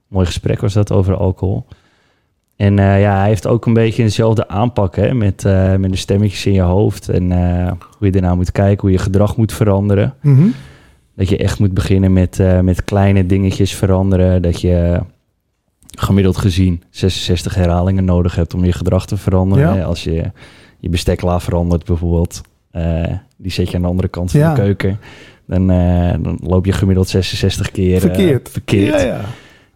mooi 0.09 0.27
gesprek 0.27 0.61
was 0.61 0.73
dat 0.73 0.93
over 0.93 1.17
alcohol. 1.17 1.67
En 2.57 2.77
ja, 2.77 3.17
hij 3.19 3.27
heeft 3.29 3.47
ook 3.47 3.67
een 3.67 3.73
beetje 3.73 4.03
dezelfde 4.03 4.49
aanpak 4.49 4.97
hè, 4.97 5.15
met, 5.15 5.43
met 5.79 5.91
de 5.91 5.97
stemmetjes 5.97 6.47
in 6.47 6.53
je 6.53 6.61
hoofd. 6.61 7.09
En 7.09 7.33
hoe 7.99 8.07
je 8.07 8.13
ernaar 8.13 8.37
moet 8.37 8.53
kijken, 8.53 8.81
hoe 8.81 8.91
je 8.91 8.99
gedrag 8.99 9.37
moet 9.37 9.53
veranderen. 9.53 10.15
Mhm. 10.23 10.47
Dat 11.19 11.29
je 11.29 11.37
echt 11.37 11.59
moet 11.59 11.75
beginnen 11.75 12.13
met, 12.13 12.39
eh, 12.41 12.61
met 12.61 12.85
kleine 12.85 13.27
dingetjes 13.27 13.75
veranderen. 13.75 14.43
Dat 14.43 14.61
je 14.61 15.01
gemiddeld 15.99 16.37
gezien 16.37 16.83
66 16.91 17.55
herhalingen 17.55 18.05
nodig 18.05 18.35
hebt 18.35 18.55
om 18.55 18.65
je 18.65 18.73
gedrag 18.73 19.07
te 19.07 19.17
veranderen. 19.17 19.77
Ja. 19.77 19.83
Als 19.85 20.05
je 20.05 20.31
je 20.79 20.89
bestekla 20.89 21.41
verandert 21.41 21.85
bijvoorbeeld, 21.85 22.41
eh, 22.71 23.05
die 23.37 23.53
zet 23.53 23.71
je 23.71 23.77
aan 23.77 23.83
de 23.83 23.89
andere 23.89 24.09
kant 24.09 24.31
van 24.31 24.41
Ja. 24.41 24.55
de 24.55 24.61
keuken. 24.61 24.99
Dan, 25.47 25.71
eh, 25.71 26.13
dan 26.23 26.39
loop 26.43 26.65
je 26.65 26.73
gemiddeld 26.73 27.09
66 27.09 27.71
keer 27.71 28.01
Verkeerd. 28.01 28.49
verkeerd. 28.49 29.01
Ja, 29.01 29.07
ja. 29.07 29.21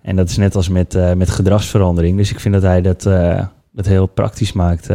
En 0.03 0.17
dat 0.17 0.29
is 0.29 0.37
net 0.37 0.55
als 0.55 0.69
met, 0.69 1.17
met 1.17 1.31
gedragsverandering. 1.31 2.17
Dus 2.17 2.31
ik 2.31 2.41
vind 2.41 2.55
dat 2.55 2.63
hij 2.63 2.83
dat, 2.83 3.03
dat 3.73 3.87
heel 3.87 4.07
praktisch 4.07 4.53
maakt 4.53 4.89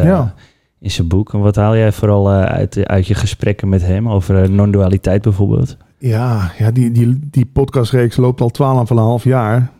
in 0.79 0.91
zijn 0.91 1.07
boek. 1.07 1.33
En 1.33 1.39
wat 1.39 1.55
haal 1.55 1.75
jij 1.75 1.91
vooral 1.91 2.29
uit, 2.31 2.85
uit 2.87 3.07
je 3.07 3.13
gesprekken 3.13 3.69
met 3.69 3.81
hem 3.81 4.09
over 4.09 4.51
non-dualiteit 4.51 5.21
bijvoorbeeld? 5.21 5.77
Ja, 5.99 6.51
ja 6.57 6.71
die, 6.71 6.91
die, 6.91 7.19
die 7.31 7.45
podcastreeks 7.45 8.17
loopt 8.17 8.41
al 8.41 8.51
12,5 9.19 9.23
jaar. 9.23 9.71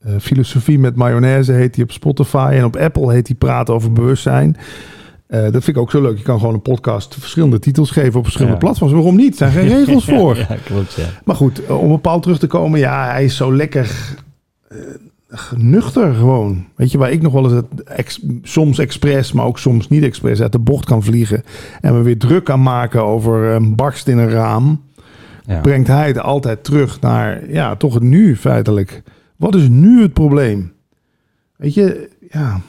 Eh, 0.00 0.12
Filosofie 0.20 0.78
met 0.78 0.96
mayonaise 0.96 1.52
heet 1.52 1.74
die 1.74 1.84
op 1.84 1.92
Spotify. 1.92 2.50
En 2.52 2.64
op 2.64 2.76
Apple 2.76 3.12
heet 3.12 3.26
die 3.26 3.34
Praten 3.36 3.74
over 3.74 3.92
bewustzijn. 3.92 4.56
Eh, 5.26 5.42
dat 5.42 5.50
vind 5.52 5.66
ik 5.66 5.78
ook 5.78 5.90
zo 5.90 6.00
leuk. 6.02 6.16
Je 6.18 6.22
kan 6.24 6.38
gewoon 6.38 6.54
een 6.54 6.62
podcast 6.62 7.14
verschillende 7.18 7.58
titels 7.58 7.90
geven 7.90 8.14
op 8.18 8.22
verschillende 8.24 8.56
Ja. 8.58 8.62
platforms. 8.64 8.92
Waarom 8.92 9.16
niet? 9.16 9.40
Er 9.40 9.50
zijn 9.50 9.68
geen 9.68 9.84
regels 9.84 10.04
voor. 10.18 10.36
ja, 10.36 10.56
klopt, 10.64 10.92
ja. 10.94 11.04
Maar 11.24 11.36
goed, 11.36 11.64
eh, 11.64 11.80
om 11.82 11.90
op 11.92 12.02
Paul 12.02 12.20
terug 12.20 12.38
te 12.38 12.46
komen. 12.46 12.78
Ja, 12.78 13.10
hij 13.10 13.24
is 13.24 13.36
zo 13.36 13.54
lekker. 13.54 13.90
nuchter 15.56 16.14
gewoon. 16.14 16.64
Weet 16.76 16.90
je, 16.90 16.98
waar 16.98 17.10
ik 17.10 17.22
nog 17.22 17.32
wel 17.32 17.44
eens 17.44 17.52
het 17.52 17.82
ex- 17.84 18.22
soms 18.42 18.78
expres, 18.78 19.32
maar 19.32 19.44
ook 19.44 19.58
soms 19.58 19.88
niet 19.88 20.02
expres 20.02 20.40
uit 20.42 20.52
de 20.52 20.58
bocht 20.58 20.84
kan 20.84 21.02
vliegen. 21.02 21.42
En 21.80 21.94
me 21.94 22.02
weer 22.02 22.18
druk 22.18 22.44
kan 22.44 22.62
maken 22.62 23.04
over 23.04 23.44
een 23.44 23.74
barst 23.76 24.08
in 24.08 24.18
een 24.18 24.30
raam. 24.30 24.80
Ja. 25.50 25.60
Brengt 25.60 25.88
hij 25.88 26.06
het 26.06 26.18
altijd 26.18 26.64
terug 26.64 27.00
naar, 27.00 27.50
ja, 27.50 27.76
toch 27.76 27.94
het 27.94 28.02
nu 28.02 28.36
feitelijk. 28.36 29.02
Wat 29.36 29.54
is 29.54 29.68
nu 29.68 30.02
het 30.02 30.12
probleem? 30.12 30.72
Weet 31.56 31.74
je, 31.74 32.08
ja. 32.30 32.60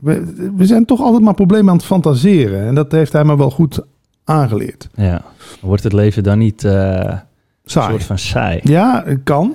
We, 0.00 0.34
we 0.56 0.66
zijn 0.66 0.84
toch 0.84 1.00
altijd 1.00 1.22
maar 1.22 1.34
problemen 1.34 1.70
aan 1.70 1.76
het 1.76 1.86
fantaseren. 1.86 2.66
En 2.66 2.74
dat 2.74 2.92
heeft 2.92 3.12
hij 3.12 3.24
me 3.24 3.36
wel 3.36 3.50
goed 3.50 3.80
aangeleerd. 4.24 4.88
ja. 4.94 5.22
Wordt 5.60 5.82
het 5.82 5.92
leven 5.92 6.22
dan 6.22 6.38
niet 6.38 6.64
eh, 6.64 6.72
een 7.04 7.20
Saai. 7.64 7.90
soort 7.90 8.04
van 8.04 8.18
saai? 8.18 8.60
Ja, 8.62 9.02
het 9.06 9.20
kan. 9.24 9.54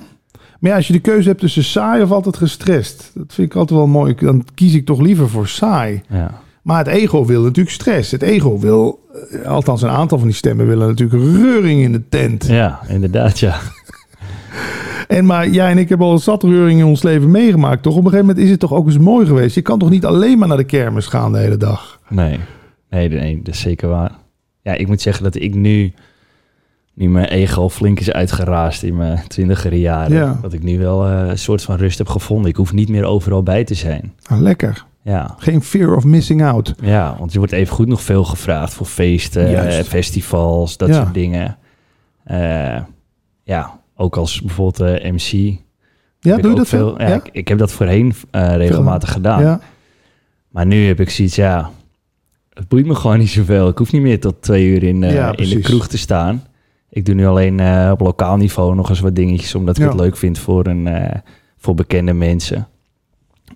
Maar 0.59 0.71
ja, 0.71 0.75
als 0.77 0.87
je 0.87 0.93
de 0.93 0.99
keuze 0.99 1.27
hebt 1.27 1.39
tussen 1.39 1.63
saai 1.63 2.03
of 2.03 2.11
altijd 2.11 2.37
gestrest. 2.37 3.11
Dat 3.13 3.33
vind 3.33 3.51
ik 3.51 3.57
altijd 3.57 3.79
wel 3.79 3.87
mooi. 3.87 4.15
Dan 4.15 4.45
kies 4.55 4.73
ik 4.73 4.85
toch 4.85 4.99
liever 5.01 5.29
voor 5.29 5.47
saai. 5.47 6.01
Ja. 6.09 6.41
Maar 6.61 6.77
het 6.77 6.87
ego 6.87 7.25
wil 7.25 7.41
natuurlijk 7.41 7.75
stress. 7.75 8.11
Het 8.11 8.21
ego 8.21 8.59
wil, 8.59 8.99
eh, 9.31 9.47
althans 9.49 9.81
een 9.81 9.89
aantal 9.89 10.17
van 10.17 10.27
die 10.27 10.35
stemmen 10.35 10.67
willen 10.67 10.87
natuurlijk 10.87 11.23
reuring 11.23 11.81
in 11.81 11.91
de 11.91 12.07
tent. 12.09 12.45
ja, 12.47 12.79
inderdaad, 12.87 13.39
ja. 13.39 13.59
En 15.07 15.25
maar 15.25 15.47
jij 15.49 15.71
en 15.71 15.77
ik 15.77 15.89
hebben 15.89 16.07
al 16.07 16.17
zat 16.19 16.43
reuring 16.43 16.79
in 16.79 16.85
ons 16.85 17.03
leven 17.03 17.31
meegemaakt, 17.31 17.83
toch? 17.83 17.93
Op 17.95 17.97
een 18.03 18.09
gegeven 18.09 18.25
moment 18.25 18.45
is 18.45 18.51
het 18.51 18.59
toch 18.59 18.73
ook 18.73 18.85
eens 18.85 18.97
mooi 18.97 19.25
geweest. 19.25 19.55
Je 19.55 19.61
kan 19.61 19.79
toch 19.79 19.89
niet 19.89 20.05
alleen 20.05 20.37
maar 20.37 20.47
naar 20.47 20.57
de 20.57 20.63
kermis 20.63 21.05
gaan 21.05 21.31
de 21.31 21.37
hele 21.37 21.57
dag? 21.57 21.99
Nee. 22.09 22.39
Nee, 22.89 23.09
nee, 23.09 23.41
dat 23.43 23.53
is 23.53 23.59
zeker 23.59 23.89
waar. 23.89 24.11
Ja, 24.61 24.73
ik 24.73 24.87
moet 24.87 25.01
zeggen 25.01 25.23
dat 25.23 25.35
ik 25.35 25.55
nu, 25.55 25.93
nu 26.93 27.09
mijn 27.09 27.25
ego 27.25 27.69
flink 27.69 27.99
is 27.99 28.11
uitgeraasd 28.11 28.83
in 28.83 28.95
mijn 28.95 29.23
twintigere 29.27 29.79
jaren, 29.79 30.15
Ja. 30.17 30.39
dat 30.41 30.53
ik 30.53 30.63
nu 30.63 30.79
wel 30.79 31.05
eh, 31.07 31.27
een 31.27 31.37
soort 31.37 31.61
van 31.61 31.75
rust 31.75 31.97
heb 31.97 32.07
gevonden. 32.07 32.49
Ik 32.49 32.55
hoef 32.55 32.73
niet 32.73 32.89
meer 32.89 33.03
overal 33.03 33.43
bij 33.43 33.63
te 33.63 33.73
zijn. 33.73 34.13
Nou, 34.29 34.41
lekker. 34.41 34.85
Ja, 35.03 35.35
Geen 35.37 35.61
fear 35.61 35.95
of 35.95 36.03
missing 36.03 36.43
out. 36.43 36.73
ja 36.81 37.15
want 37.19 37.31
je 37.31 37.37
wordt 37.37 37.53
even 37.53 37.73
goed 37.75 37.87
nog 37.87 38.01
veel 38.01 38.23
gevraagd 38.23 38.73
voor 38.73 38.85
feesten, 38.85 39.49
Juist. 39.49 39.77
eh, 39.77 39.83
festivals, 39.83 40.77
dat 40.77 40.89
Ja. 40.89 40.95
soort 40.95 41.13
dingen. 41.13 41.57
Eh, 42.23 42.81
ja, 43.43 43.79
ook 43.95 44.17
als 44.17 44.41
bijvoorbeeld 44.41 44.99
eh, 45.01 45.11
MC. 45.11 45.57
Ja, 46.19 46.37
doe 46.37 46.51
je 46.51 46.57
dat 46.57 46.67
veel? 46.67 47.01
Ja, 47.01 47.07
Ik, 47.07 47.29
ik 47.31 47.47
heb 47.47 47.57
dat 47.57 47.71
voorheen 47.71 48.13
regelmatig 48.31 49.11
gedaan. 49.11 49.41
Ja. 49.41 49.59
Maar 50.49 50.65
nu 50.65 50.87
heb 50.87 50.99
ik 50.99 51.09
zoiets, 51.09 51.35
ja, 51.35 51.69
het 52.53 52.67
boeit 52.67 52.85
me 52.85 52.95
gewoon 52.95 53.17
niet 53.19 53.29
zoveel. 53.29 53.67
Ik 53.67 53.77
hoef 53.77 53.91
niet 53.91 54.01
meer 54.01 54.19
tot 54.19 54.41
twee 54.41 54.65
uur 54.67 54.83
in, 54.83 55.03
in 55.35 55.49
de 55.49 55.59
kroeg 55.61 55.87
te 55.87 55.97
staan. 55.97 56.43
Ik 56.89 57.05
doe 57.05 57.15
nu 57.15 57.25
alleen 57.25 57.61
op 57.91 57.99
lokaal 57.99 58.37
niveau 58.37 58.75
nog 58.75 58.89
eens 58.89 58.99
wat 58.99 59.15
dingetjes, 59.15 59.55
omdat 59.55 59.77
ik 59.77 59.83
het 59.83 59.99
leuk 59.99 60.17
vind 60.17 60.39
voor, 60.39 60.67
een, 60.67 60.89
voor 61.57 61.75
bekende 61.75 62.13
mensen. 62.13 62.67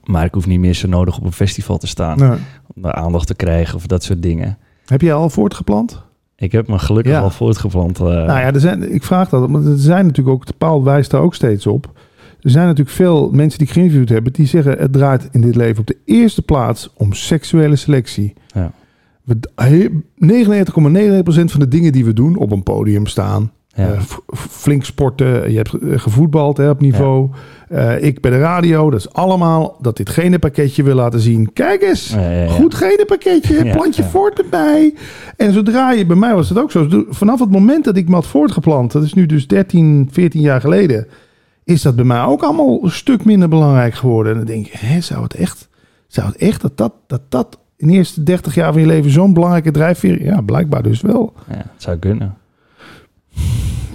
Maar 0.06 0.26
ik 0.26 0.34
hoef 0.34 0.48
niet 0.48 0.60
meer 0.60 0.74
zo 0.74 0.88
nodig 0.88 1.18
op 1.18 1.24
een 1.26 1.32
festival 1.32 1.78
te 1.78 1.88
staan 1.88 2.20
Nee. 2.20 2.38
om 2.76 2.82
de 2.82 2.94
aandacht 2.94 3.28
te 3.28 3.36
krijgen 3.36 3.76
of 3.76 3.88
dat 3.88 4.04
soort 4.04 4.22
dingen. 4.22 4.58
Heb 4.86 5.02
jij 5.02 5.14
al 5.14 5.30
voortgeplant? 5.30 6.04
Ik 6.38 6.52
heb 6.52 6.68
me 6.68 6.80
gelukkig 6.80 7.12
Ja. 7.14 7.20
al 7.20 7.30
voortgeplant. 7.30 8.00
eh, 8.00 8.06
Nou 8.06 8.26
ja, 8.28 8.54
er 8.54 8.60
zijn, 8.60 8.94
ik 8.94 9.04
vraag 9.04 9.30
dat, 9.30 9.50
want 9.50 9.66
er 9.66 9.78
zijn 9.78 10.06
natuurlijk 10.06 10.36
ook, 10.36 10.58
Paul 10.58 10.84
wijst 10.84 11.12
daar 11.12 11.22
ook 11.22 11.36
steeds 11.36 11.68
op. 11.68 11.92
Er 12.42 12.50
zijn 12.52 12.66
natuurlijk 12.68 12.96
veel 12.96 13.30
mensen 13.32 13.60
die 13.60 13.68
ik 13.68 13.74
geïnterviewd 13.74 14.10
heb, 14.10 14.34
die 14.34 14.46
zeggen 14.48 14.78
het 14.78 14.94
draait 14.94 15.30
in 15.32 15.42
dit 15.42 15.56
leven 15.56 15.80
op 15.80 15.88
de 15.88 15.98
eerste 16.06 16.42
plaats 16.42 16.90
om 16.98 17.14
seksuele 17.14 17.76
selectie. 17.76 18.34
Ja. 18.48 18.72
We, 19.24 19.38
he- 19.56 19.90
99,99% 20.18 21.52
van 21.52 21.60
de 21.60 21.68
dingen 21.68 21.92
die 21.92 22.06
we 22.06 22.14
doen, 22.14 22.36
op 22.38 22.52
een 22.52 22.64
podium 22.64 23.06
staan, 23.08 23.52
ja. 23.76 23.94
eh, 23.94 24.02
flink 24.36 24.84
sporten, 24.84 25.52
je 25.52 25.58
hebt 25.58 25.74
eh, 25.74 26.00
gevoetbald 26.00 26.58
hè, 26.58 26.70
op 26.70 26.82
niveau, 26.82 27.30
eh, 27.70 28.04
ik 28.04 28.22
bij 28.22 28.32
de 28.32 28.38
radio, 28.40 28.90
dat 28.90 29.00
is 29.00 29.14
allemaal 29.14 29.78
dat 29.82 29.98
dit 29.98 30.10
gene 30.10 30.40
pakketje 30.40 30.84
wil 30.84 30.96
laten 30.96 31.20
zien. 31.20 31.54
Kijk 31.54 31.82
eens, 31.82 32.10
Ja. 32.10 32.48
Goed 32.48 32.76
gene 32.76 33.04
pakketje, 33.08 33.64
Ja, 33.66 33.72
plantje 33.72 34.04
voort 34.04 34.40
erbij. 34.40 34.94
En 35.38 35.54
zodra 35.54 35.92
je, 35.92 36.06
bij 36.06 36.16
mij 36.16 36.34
was 36.34 36.50
het 36.50 36.60
ook 36.60 36.72
zo, 36.72 37.06
vanaf 37.10 37.40
het 37.40 37.52
moment 37.52 37.84
dat 37.84 37.98
ik 37.98 38.08
me 38.08 38.14
had 38.14 38.28
voortgeplant, 38.28 38.92
dat 38.92 39.04
is 39.04 39.14
nu 39.14 39.26
dus 39.26 39.48
13, 39.48 40.10
14 40.12 40.42
jaar 40.42 40.62
geleden, 40.62 41.08
is 41.64 41.82
dat 41.82 41.96
bij 41.96 42.06
mij 42.06 42.24
ook 42.24 42.44
allemaal 42.44 42.80
een 42.84 42.92
stuk 42.92 43.26
minder 43.26 43.50
belangrijk 43.50 43.94
geworden. 43.94 44.32
En 44.32 44.38
dan 44.38 44.48
denk 44.48 44.66
je, 44.66 44.78
hè, 44.78 45.02
zou 45.02 45.24
het 45.24 45.34
echt, 45.34 45.70
zou 46.08 46.28
het 46.28 46.38
echt 46.38 46.62
dat 46.62 46.78
dat, 46.78 46.94
dat, 47.08 47.22
dat 47.30 47.60
in 47.78 47.88
de 47.88 47.94
eerste 47.94 48.24
30 48.24 48.56
jaar 48.56 48.72
van 48.72 48.82
je 48.82 48.88
leven 48.88 49.12
zo'n 49.12 49.34
belangrijke 49.34 49.72
drijfveer, 49.72 50.24
ja, 50.24 50.42
blijkbaar 50.42 50.84
dus 50.84 51.02
wel. 51.02 51.34
ja, 51.50 51.56
het 51.56 51.66
zou 51.78 51.98
kunnen. 51.98 52.36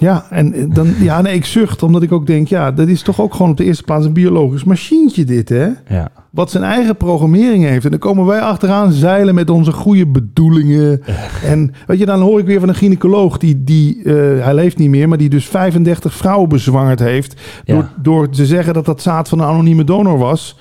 Ja, 0.01 0.27
en 0.31 0.71
dan, 0.73 0.95
ja, 0.99 1.21
nee, 1.21 1.35
ik 1.35 1.45
zucht, 1.45 1.83
omdat 1.83 2.03
ik 2.03 2.13
ook 2.13 2.27
denk, 2.27 2.49
ja, 2.49 2.71
dat 2.71 2.89
is 2.89 3.03
toch 3.03 3.21
ook 3.21 3.35
gewoon 3.35 3.51
op 3.51 3.57
de 3.57 3.65
eerste 3.65 3.83
plaats 3.83 4.05
een 4.05 4.13
biologisch 4.13 4.65
machientje 4.65 5.25
dit, 5.25 5.49
hè? 5.49 5.69
Ja, 5.89 6.09
wat 6.31 6.51
zijn 6.51 6.65
eigen 6.65 6.97
programmering 6.97 7.65
heeft. 7.65 7.85
En 7.85 7.91
dan 7.91 7.99
komen 8.01 8.27
wij 8.27 8.41
achteraan 8.41 8.93
zeilen 8.93 9.35
met 9.35 9.51
onze 9.51 9.73
goede 9.73 10.07
bedoelingen. 10.07 11.03
En 11.45 11.75
weet 11.87 11.99
je, 11.99 12.07
dan 12.07 12.21
hoor 12.21 12.39
ik 12.39 12.47
weer 12.47 12.61
van 12.61 12.69
een 12.69 12.75
gynaecoloog 12.75 13.39
die, 13.39 13.65
die 13.65 14.03
eh, 14.03 14.45
hij 14.45 14.55
leeft 14.55 14.79
niet 14.79 14.91
meer, 14.91 15.09
maar 15.09 15.19
die 15.19 15.29
dus 15.29 15.47
35 15.47 16.15
vrouwen 16.15 16.49
bezwangerd 16.49 17.01
heeft. 17.01 17.41
Ja. 17.65 17.75
Door, 17.75 17.89
door 18.03 18.29
te 18.29 18.47
zeggen 18.47 18.75
dat 18.75 18.85
dat 18.85 19.03
zaad 19.03 19.29
van 19.29 19.39
een 19.39 19.47
anonieme 19.47 19.85
donor 19.85 20.19
was. 20.19 20.57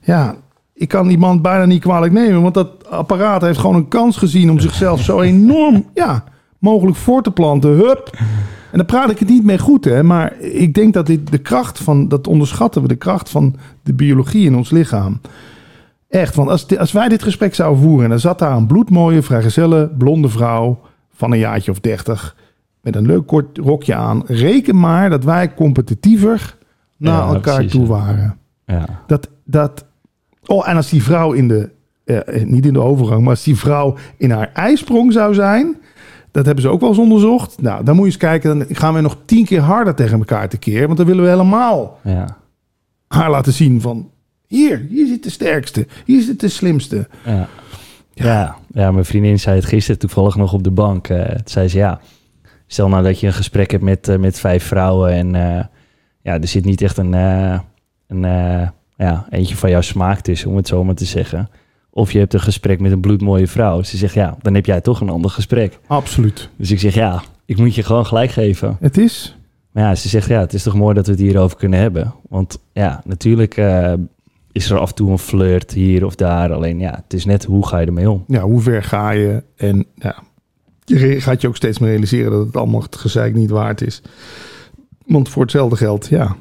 Ja, 0.00 0.34
ik 0.74 0.88
kan 0.88 1.08
die 1.08 1.18
man 1.18 1.42
bijna 1.42 1.64
niet 1.64 1.80
kwalijk 1.80 2.12
nemen, 2.12 2.42
want 2.42 2.54
dat 2.54 2.90
apparaat 2.90 3.42
heeft 3.42 3.58
gewoon 3.58 3.76
een 3.76 3.88
kans 3.88 4.16
gezien 4.16 4.50
om 4.50 4.60
zichzelf 4.60 5.00
zo 5.00 5.20
enorm, 5.32 5.84
ja, 5.94 6.24
mogelijk 6.66 6.96
voor 6.96 7.22
te 7.22 7.30
planten. 7.30 7.70
Hup. 7.70 8.10
En 8.70 8.78
dan 8.78 8.86
praat 8.86 9.10
ik 9.10 9.18
het 9.18 9.28
niet 9.28 9.44
mee 9.44 9.58
goed, 9.58 9.84
hè. 9.84 10.02
Maar 10.02 10.40
ik 10.40 10.74
denk 10.74 10.94
dat 10.94 11.06
dit 11.06 11.30
de 11.30 11.38
kracht 11.38 11.78
van... 11.78 12.08
Dat 12.08 12.26
onderschatten 12.26 12.82
we, 12.82 12.88
de 12.88 12.96
kracht 12.96 13.30
van 13.30 13.56
de 13.82 13.94
biologie 13.94 14.46
in 14.46 14.56
ons 14.56 14.70
lichaam. 14.70 15.20
Echt, 16.08 16.34
want 16.34 16.48
als, 16.50 16.78
als 16.78 16.92
wij 16.92 17.08
dit 17.08 17.22
gesprek 17.22 17.54
zouden 17.54 17.82
voeren... 17.82 18.04
en 18.04 18.12
er 18.12 18.20
zat 18.20 18.38
daar 18.38 18.56
een 18.56 18.66
bloedmooie, 18.66 19.22
vrijgezelle, 19.22 19.90
blonde 19.98 20.28
vrouw... 20.28 20.78
van 21.14 21.32
een 21.32 21.38
jaartje 21.38 21.70
of 21.70 21.80
dertig... 21.80 22.36
met 22.80 22.96
een 22.96 23.06
leuk 23.06 23.26
kort 23.26 23.58
rokje 23.58 23.94
aan. 23.94 24.22
Reken 24.26 24.78
maar 24.78 25.10
dat 25.10 25.24
wij 25.24 25.54
competitiever 25.54 26.56
naar 26.96 27.26
Ja, 27.28 27.34
elkaar 27.34 27.54
precies, 27.54 27.72
toe 27.72 27.86
waren. 27.86 28.38
ja. 28.66 29.02
Dat, 29.06 29.28
dat... 29.44 29.84
Oh, 30.46 30.68
en 30.68 30.76
als 30.76 30.90
die 30.90 31.02
vrouw 31.02 31.32
in 31.32 31.48
de... 31.48 31.70
eh, 32.04 32.40
eh, 32.40 32.46
niet 32.46 32.66
in 32.66 32.72
de 32.72 32.80
overgang, 32.80 33.20
maar 33.20 33.30
als 33.30 33.44
die 33.44 33.56
vrouw 33.56 33.96
in 34.16 34.30
haar 34.30 34.50
ijsprong 34.52 35.12
zou 35.12 35.34
zijn... 35.34 35.76
Dat 36.36 36.46
hebben 36.46 36.64
ze 36.64 36.70
ook 36.70 36.80
wel 36.80 36.88
eens 36.88 36.98
onderzocht. 36.98 37.62
Nou, 37.62 37.84
dan 37.84 37.94
moet 37.94 38.04
je 38.04 38.10
eens 38.10 38.20
kijken. 38.20 38.58
Dan 38.58 38.76
gaan 38.76 38.94
we 38.94 39.00
nog 39.00 39.16
tien 39.24 39.44
keer 39.44 39.60
harder 39.60 39.94
tegen 39.94 40.18
elkaar 40.18 40.48
tekeer. 40.48 40.86
Want 40.86 40.98
dan 40.98 41.06
willen 41.06 41.24
we 41.24 41.30
helemaal 41.30 42.00
ja. 42.02 42.36
haar 43.08 43.30
laten 43.30 43.52
zien 43.52 43.80
van... 43.80 44.10
Hier, 44.46 44.86
hier 44.88 45.06
zit 45.06 45.22
de 45.22 45.30
sterkste. 45.30 45.86
Hier 46.04 46.22
zit 46.22 46.40
de 46.40 46.48
slimste. 46.48 47.08
Ja. 47.24 47.48
Ja. 48.12 48.56
ja, 48.70 48.90
mijn 48.90 49.04
vriendin 49.04 49.40
zei 49.40 49.56
het 49.56 49.64
gisteren 49.64 50.00
toevallig 50.00 50.36
nog 50.36 50.52
op 50.52 50.62
de 50.62 50.70
bank. 50.70 51.08
Eh 51.08 51.24
toen 51.24 51.40
zei 51.44 51.68
ze, 51.68 51.78
ja, 51.78 52.00
stel 52.66 52.88
nou 52.88 53.02
dat 53.02 53.20
je 53.20 53.26
een 53.26 53.32
gesprek 53.32 53.70
hebt 53.70 53.82
met, 53.82 54.08
eh, 54.08 54.16
met 54.16 54.40
vijf 54.40 54.64
vrouwen 54.64 55.12
en 55.12 55.34
eh, 55.34 55.64
ja, 56.22 56.40
er 56.40 56.48
zit 56.48 56.64
niet 56.64 56.82
echt 56.82 56.96
een, 56.96 57.14
eh, 57.14 57.58
een 58.06 58.24
eh, 58.24 58.68
ja, 58.96 59.26
eentje 59.30 59.56
van 59.56 59.70
jouw 59.70 59.80
smaak 59.80 60.20
tussen, 60.20 60.50
om 60.50 60.56
het 60.56 60.68
zo 60.68 60.84
maar 60.84 60.94
te 60.94 61.04
zeggen. 61.04 61.48
Of 61.96 62.12
je 62.12 62.18
hebt 62.18 62.34
een 62.34 62.40
gesprek 62.40 62.80
met 62.80 62.92
een 62.92 63.00
bloedmooie 63.00 63.46
vrouw. 63.46 63.82
Ze 63.82 63.96
zegt, 63.96 64.14
ja, 64.14 64.36
dan 64.42 64.54
heb 64.54 64.66
jij 64.66 64.80
toch 64.80 65.00
een 65.00 65.08
ander 65.08 65.30
gesprek. 65.30 65.78
Absoluut. 65.86 66.48
Dus 66.56 66.70
ik 66.70 66.80
zeg, 66.80 66.94
ja, 66.94 67.22
ik 67.44 67.56
moet 67.56 67.74
je 67.74 67.82
gewoon 67.82 68.06
gelijk 68.06 68.30
geven. 68.30 68.76
Het 68.80 68.98
is... 68.98 69.36
Maar 69.70 69.84
ja, 69.84 69.94
ze 69.94 70.08
zegt, 70.08 70.28
ja, 70.28 70.40
het 70.40 70.52
is 70.52 70.62
toch 70.62 70.74
mooi 70.74 70.94
dat 70.94 71.06
we 71.06 71.12
het 71.12 71.20
hierover 71.20 71.56
kunnen 71.56 71.78
hebben. 71.78 72.14
Want 72.28 72.58
ja, 72.72 73.02
natuurlijk 73.04 73.56
eh, 73.56 73.92
is 74.52 74.70
er 74.70 74.78
af 74.78 74.88
en 74.88 74.94
toe 74.94 75.10
een 75.10 75.18
flirt 75.18 75.72
hier 75.72 76.04
of 76.04 76.14
daar. 76.14 76.52
Alleen 76.52 76.78
ja, 76.78 77.02
het 77.04 77.12
is 77.12 77.24
net 77.24 77.44
hoe 77.44 77.66
ga 77.66 77.78
je 77.78 77.86
ermee 77.86 78.10
om. 78.10 78.24
Ja, 78.26 78.40
hoe 78.40 78.60
ver 78.60 78.82
ga 78.82 79.10
je? 79.10 79.42
En 79.56 79.86
ja, 79.94 80.22
je 80.84 81.20
gaat 81.20 81.40
je 81.40 81.48
ook 81.48 81.56
steeds 81.56 81.78
meer 81.78 81.90
realiseren... 81.90 82.30
dat 82.30 82.46
het 82.46 82.56
allemaal 82.56 82.82
het 82.82 82.96
gezeik 82.96 83.34
niet 83.34 83.50
waard 83.50 83.80
is. 83.80 84.02
Want 85.06 85.28
voor 85.28 85.42
hetzelfde 85.42 85.76
geld, 85.76 86.06
ja... 86.06 86.36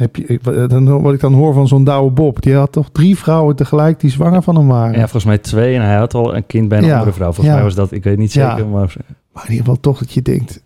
Heb 0.00 0.16
je, 0.16 0.24
ik- 0.26 0.44
dan, 0.70 1.02
wat 1.02 1.14
ik 1.14 1.20
dan 1.20 1.32
hoor 1.34 1.54
van 1.54 1.68
zo'n 1.68 1.84
Douwe 1.84 2.10
Bob... 2.10 2.42
die 2.42 2.54
had 2.54 2.72
toch 2.72 2.88
drie 2.92 3.18
vrouwen 3.18 3.56
tegelijk 3.56 4.00
die 4.00 4.10
zwanger 4.10 4.42
van 4.42 4.56
hem 4.56 4.66
waren. 4.68 4.92
Ja, 4.92 4.98
volgens 5.00 5.24
mij 5.24 5.38
twee. 5.38 5.74
En 5.74 5.82
hij 5.82 5.96
had 5.96 6.14
al 6.14 6.36
een 6.36 6.46
kind 6.46 6.68
bij 6.68 6.78
een 6.78 6.84
Ja, 6.84 6.92
andere 6.94 7.12
vrouw. 7.12 7.26
Volgens 7.32 7.46
ja. 7.46 7.54
mij 7.54 7.62
was 7.64 7.74
dat, 7.74 7.92
ik 7.92 8.04
weet 8.04 8.18
niet 8.18 8.32
Ja. 8.32 8.50
zeker, 8.50 8.70
maar 8.70 8.94
Maar 9.32 9.44
in 9.44 9.50
ieder 9.50 9.64
geval 9.64 9.80
toch 9.80 9.98
dat 9.98 10.12
je 10.12 10.22
denkt... 10.22 10.62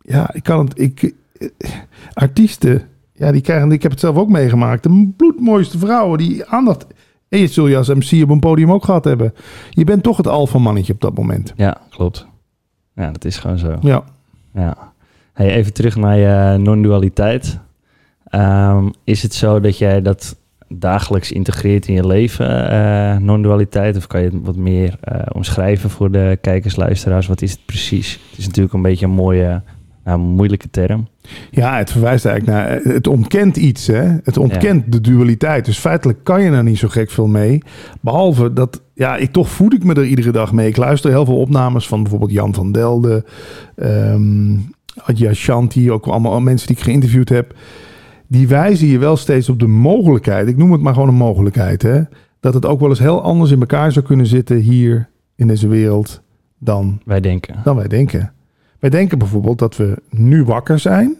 Ja, 0.00 0.34
ik 0.34 0.42
kan 0.42 0.58
het... 0.64 0.80
Ik, 0.80 1.14
eh, 1.38 1.48
artiesten, 2.12 2.82
ja, 3.12 3.32
die 3.32 3.40
krijgen... 3.40 3.72
Ik 3.72 3.82
heb 3.82 3.90
het 3.90 4.00
zelf 4.00 4.16
ook 4.16 4.28
meegemaakt. 4.28 4.82
De 4.82 5.12
bloedmooiste 5.16 5.78
vrouwen 5.78 6.18
die 6.18 6.44
aandacht... 6.46 6.86
En 7.28 7.38
je 7.38 7.46
zul 7.46 7.66
je 7.66 7.76
als 7.76 7.88
MC 7.88 8.22
op 8.22 8.28
een 8.30 8.40
podium 8.40 8.72
ook 8.72 8.84
gehad 8.84 9.04
hebben. 9.04 9.34
Je 9.70 9.84
bent 9.84 10.02
toch 10.02 10.16
het 10.16 10.26
alfamannetje 10.26 10.92
op 10.92 11.00
dat 11.00 11.14
moment. 11.16 11.52
ja, 11.56 11.76
klopt. 11.90 12.26
Ja, 12.94 13.10
dat 13.10 13.24
is 13.24 13.38
gewoon 13.38 13.58
zo. 13.58 13.76
Ja. 13.80 14.04
Ja. 14.54 14.92
Hey, 15.32 15.50
even 15.54 15.72
terug 15.72 15.96
naar 15.96 16.16
je 16.18 16.58
non-dualiteit. 16.58 17.58
Ehm, 18.32 18.88
is 19.04 19.22
het 19.22 19.34
zo 19.34 19.60
dat 19.60 19.78
jij 19.78 20.02
dat 20.02 20.36
dagelijks 20.68 21.32
integreert 21.32 21.88
in 21.88 21.94
je 21.94 22.06
leven, 22.06 22.70
eh, 22.70 23.16
non-dualiteit? 23.16 23.96
Of 23.96 24.06
kan 24.06 24.20
je 24.20 24.26
het 24.26 24.36
wat 24.42 24.56
meer 24.56 24.96
eh, 25.00 25.20
omschrijven 25.32 25.90
voor 25.90 26.10
de 26.10 26.38
kijkers, 26.40 26.76
luisteraars? 26.76 27.26
Wat 27.26 27.42
is 27.42 27.50
het 27.50 27.66
precies? 27.66 28.12
Het 28.30 28.38
is 28.38 28.46
natuurlijk 28.46 28.74
een 28.74 28.82
beetje 28.82 29.06
een 29.06 29.12
mooie 29.12 29.62
Nou, 30.04 30.18
moeilijke 30.18 30.70
term. 30.70 31.08
Ja, 31.50 31.76
het 31.76 31.90
verwijst 31.90 32.24
eigenlijk 32.24 32.58
naar. 32.58 32.94
Het 32.94 33.06
ontkent 33.06 33.56
iets, 33.56 33.86
hè? 33.86 34.16
Het 34.22 34.36
ontkent 34.36 34.92
de 34.92 35.00
dualiteit. 35.00 35.64
Dus 35.64 35.78
feitelijk 35.78 36.24
kan 36.24 36.42
je 36.42 36.50
er 36.50 36.62
niet 36.62 36.78
zo 36.78 36.88
gek 36.88 37.10
veel 37.10 37.26
mee. 37.26 37.62
Behalve 38.00 38.52
dat. 38.52 38.82
Ja, 38.94 39.16
ik 39.16 39.32
toch 39.32 39.48
voed 39.48 39.74
ik 39.74 39.84
me 39.84 39.94
er 39.94 40.04
iedere 40.04 40.30
dag 40.30 40.52
mee. 40.52 40.68
Ik 40.68 40.76
luister 40.76 41.10
heel 41.10 41.24
veel 41.24 41.38
opnames 41.38 41.86
van 41.86 42.02
bijvoorbeeld 42.02 42.32
Jan 42.32 42.54
van 42.54 42.72
Delden. 42.72 43.24
Um, 43.76 44.70
Adja 44.96 45.32
Shanti, 45.32 45.90
ook 45.90 46.06
allemaal 46.06 46.40
mensen 46.40 46.66
die 46.66 46.76
ik 46.76 46.82
geïnterviewd 46.82 47.28
heb. 47.28 47.54
Die 48.32 48.48
wijzen 48.48 48.86
je 48.86 48.98
wel 48.98 49.16
steeds 49.16 49.48
op 49.48 49.58
de 49.58 49.66
mogelijkheid. 49.66 50.48
Ik 50.48 50.56
noem 50.56 50.72
het 50.72 50.80
maar 50.80 50.92
gewoon 50.92 51.08
een 51.08 51.14
mogelijkheid, 51.14 51.82
hè? 51.82 52.02
Dat 52.40 52.54
het 52.54 52.66
ook 52.66 52.80
wel 52.80 52.88
eens 52.88 52.98
heel 52.98 53.22
anders 53.22 53.50
in 53.50 53.60
elkaar 53.60 53.92
zou 53.92 54.04
kunnen 54.04 54.26
zitten 54.26 54.56
hier 54.56 55.08
in 55.34 55.46
deze 55.46 55.68
wereld 55.68 56.22
dan 56.58 57.00
wij 57.04 57.20
denken. 57.20 57.60
Dan 57.64 57.76
wij 57.76 57.88
denken. 57.88 58.32
Wij 58.78 58.90
denken 58.90 59.18
bijvoorbeeld 59.18 59.58
dat 59.58 59.76
we 59.76 60.02
nu 60.10 60.44
wakker 60.44 60.78
zijn, 60.78 61.16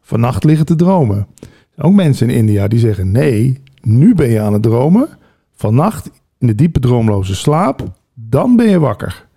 vannacht 0.00 0.44
liggen 0.44 0.66
te 0.66 0.74
dromen. 0.74 1.26
Ook 1.76 1.92
mensen 1.92 2.30
in 2.30 2.36
India 2.36 2.68
die 2.68 2.78
zeggen: 2.78 3.10
nee, 3.10 3.62
nu 3.82 4.14
ben 4.14 4.28
je 4.28 4.40
aan 4.40 4.52
het 4.52 4.62
dromen, 4.62 5.08
vannacht 5.54 6.10
in 6.38 6.46
de 6.46 6.54
diepe 6.54 6.80
droomloze 6.80 7.34
slaap, 7.34 7.84
dan 8.14 8.56
ben 8.56 8.68
je 8.68 8.78
wakker. 8.78 9.28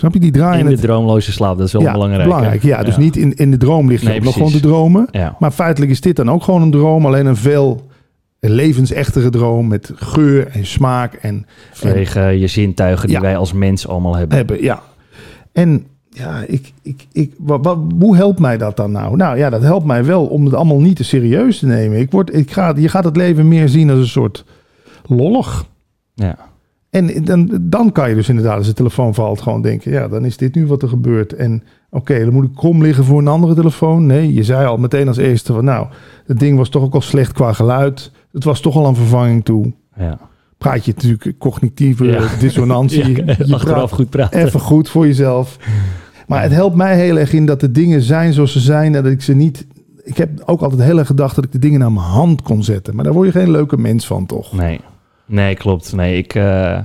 Snap 0.00 0.14
je 0.14 0.20
die 0.20 0.30
draaien? 0.30 0.68
In 0.68 0.74
de 0.74 0.80
droomloze 0.80 1.32
slaap, 1.32 1.58
dat 1.58 1.66
is 1.66 1.72
wel 1.72 1.92
belangrijk. 1.92 2.22
Belangrijk, 2.22 2.62
ja. 2.62 2.82
Dus 2.82 2.96
niet 2.96 3.16
in, 3.16 3.34
in 3.34 3.50
de 3.50 3.56
droom 3.56 3.88
ligt 3.88 4.02
je 4.02 4.20
nog 4.20 4.32
gewoon 4.32 4.50
te 4.50 4.60
dromen. 4.60 5.08
Ja. 5.10 5.36
Maar 5.38 5.50
feitelijk 5.50 5.92
is 5.92 6.00
dit 6.00 6.16
dan 6.16 6.30
ook 6.30 6.42
gewoon 6.42 6.62
een 6.62 6.70
droom, 6.70 7.06
alleen 7.06 7.26
een 7.26 7.36
veel 7.36 7.86
levensechtere 8.38 9.30
droom 9.30 9.68
met 9.68 9.92
geur 9.94 10.46
en 10.46 10.66
smaak 10.66 11.14
en... 11.14 11.46
Vanwege 11.72 12.20
je 12.20 12.46
zintuigen 12.46 13.08
die 13.08 13.20
wij 13.20 13.36
als 13.36 13.52
mens 13.52 13.88
allemaal 13.88 14.16
hebben. 14.16 14.36
Hebben, 14.36 14.62
ja. 14.62 14.82
En 15.52 15.86
ja, 16.10 16.44
ik, 16.46 16.72
ik, 16.82 17.06
ik, 17.12 17.34
wat, 17.38 17.78
hoe 17.98 18.16
helpt 18.16 18.38
mij 18.38 18.58
dat 18.58 18.76
dan 18.76 18.92
nou? 18.92 19.16
Nou 19.16 19.36
ja, 19.36 19.50
dat 19.50 19.62
helpt 19.62 19.86
mij 19.86 20.04
wel 20.04 20.26
om 20.26 20.44
het 20.44 20.54
allemaal 20.54 20.80
niet 20.80 20.96
te 20.96 21.04
serieus 21.04 21.58
te 21.58 21.66
nemen. 21.66 21.98
Ik 21.98 22.10
word, 22.10 22.34
ik 22.34 22.50
ga, 22.52 22.74
je 22.76 22.88
gaat 22.88 23.04
het 23.04 23.16
leven 23.16 23.48
meer 23.48 23.68
zien 23.68 23.90
als 23.90 23.98
een 23.98 24.06
soort 24.06 24.44
lollig. 25.06 25.64
Ja. 26.14 26.36
En 26.90 27.24
dan, 27.24 27.58
dan 27.60 27.92
kan 27.92 28.08
je 28.08 28.14
dus 28.14 28.28
inderdaad, 28.28 28.56
als 28.56 28.66
de 28.66 28.72
telefoon 28.72 29.14
valt, 29.14 29.40
gewoon 29.40 29.62
denken: 29.62 29.90
ja, 29.90 30.08
dan 30.08 30.24
is 30.24 30.36
dit 30.36 30.54
nu 30.54 30.66
wat 30.66 30.82
er 30.82 30.88
gebeurt. 30.88 31.32
En 31.32 31.62
oké, 31.90 32.24
dan 32.24 32.32
moet 32.32 32.44
ik 32.44 32.54
krom 32.54 32.82
liggen 32.82 33.04
voor 33.04 33.18
een 33.18 33.28
andere 33.28 33.54
telefoon. 33.54 34.06
Nee, 34.06 34.34
je 34.34 34.44
zei 34.44 34.66
al 34.66 34.76
meteen 34.76 35.08
als 35.08 35.16
eerste 35.16 35.52
van: 35.52 35.64
nou, 35.64 35.86
het 36.26 36.38
ding 36.38 36.56
was 36.56 36.68
toch 36.68 36.82
ook 36.82 36.94
al 36.94 37.00
slecht 37.00 37.32
qua 37.32 37.52
geluid. 37.52 38.12
Het 38.32 38.44
was 38.44 38.60
toch 38.60 38.76
al 38.76 38.86
een 38.86 38.96
vervanging 38.96 39.44
toe. 39.44 39.72
Ja 39.96 40.18
praat 40.60 40.84
je 40.84 40.92
natuurlijk 40.94 41.38
cognitieve 41.38 42.28
dissonantie. 42.38 43.16
ja, 43.26 43.34
je 43.38 43.54
achteraf 43.54 43.90
goed 43.90 44.10
praten. 44.10 44.44
Even 44.44 44.60
goed 44.60 44.88
voor 44.88 45.06
jezelf. 45.06 45.58
Maar 46.26 46.42
het 46.42 46.52
helpt 46.52 46.76
mij 46.76 46.96
heel 46.96 47.18
erg 47.18 47.32
in 47.32 47.46
dat 47.46 47.60
de 47.60 47.70
dingen 47.70 48.02
zijn 48.02 48.32
zoals 48.32 48.52
ze 48.52 48.60
zijn 48.60 48.94
en 48.94 49.02
dat 49.02 49.12
ik 49.12 49.22
ze 49.22 49.34
niet. 49.34 49.66
Ik 50.04 50.16
heb 50.16 50.30
ook 50.44 50.60
altijd 50.60 50.82
heel 50.82 50.98
erg 50.98 51.06
gedacht 51.06 51.34
dat 51.34 51.44
ik 51.44 51.52
de 51.52 51.58
dingen 51.58 51.80
naar 51.80 51.92
mijn 51.92 52.06
hand 52.06 52.42
kon 52.42 52.62
zetten. 52.62 52.94
Maar 52.94 53.04
daar 53.04 53.12
word 53.12 53.26
je 53.26 53.38
geen 53.38 53.50
leuke 53.50 53.76
mens 53.76 54.06
van, 54.06 54.26
toch? 54.26 54.52
Nee, 54.52 54.80
nee 55.30 55.54
klopt. 55.54 55.92
Nee, 55.92 56.16
ik, 56.16 56.34
uh, 56.34 56.78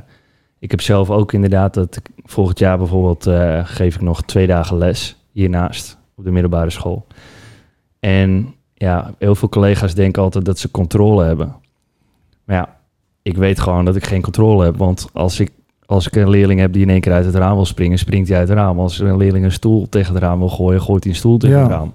ik 0.59 0.71
heb 0.71 0.81
zelf 0.81 1.09
ook 1.09 1.33
inderdaad 1.33 1.73
dat 1.73 1.95
ik, 1.95 2.09
volgend 2.23 2.59
jaar 2.59 2.77
bijvoorbeeld 2.77 3.27
uh, 3.27 3.59
geef 3.63 3.95
ik 3.95 4.01
nog 4.01 4.21
twee 4.21 4.47
dagen 4.47 4.77
les 4.77 5.17
hiernaast 5.31 5.97
op 6.15 6.23
de 6.23 6.31
middelbare 6.31 6.69
school. 6.69 7.05
En 7.99 8.55
ja, 8.73 9.13
heel 9.17 9.35
veel 9.35 9.49
collega's 9.49 9.93
denken 9.93 10.21
altijd 10.21 10.45
dat 10.45 10.59
ze 10.59 10.71
controle 10.71 11.23
hebben. 11.23 11.55
Maar 12.43 12.55
ja, 12.55 12.77
ik 13.21 13.37
weet 13.37 13.59
gewoon 13.59 13.85
dat 13.85 13.95
ik 13.95 14.05
geen 14.05 14.21
controle 14.21 14.63
heb. 14.63 14.77
Want 14.77 15.09
als 15.13 15.39
ik, 15.39 15.51
als 15.85 16.07
ik 16.07 16.15
een 16.15 16.29
leerling 16.29 16.59
heb 16.59 16.73
die 16.73 16.81
in 16.81 16.89
één 16.89 17.01
keer 17.01 17.13
uit 17.13 17.25
het 17.25 17.35
raam 17.35 17.55
wil 17.55 17.65
springen, 17.65 17.97
springt 17.97 18.29
hij 18.29 18.37
uit 18.37 18.49
het 18.49 18.57
raam. 18.57 18.79
Als 18.79 18.99
een 18.99 19.17
leerling 19.17 19.45
een 19.45 19.51
stoel 19.51 19.89
tegen 19.89 20.13
het 20.13 20.23
raam 20.23 20.39
wil 20.39 20.49
gooien, 20.49 20.81
gooit 20.81 21.03
hij 21.03 21.11
een 21.13 21.19
stoel 21.19 21.37
tegen 21.37 21.59
het 21.59 21.69
raam. 21.69 21.93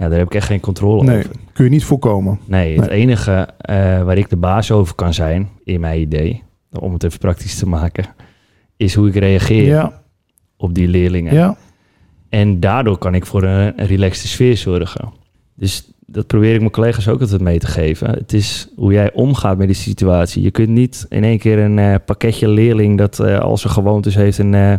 Ja, 0.00 0.08
daar 0.08 0.18
heb 0.18 0.26
ik 0.26 0.34
echt 0.34 0.46
geen 0.46 0.60
controle 0.60 1.04
nee, 1.04 1.18
over. 1.18 1.30
kun 1.52 1.64
je 1.64 1.70
niet 1.70 1.84
voorkomen. 1.84 2.40
Nee, 2.44 2.80
het 2.80 2.90
enige 2.90 3.48
uh, 3.70 4.02
waar 4.02 4.18
ik 4.18 4.30
de 4.30 4.36
baas 4.36 4.70
over 4.70 4.94
kan 4.94 5.14
zijn, 5.14 5.48
in 5.64 5.80
mijn 5.80 6.00
idee, 6.00 6.42
om 6.70 6.92
het 6.92 7.04
even 7.04 7.18
praktisch 7.18 7.58
te 7.58 7.66
maken, 7.68 8.04
is 8.76 8.94
hoe 8.94 9.08
ik 9.08 9.14
reageer 9.14 9.64
ja. 9.64 10.02
op 10.56 10.74
die 10.74 10.88
leerlingen. 10.88 11.34
Ja. 11.34 11.56
En 12.28 12.60
daardoor 12.60 12.98
kan 12.98 13.14
ik 13.14 13.26
voor 13.26 13.42
een, 13.42 13.80
een 13.80 13.86
relaxte 13.86 14.28
sfeer 14.28 14.56
zorgen. 14.56 15.12
Dus 15.54 15.92
dat 16.06 16.26
probeer 16.26 16.52
ik 16.52 16.60
mijn 16.60 16.70
collega's 16.70 17.08
ook 17.08 17.20
altijd 17.20 17.40
mee 17.40 17.58
te 17.58 17.66
geven. 17.66 18.10
Het 18.10 18.32
is 18.32 18.68
hoe 18.76 18.92
jij 18.92 19.12
omgaat 19.12 19.58
met 19.58 19.66
die 19.66 19.76
situatie. 19.76 20.42
Je 20.42 20.50
kunt 20.50 20.68
niet 20.68 21.06
in 21.08 21.24
één 21.24 21.38
keer 21.38 21.58
een 21.58 21.78
uh, 21.78 21.94
pakketje 22.04 22.48
leerling 22.48 22.98
dat 22.98 23.18
uh, 23.18 23.38
al 23.38 23.56
zijn 23.56 23.72
gewoontes 23.72 24.14
heeft 24.14 24.38
en 24.38 24.52
uh, 24.52 24.74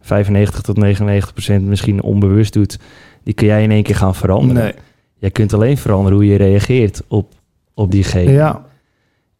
95 0.00 0.60
tot 0.60 0.76
99 0.76 1.32
procent 1.32 1.64
misschien 1.64 2.02
onbewust 2.02 2.52
doet, 2.52 2.78
die 3.24 3.34
kun 3.34 3.46
jij 3.46 3.62
in 3.62 3.70
één 3.70 3.82
keer 3.82 3.96
gaan 3.96 4.14
veranderen. 4.14 4.62
Nee. 4.62 4.72
Jij 5.18 5.30
kunt 5.30 5.52
alleen 5.54 5.76
veranderen 5.78 6.18
hoe 6.18 6.26
je 6.26 6.36
reageert 6.36 7.02
op, 7.08 7.32
op 7.74 7.90
diegene. 7.90 8.30
Ja. 8.32 8.64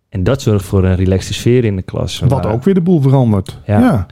En 0.08 0.22
dat 0.22 0.42
zorgt 0.42 0.64
voor 0.64 0.84
een 0.84 0.96
relaxte 0.96 1.34
sfeer 1.34 1.64
in 1.64 1.76
de 1.76 1.82
klas. 1.82 2.20
Wat 2.28 2.46
ook 2.46 2.64
weer 2.64 2.74
de 2.74 2.80
boel 2.80 3.00
verandert. 3.00 3.58
Ja. 3.66 3.78
ja. 3.80 4.06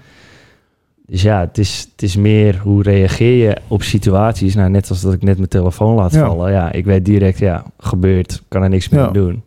Dus 1.07 1.23
ja, 1.23 1.41
het 1.41 1.59
is, 1.59 1.89
het 1.93 2.03
is 2.03 2.17
meer 2.17 2.59
hoe 2.63 2.83
reageer 2.83 3.47
je 3.49 3.57
op 3.69 3.83
situaties. 3.83 4.55
Nou, 4.55 4.71
net 4.71 4.89
als 4.89 5.01
dat 5.01 5.13
ik 5.13 5.23
net 5.23 5.37
mijn 5.37 5.49
telefoon 5.49 5.95
laat 5.95 6.13
Ja. 6.13 6.27
vallen. 6.27 6.53
Ja, 6.53 6.73
ik 6.73 6.85
weet 6.85 7.05
direct, 7.05 7.39
ja, 7.39 7.65
gebeurt, 7.79 8.43
kan 8.49 8.63
er 8.63 8.69
niks 8.69 8.89
meer 8.89 9.01
Ja. 9.01 9.11
doen. 9.11 9.43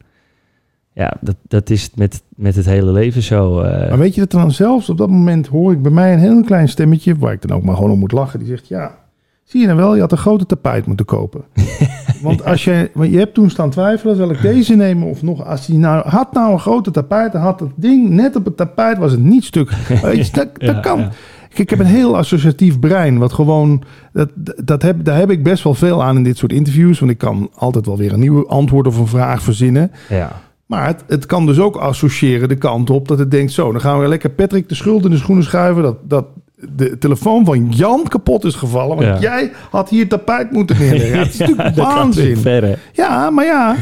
Ja, 0.93 1.13
dat, 1.21 1.35
dat 1.47 1.69
is 1.69 1.89
met, 1.95 2.23
met 2.35 2.55
het 2.55 2.65
hele 2.65 2.91
leven 2.91 3.21
zo. 3.21 3.59
eh. 3.59 3.89
Maar 3.89 3.97
weet 3.99 4.13
je 4.15 4.21
dat 4.21 4.31
dan 4.31 4.51
zelfs 4.51 4.89
op 4.89 4.97
dat 4.97 5.09
moment 5.09 5.47
hoor 5.47 5.71
ik 5.71 5.81
bij 5.81 5.91
mij 5.91 6.13
een 6.13 6.19
heel 6.19 6.43
klein 6.43 6.69
stemmetje, 6.69 7.15
waar 7.17 7.33
ik 7.33 7.41
dan 7.47 7.57
ook 7.57 7.63
maar 7.63 7.75
gewoon 7.75 7.91
om 7.91 7.99
moet 7.99 8.11
lachen, 8.11 8.39
die 8.39 8.47
zegt 8.47 8.67
ja, 8.67 8.97
zie 9.45 9.59
je 9.61 9.65
nou 9.65 9.77
wel, 9.79 9.95
je 9.95 10.01
had 10.01 10.11
een 10.11 10.17
grote 10.17 10.45
tapijt 10.45 10.85
moeten 10.85 11.05
kopen. 11.05 11.43
want 12.21 12.45
als 12.45 12.63
je, 12.63 12.89
want 12.93 13.11
je 13.11 13.17
hebt 13.17 13.33
toen 13.33 13.49
staan 13.49 13.69
twijfelen, 13.69 14.15
zal 14.15 14.29
ik 14.31 14.41
deze 14.41 14.75
nemen 14.75 15.07
of 15.07 15.21
nog, 15.21 15.45
als 15.45 15.67
hij 15.67 15.77
nou 15.77 16.07
had 16.07 16.33
nou 16.33 16.53
een 16.53 16.59
grote 16.59 16.91
tapijt, 16.91 17.31
dan 17.31 17.41
had 17.41 17.59
het 17.59 17.71
ding 17.75 18.09
net 18.09 18.35
op 18.35 18.45
het 18.45 18.57
tapijt, 18.57 18.97
was 18.97 19.11
het 19.11 19.23
niet 19.23 19.43
stuk. 19.43 19.69
Weet 20.01 20.25
je, 20.27 20.33
dat, 20.33 20.49
dat 20.53 20.75
Ja, 20.75 20.79
kan. 20.79 20.99
ja. 20.99 21.11
Kijk, 21.49 21.59
ik 21.71 21.77
heb 21.77 21.87
een 21.87 21.93
heel 21.93 22.17
associatief 22.17 22.79
brein, 22.79 23.17
wat 23.17 23.33
gewoon, 23.33 23.83
dat, 24.13 24.29
dat 24.63 24.81
heb, 24.81 25.03
daar 25.03 25.17
heb 25.17 25.29
ik 25.31 25.43
best 25.43 25.63
wel 25.63 25.73
veel 25.73 26.03
aan 26.03 26.15
in 26.17 26.23
dit 26.23 26.37
soort 26.37 26.51
interviews, 26.51 26.99
want 26.99 27.11
ik 27.11 27.17
kan 27.17 27.49
altijd 27.55 27.85
wel 27.85 27.97
weer 27.97 28.13
een 28.13 28.19
nieuwe 28.19 28.45
antwoord 28.47 28.87
of 28.87 28.97
een 28.97 29.07
vraag 29.07 29.41
verzinnen. 29.41 29.91
ja. 30.09 30.43
Maar 30.65 30.87
het, 30.87 31.03
het 31.07 31.25
kan 31.25 31.45
dus 31.45 31.59
ook 31.59 31.75
associëren 31.75 32.49
de 32.49 32.55
kant 32.55 32.89
op 32.89 33.07
dat 33.07 33.19
het 33.19 33.31
denkt... 33.31 33.51
zo, 33.51 33.71
dan 33.71 33.81
gaan 33.81 33.99
we 33.99 34.07
lekker 34.07 34.29
Patrick 34.29 34.69
de 34.69 34.75
schuld 34.75 35.05
in 35.05 35.11
de 35.11 35.17
schoenen 35.17 35.43
schuiven... 35.43 35.83
dat, 35.83 35.97
dat 36.09 36.25
de 36.57 36.97
telefoon 36.97 37.45
van 37.45 37.69
Jan 37.69 38.03
kapot 38.07 38.43
is 38.43 38.55
gevallen. 38.55 38.97
Want 38.97 39.07
Ja. 39.07 39.19
jij 39.19 39.51
had 39.69 39.89
hier 39.89 40.07
tapijt 40.07 40.51
moeten 40.51 40.77
neerleggen. 40.77 41.09
Ja, 41.17 41.23
het 41.23 41.33
is 41.33 41.39
natuurlijk 41.39 41.75
waanzin. 41.75 42.37
ver? 42.37 42.79
Ja, 42.93 43.29
maar 43.29 43.45
ja. 43.45 43.75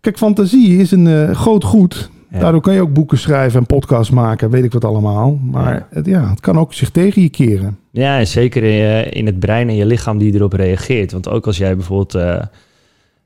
Kijk, 0.00 0.16
fantasie 0.18 0.76
is 0.78 0.90
een 0.90 1.06
eh, 1.06 1.34
groot 1.36 1.64
goed. 1.64 2.10
Ja. 2.30 2.38
Daardoor 2.38 2.60
kan 2.60 2.74
je 2.74 2.80
ook 2.80 2.92
boeken 2.92 3.18
schrijven 3.18 3.60
en 3.60 3.66
podcasts 3.66 4.10
maken. 4.10 4.50
Weet 4.50 4.64
ik 4.64 4.72
wat 4.72 4.84
allemaal. 4.84 5.38
Maar 5.50 5.74
Ja. 5.74 5.86
Het, 5.90 6.06
ja, 6.06 6.30
het 6.30 6.40
kan 6.40 6.58
ook 6.58 6.74
zich 6.74 6.90
tegen 6.90 7.22
je 7.22 7.28
keren. 7.28 7.78
Ja, 7.90 8.18
en 8.18 8.26
zeker 8.26 8.62
in, 8.62 9.12
in 9.12 9.26
het 9.26 9.38
brein 9.38 9.68
en 9.68 9.74
je 9.74 9.86
lichaam 9.86 10.18
die 10.18 10.34
erop 10.34 10.52
reageert. 10.52 11.12
Want 11.12 11.28
ook 11.28 11.46
als 11.46 11.56
jij 11.58 11.76
bijvoorbeeld 11.76 12.14
eh, 12.14 12.42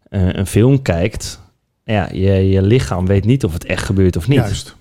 een, 0.08 0.38
een 0.38 0.46
film 0.46 0.82
kijkt... 0.82 1.40
Ja, 1.84 2.08
je, 2.12 2.48
je 2.50 2.62
lichaam 2.62 3.06
weet 3.06 3.24
niet 3.24 3.44
of 3.44 3.52
het 3.52 3.64
echt 3.64 3.84
gebeurt 3.84 4.16
of 4.16 4.28
niet. 4.28 4.38
Juist. 4.38 4.76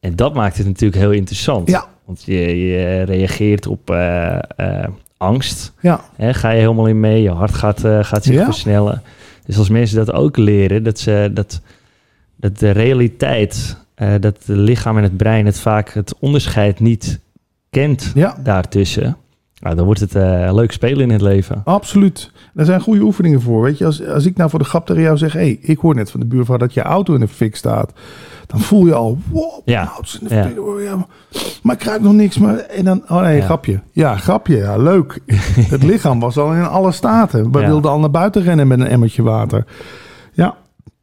En 0.00 0.16
dat 0.16 0.34
maakt 0.34 0.56
het 0.56 0.66
natuurlijk 0.66 1.00
heel 1.00 1.10
interessant. 1.12 1.68
Ja. 1.70 1.84
Want 2.04 2.22
je, 2.24 2.66
je 2.66 3.02
reageert 3.02 3.66
op 3.66 3.90
eh, 3.90 4.38
eh, 4.56 4.88
angst. 5.16 5.72
Ja, 5.80 6.00
Hè, 6.16 6.34
ga 6.34 6.50
je 6.50 6.60
helemaal 6.60 6.86
in 6.86 7.00
mee, 7.00 7.22
je 7.22 7.30
hart 7.30 7.54
gaat, 7.54 7.84
eh, 7.84 8.04
gaat 8.04 8.24
zich 8.24 8.34
Ja. 8.34 8.44
versnellen. 8.44 9.02
Dus 9.46 9.58
als 9.58 9.68
mensen 9.68 9.96
dat 9.96 10.12
ook 10.12 10.36
leren, 10.36 10.82
dat, 10.82 10.98
ze, 10.98 11.30
dat, 11.34 11.60
dat 12.36 12.58
de 12.58 12.70
realiteit, 12.70 13.76
dat 13.96 14.22
het 14.22 14.42
lichaam 14.46 14.96
en 14.96 15.02
het 15.02 15.16
brein 15.16 15.46
het 15.46 15.58
vaak 15.58 15.92
het 15.92 16.14
onderscheid 16.18 16.80
niet 16.80 17.20
kent 17.70 18.12
ja. 18.14 18.36
daartussen, 18.42 19.16
nou, 19.60 19.76
dan 19.76 19.84
wordt 19.84 20.00
het 20.00 20.12
leuk 20.54 20.72
spelen 20.72 21.00
in 21.00 21.10
het 21.10 21.20
leven. 21.20 21.60
Absoluut. 21.64 22.30
Er 22.54 22.64
zijn 22.64 22.80
goede 22.80 23.00
oefeningen 23.02 23.40
voor. 23.40 23.62
Weet 23.62 23.78
je, 23.78 23.84
als, 23.84 24.06
als 24.06 24.26
ik 24.26 24.36
nou 24.36 24.50
voor 24.50 24.58
de 24.58 24.64
grap 24.64 24.86
tegen 24.86 25.02
jou 25.02 25.16
zeg: 25.16 25.32
hey, 25.32 25.58
ik 25.60 25.78
hoor 25.78 25.94
net 25.94 26.10
van 26.10 26.20
de 26.20 26.26
buurvrouw 26.26 26.56
dat 26.56 26.74
je 26.74 26.82
auto 26.82 27.14
in 27.14 27.20
de 27.20 27.28
fik 27.28 27.56
staat. 27.56 27.92
Dan 28.46 28.60
voel 28.60 28.86
je 28.86 28.94
al, 28.94 29.18
wow, 29.30 29.60
Ja. 29.64 29.92
de 30.20 30.82
Ja. 30.84 31.06
maar 31.62 31.74
ik 31.74 31.82
ruik 31.82 32.00
nog 32.02 32.12
niks. 32.12 32.38
Maar, 32.38 32.56
en 32.56 32.84
dan, 32.84 33.02
oh 33.08 33.20
nee, 33.20 33.36
Ja. 33.36 33.44
grapje. 33.44 33.80
Ja, 33.92 34.16
grapje. 34.16 34.56
Ja, 34.56 34.76
leuk. 34.76 35.20
het 35.74 35.82
lichaam 35.82 36.20
was 36.20 36.38
al 36.38 36.52
in 36.52 36.62
alle 36.66 36.92
staten. 36.92 37.52
We 37.52 37.58
wilden 37.66 37.90
al 37.90 37.98
naar 37.98 38.10
buiten 38.10 38.42
rennen 38.42 38.66
met 38.66 38.80
een 38.80 38.86
emmertje 38.88 39.22
water. 39.22 39.64
Ja. 40.32 40.54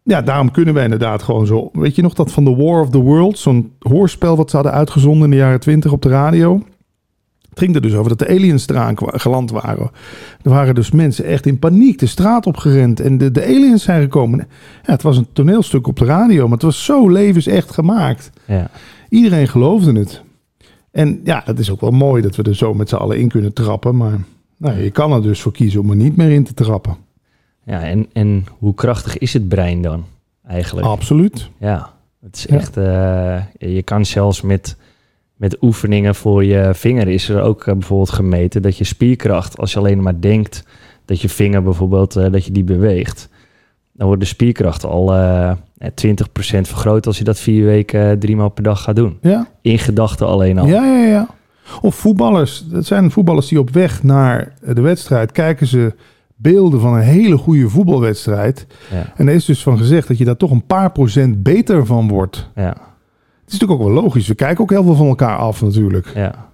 Ja, 0.04 0.22
daarom 0.22 0.52
kunnen 0.52 0.74
we 0.74 0.82
inderdaad 0.82 1.24
gewoon 1.24 1.46
zo. 1.46 1.70
Weet 1.74 1.96
je 1.96 2.02
nog 2.02 2.14
dat 2.14 2.32
van 2.32 2.44
The 2.46 2.56
War 2.56 2.82
of 2.82 2.90
the 2.90 2.98
World, 3.00 3.38
zo'n 3.38 3.74
hoorspel 3.80 4.38
wat 4.38 4.50
ze 4.50 4.56
hadden 4.56 4.74
uitgezonden 4.74 5.24
in 5.24 5.30
de 5.30 5.36
jaren 5.36 5.60
twintig 5.60 5.92
op 5.92 6.02
de 6.02 6.10
radio? 6.10 6.62
Het 7.52 7.60
ging 7.60 7.76
er 7.76 7.82
dus 7.82 7.94
over 7.94 8.10
dat 8.10 8.20
de 8.20 8.28
aliens 8.28 8.68
eraan 8.68 8.96
geland 8.98 9.52
waren. 9.52 9.92
Er 10.42 10.50
waren 10.50 10.76
dus 10.76 10.92
mensen 10.92 11.26
echt 11.26 11.46
in 11.46 11.60
paniek 11.60 12.00
de 12.00 12.06
straat 12.06 12.46
opgerend 12.46 13.00
en 13.00 13.18
de, 13.18 13.32
de 13.32 13.44
aliens 13.44 13.84
zijn 13.84 14.02
gekomen. 14.02 14.40
Ja, 14.86 14.92
het 14.92 15.02
was 15.02 15.18
een 15.18 15.28
toneelstuk 15.34 15.88
op 15.88 15.98
de 15.98 16.06
radio, 16.06 16.44
maar 16.44 16.54
het 16.54 16.62
was 16.62 16.86
zo 16.86 17.10
levensecht 17.10 17.72
gemaakt. 17.72 18.30
Ja. 18.46 18.70
Iedereen 19.10 19.48
geloofde 19.48 20.00
het. 20.00 20.22
En 20.92 21.22
ja, 21.24 21.42
het 21.46 21.60
is 21.60 21.70
ook 21.70 21.82
wel 21.82 21.92
mooi 21.92 22.22
dat 22.22 22.36
we 22.36 22.44
er 22.44 22.56
zo 22.56 22.74
met 22.74 22.90
z'n 22.90 22.96
allen 22.96 23.18
in 23.20 23.28
kunnen 23.28 23.54
trappen, 23.54 23.98
maar 23.98 24.20
Nou, 24.58 24.78
je 24.82 24.92
kan 24.92 25.12
er 25.12 25.22
dus 25.22 25.42
voor 25.42 25.52
kiezen 25.52 25.80
om 25.82 25.90
er 25.90 25.96
niet 25.96 26.16
meer 26.16 26.30
in 26.32 26.44
te 26.44 26.54
trappen. 26.54 26.96
Ja, 27.66 27.82
en, 27.82 28.08
en 28.14 28.46
hoe 28.58 28.74
krachtig 28.74 29.18
is 29.18 29.34
het 29.34 29.48
brein 29.48 29.82
dan 29.82 30.06
eigenlijk? 30.48 30.88
Absoluut. 30.88 31.50
Ja, 31.58 31.90
het 32.22 32.36
is 32.36 32.44
Ja. 32.50 32.56
echt... 32.56 32.78
eh, 32.78 33.72
je 33.76 33.84
kan 33.84 34.06
zelfs 34.06 34.42
met, 34.42 34.76
met 35.42 35.58
oefeningen 35.62 36.16
voor 36.16 36.46
je 36.46 36.70
vinger... 36.74 37.08
is 37.08 37.30
er 37.30 37.42
ook 37.42 37.66
eh, 37.66 37.74
bijvoorbeeld 37.74 38.10
gemeten 38.10 38.62
dat 38.62 38.78
je 38.78 38.84
spierkracht... 38.84 39.58
als 39.58 39.74
je 39.74 39.80
alleen 39.80 40.02
maar 40.02 40.20
denkt 40.22 40.64
dat 41.06 41.22
je 41.22 41.30
vinger 41.30 41.64
bijvoorbeeld... 41.64 42.16
eh, 42.16 42.32
dat 42.32 42.46
je 42.46 42.52
die 42.52 42.64
beweegt... 42.64 43.30
dan 43.92 44.08
wordt 44.08 44.22
de 44.22 44.28
spierkracht 44.28 44.86
al 44.86 45.14
eh 45.14 45.52
20% 45.52 45.56
vergroot... 46.44 47.08
als 47.08 47.18
je 47.18 47.24
dat 47.24 47.40
vier 47.40 47.66
weken, 47.66 48.10
eh, 48.10 48.18
drie 48.18 48.36
maal 48.36 48.50
per 48.50 48.64
dag 48.64 48.82
gaat 48.84 48.96
doen. 48.96 49.18
Ja, 49.22 49.48
In 49.62 49.80
gedachten 49.80 50.28
alleen 50.28 50.58
al. 50.60 50.68
ja, 50.68 50.84
ja. 50.84 51.08
ja. 51.08 51.28
Of 51.82 51.96
voetballers. 51.96 52.66
Dat 52.68 52.86
zijn 52.86 53.12
voetballers 53.12 53.48
die 53.48 53.60
op 53.60 53.70
weg 53.70 54.04
naar 54.04 54.54
de 54.74 54.82
wedstrijd 54.82 55.32
kijken 55.32 55.68
ze 55.68 55.94
beelden 56.36 56.80
van 56.80 56.94
een 56.94 57.02
hele 57.02 57.38
goede 57.38 57.70
voetbalwedstrijd. 57.70 58.68
Ja, 58.92 59.14
En 59.16 59.28
er 59.28 59.34
is 59.34 59.46
dus 59.46 59.64
van 59.64 59.78
gezegd 59.78 60.08
dat 60.08 60.18
je 60.18 60.26
daar 60.26 60.38
toch 60.38 60.52
een 60.52 60.66
paar 60.66 60.92
procent 60.92 61.44
beter 61.44 61.86
van 61.86 62.08
wordt. 62.08 62.50
ja, 62.56 62.78
is 63.52 63.60
natuurlijk 63.60 63.82
ook 63.82 63.94
wel 63.94 64.04
logisch. 64.04 64.28
We 64.28 64.36
kijken 64.36 64.64
ook 64.64 64.70
heel 64.70 64.84
veel 64.84 64.96
van 64.96 65.08
elkaar 65.08 65.38
af 65.38 65.62
natuurlijk. 65.62 66.12
ja. 66.16 66.50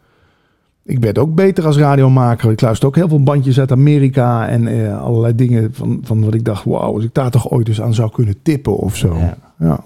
Ik 0.84 1.00
werd 1.00 1.18
ook 1.18 1.36
beter 1.36 1.66
als 1.66 1.78
radiomaker. 1.78 2.52
Ik 2.52 2.62
luister 2.62 2.88
ook 2.88 2.96
heel 2.96 3.08
veel 3.08 3.24
bandjes 3.24 3.60
uit 3.60 3.72
Amerika 3.72 4.48
en 4.48 4.68
eh, 4.68 5.02
allerlei 5.02 5.36
dingen 5.36 5.74
van, 5.74 6.00
van 6.04 6.24
wat 6.24 6.34
ik 6.34 6.44
dacht, 6.46 6.64
wauw, 6.64 6.94
als 6.94 7.04
ik 7.04 7.14
daar 7.14 7.32
toch 7.32 7.50
ooit 7.52 7.68
eens 7.68 7.82
aan 7.82 7.94
zou 7.94 8.12
kunnen 8.12 8.36
tippen 8.42 8.78
of 8.78 8.96
zo. 8.96 9.16
ja. 9.18 9.38
Ja, 9.60 9.80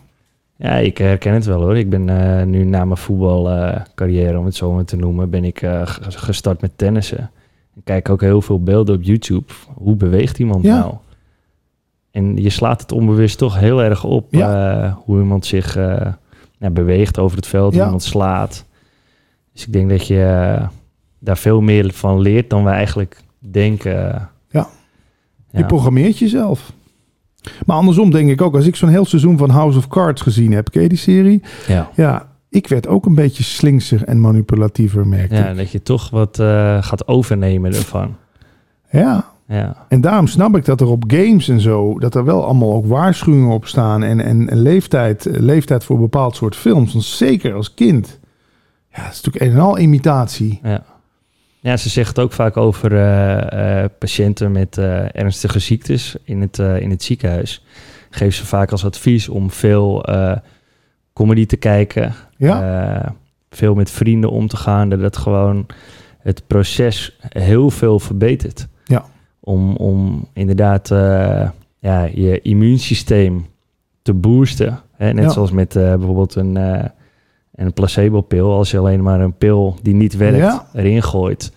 Ja, 0.56 0.76
ik 0.76 0.98
herken 0.98 1.34
het 1.34 1.46
wel 1.46 1.62
hoor. 1.62 1.78
Ik 1.78 1.90
ben 1.90 2.10
eh, 2.10 2.46
nu 2.46 2.64
na 2.64 2.86
mijn 2.86 2.98
voetbalcarrière, 2.98 4.38
om 4.40 4.46
het 4.46 4.56
zo 4.56 4.72
maar 4.72 4.86
te 4.86 4.96
noemen, 4.96 5.30
ben 5.30 5.44
ik 5.44 5.62
eh, 5.62 5.82
gestart 6.02 6.62
met 6.62 6.72
tennissen. 6.76 7.32
Ik 7.76 7.82
kijk 7.84 8.10
ook 8.10 8.22
heel 8.22 8.42
veel 8.42 8.64
beelden 8.64 8.96
op 8.96 9.04
YouTube. 9.04 9.54
Hoe 9.74 9.96
beweegt 9.96 10.40
iemand 10.40 10.64
Ja. 10.64 10.80
nou? 10.80 10.94
En 12.12 12.38
je 12.42 12.50
slaat 12.50 12.82
het 12.82 12.92
onbewust 12.92 13.38
toch 13.38 13.60
heel 13.60 13.84
erg 13.84 14.04
op 14.04 14.34
eh, 14.34 14.94
hoe 15.06 15.20
iemand 15.20 15.46
zich 15.46 15.78
ja, 16.62 16.70
beweegt 16.70 17.20
over 17.20 17.38
het 17.38 17.48
veld, 17.48 17.74
Ja. 17.74 17.84
iemand 17.84 18.04
slaat. 18.04 18.66
Dus 19.54 19.66
ik 19.66 19.74
denk 19.74 19.90
dat 19.90 20.08
je 20.08 20.24
eh, 20.24 20.68
daar 21.20 21.38
veel 21.38 21.62
meer 21.62 21.92
van 21.94 22.20
leert 22.20 22.50
dan 22.50 22.64
wij 22.64 22.74
eigenlijk 22.74 23.22
denken. 23.40 24.30
Ja. 24.50 24.68
Je 25.52 25.66
programmeert 25.66 26.18
jezelf. 26.18 26.72
Maar 27.66 27.76
andersom 27.78 28.12
denk 28.12 28.30
ik 28.30 28.42
ook, 28.42 28.56
als 28.56 28.66
ik 28.66 28.76
zo'n 28.76 28.90
heel 28.90 29.06
seizoen 29.06 29.38
van 29.38 29.50
House 29.50 29.78
of 29.78 29.88
Cards 29.88 30.22
gezien 30.22 30.52
heb, 30.52 30.70
ken 30.70 30.82
je 30.82 30.90
die 30.90 30.98
serie? 30.98 31.42
Ja. 31.68 31.90
Ja, 31.96 32.28
ik 32.50 32.68
werd 32.68 32.88
ook 32.88 33.06
een 33.06 33.16
beetje 33.16 33.44
slinkser 33.44 34.04
en 34.04 34.20
manipulatiever, 34.20 35.08
merkte 35.08 35.36
ja, 35.36 35.48
ik. 35.50 35.58
dat 35.58 35.72
je 35.72 35.82
toch 35.82 36.10
wat 36.10 36.40
eh, 36.40 36.84
gaat 36.84 37.08
overnemen 37.08 37.74
ervan. 37.74 38.16
Ja, 38.92 39.31
Ja, 39.52 39.86
en 39.88 40.02
daarom 40.02 40.28
snap 40.28 40.56
ik 40.56 40.66
dat 40.66 40.82
er 40.82 40.88
op 40.88 41.04
games 41.08 41.48
en 41.50 41.60
zo, 41.60 42.00
dat 42.00 42.16
er 42.16 42.26
wel 42.26 42.46
allemaal 42.46 42.74
ook 42.74 42.86
waarschuwingen 42.86 43.54
op 43.54 43.66
staan 43.66 44.04
en, 44.04 44.20
en, 44.20 44.50
en 44.50 44.62
leeftijd, 44.62 45.28
leeftijd 45.32 45.84
voor 45.84 45.96
een 45.96 46.02
bepaald 46.02 46.36
soort 46.36 46.56
films. 46.56 46.94
Want 46.94 47.06
zeker 47.06 47.54
als 47.54 47.74
kind. 47.74 48.20
Ja, 48.90 49.02
het 49.02 49.14
is 49.14 49.22
natuurlijk 49.22 49.46
een 49.46 49.60
en 49.60 49.64
al 49.64 49.78
imitatie. 49.78 50.60
Ja. 50.64 50.84
ja, 51.60 51.78
ze 51.78 51.90
zegt 51.90 52.08
het 52.08 52.20
ook 52.20 52.32
vaak 52.32 52.58
over 52.58 52.96
eh, 52.96 53.84
eh, 53.84 53.90
patiënten 54.00 54.52
met 54.52 54.78
eh, 54.78 55.16
ernstige 55.16 55.60
ziektes 55.60 56.16
in 56.24 56.42
het, 56.42 56.58
in 56.58 56.90
het 56.90 57.04
ziekenhuis. 57.04 57.66
Geeft 58.10 58.38
ze 58.38 58.46
vaak 58.46 58.72
als 58.72 58.86
advies 58.86 59.30
om 59.30 59.52
veel 59.52 60.06
comedy 61.14 61.46
te 61.46 61.58
kijken. 61.58 62.14
Ja, 62.38 63.16
veel 63.50 63.76
met 63.76 63.92
vrienden 63.92 64.32
om 64.32 64.48
te 64.48 64.58
gaan. 64.58 64.90
Dat 64.90 65.00
het 65.00 65.18
gewoon 65.18 65.66
het 66.20 66.48
proces 66.48 67.18
heel 67.20 67.70
veel 67.70 68.00
verbetert. 68.00 68.68
Om, 69.44 69.76
om 69.76 70.28
inderdaad 70.34 70.92
eh, 70.92 71.50
ja, 71.80 72.04
je 72.14 72.42
immuunsysteem 72.42 73.46
te 74.02 74.14
boosten. 74.14 74.80
Hè? 74.96 75.14
Net 75.14 75.24
Ja. 75.24 75.30
zoals 75.30 75.52
met 75.52 75.76
eh, 75.76 75.84
bijvoorbeeld 75.96 76.36
een, 76.36 76.58
eh 76.58 76.84
een 77.56 77.74
placebo-pil. 77.74 78.52
Als 78.52 78.72
je 78.72 78.78
alleen 78.78 79.04
maar 79.04 79.22
een 79.22 79.34
pil 79.38 79.76
die 79.82 79.94
niet 79.94 80.18
werkt 80.18 80.38
Ja. 80.38 80.68
erin 80.74 81.04
gooit, 81.04 81.52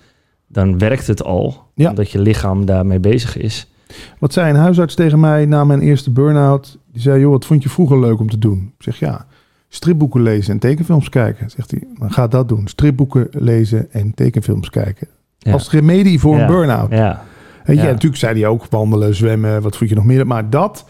dan 0.47 0.79
werkt 0.79 1.07
het 1.07 1.23
al. 1.25 1.63
Ja. 1.75 1.89
Omdat 1.89 2.11
je 2.11 2.19
lichaam 2.19 2.65
daarmee 2.67 3.01
bezig 3.01 3.37
is. 3.37 3.71
wat 4.19 4.33
zei 4.33 4.51
een 4.51 4.57
huisarts 4.57 4.95
tegen 4.95 5.21
mij 5.21 5.45
na 5.47 5.65
mijn 5.65 5.81
eerste 5.81 6.11
burn-out? 6.11 6.79
Die 6.93 7.03
zei, 7.03 7.21
joh, 7.21 7.31
wat 7.31 7.45
vond 7.45 7.63
je 7.63 7.69
vroeger 7.69 8.01
leuk 8.01 8.21
om 8.21 8.31
te 8.31 8.39
doen? 8.39 8.73
Ik 8.79 8.83
zeg, 8.83 8.99
ja, 8.99 9.27
stripboeken 9.69 10.23
lezen 10.23 10.53
en 10.53 10.59
tekenfilms 10.59 11.09
kijken. 11.09 11.51
Zegt 11.51 11.71
hij, 11.71 11.83
dan 11.99 12.13
ga 12.13 12.27
dat 12.29 12.49
doen. 12.49 12.67
Stripboeken 12.69 13.29
lezen 13.31 13.93
en 13.93 14.15
tekenfilms 14.15 14.71
kijken. 14.71 15.09
Ja. 15.39 15.53
Als 15.53 15.71
remedie 15.71 16.21
voor 16.21 16.37
Ja. 16.37 16.41
een 16.41 16.47
burn-out. 16.47 16.91
Ja, 16.91 17.23
Weet 17.65 17.77
je, 17.77 17.83
Ja. 17.83 17.89
en 17.89 17.93
natuurlijk 17.95 18.21
zei 18.21 18.41
hij 18.41 18.49
ook 18.49 18.67
wandelen, 18.71 19.15
zwemmen, 19.15 19.63
wat 19.63 19.77
vond 19.77 19.91
je 19.91 19.97
nog 19.97 20.05
meer. 20.05 20.27
Maar 20.27 20.51
dat, 20.51 20.85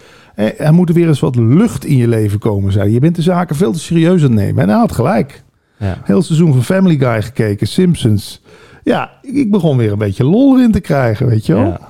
er 0.58 0.74
moet 0.74 0.88
er 0.88 0.94
weer 0.94 1.08
eens 1.08 1.20
wat 1.20 1.36
lucht 1.36 1.84
in 1.84 1.96
je 1.96 2.08
leven 2.08 2.38
komen, 2.38 2.72
zei 2.72 2.84
hij. 2.84 2.92
Je 2.92 3.00
bent 3.00 3.16
de 3.16 3.22
zaken 3.22 3.56
veel 3.56 3.72
te 3.72 3.78
serieus 3.78 4.20
aan 4.22 4.26
het 4.30 4.32
nemen. 4.40 4.62
En 4.62 4.68
hij 4.68 4.78
had 4.78 4.92
gelijk. 4.92 5.42
ja. 5.76 5.98
Heel 6.04 6.22
seizoen 6.22 6.52
van 6.52 6.62
Family 6.64 6.98
Guy 6.98 7.22
gekeken, 7.22 7.66
Simpsons. 7.66 8.42
Ja, 8.82 9.10
ik 9.22 9.50
begon 9.50 9.76
weer 9.76 9.92
een 9.92 9.98
beetje 9.98 10.24
lol 10.24 10.56
erin 10.58 10.72
te 10.72 10.80
krijgen, 10.80 11.26
weet 11.26 11.46
je 11.46 11.54
wel. 11.54 11.64
Ja. 11.64 11.80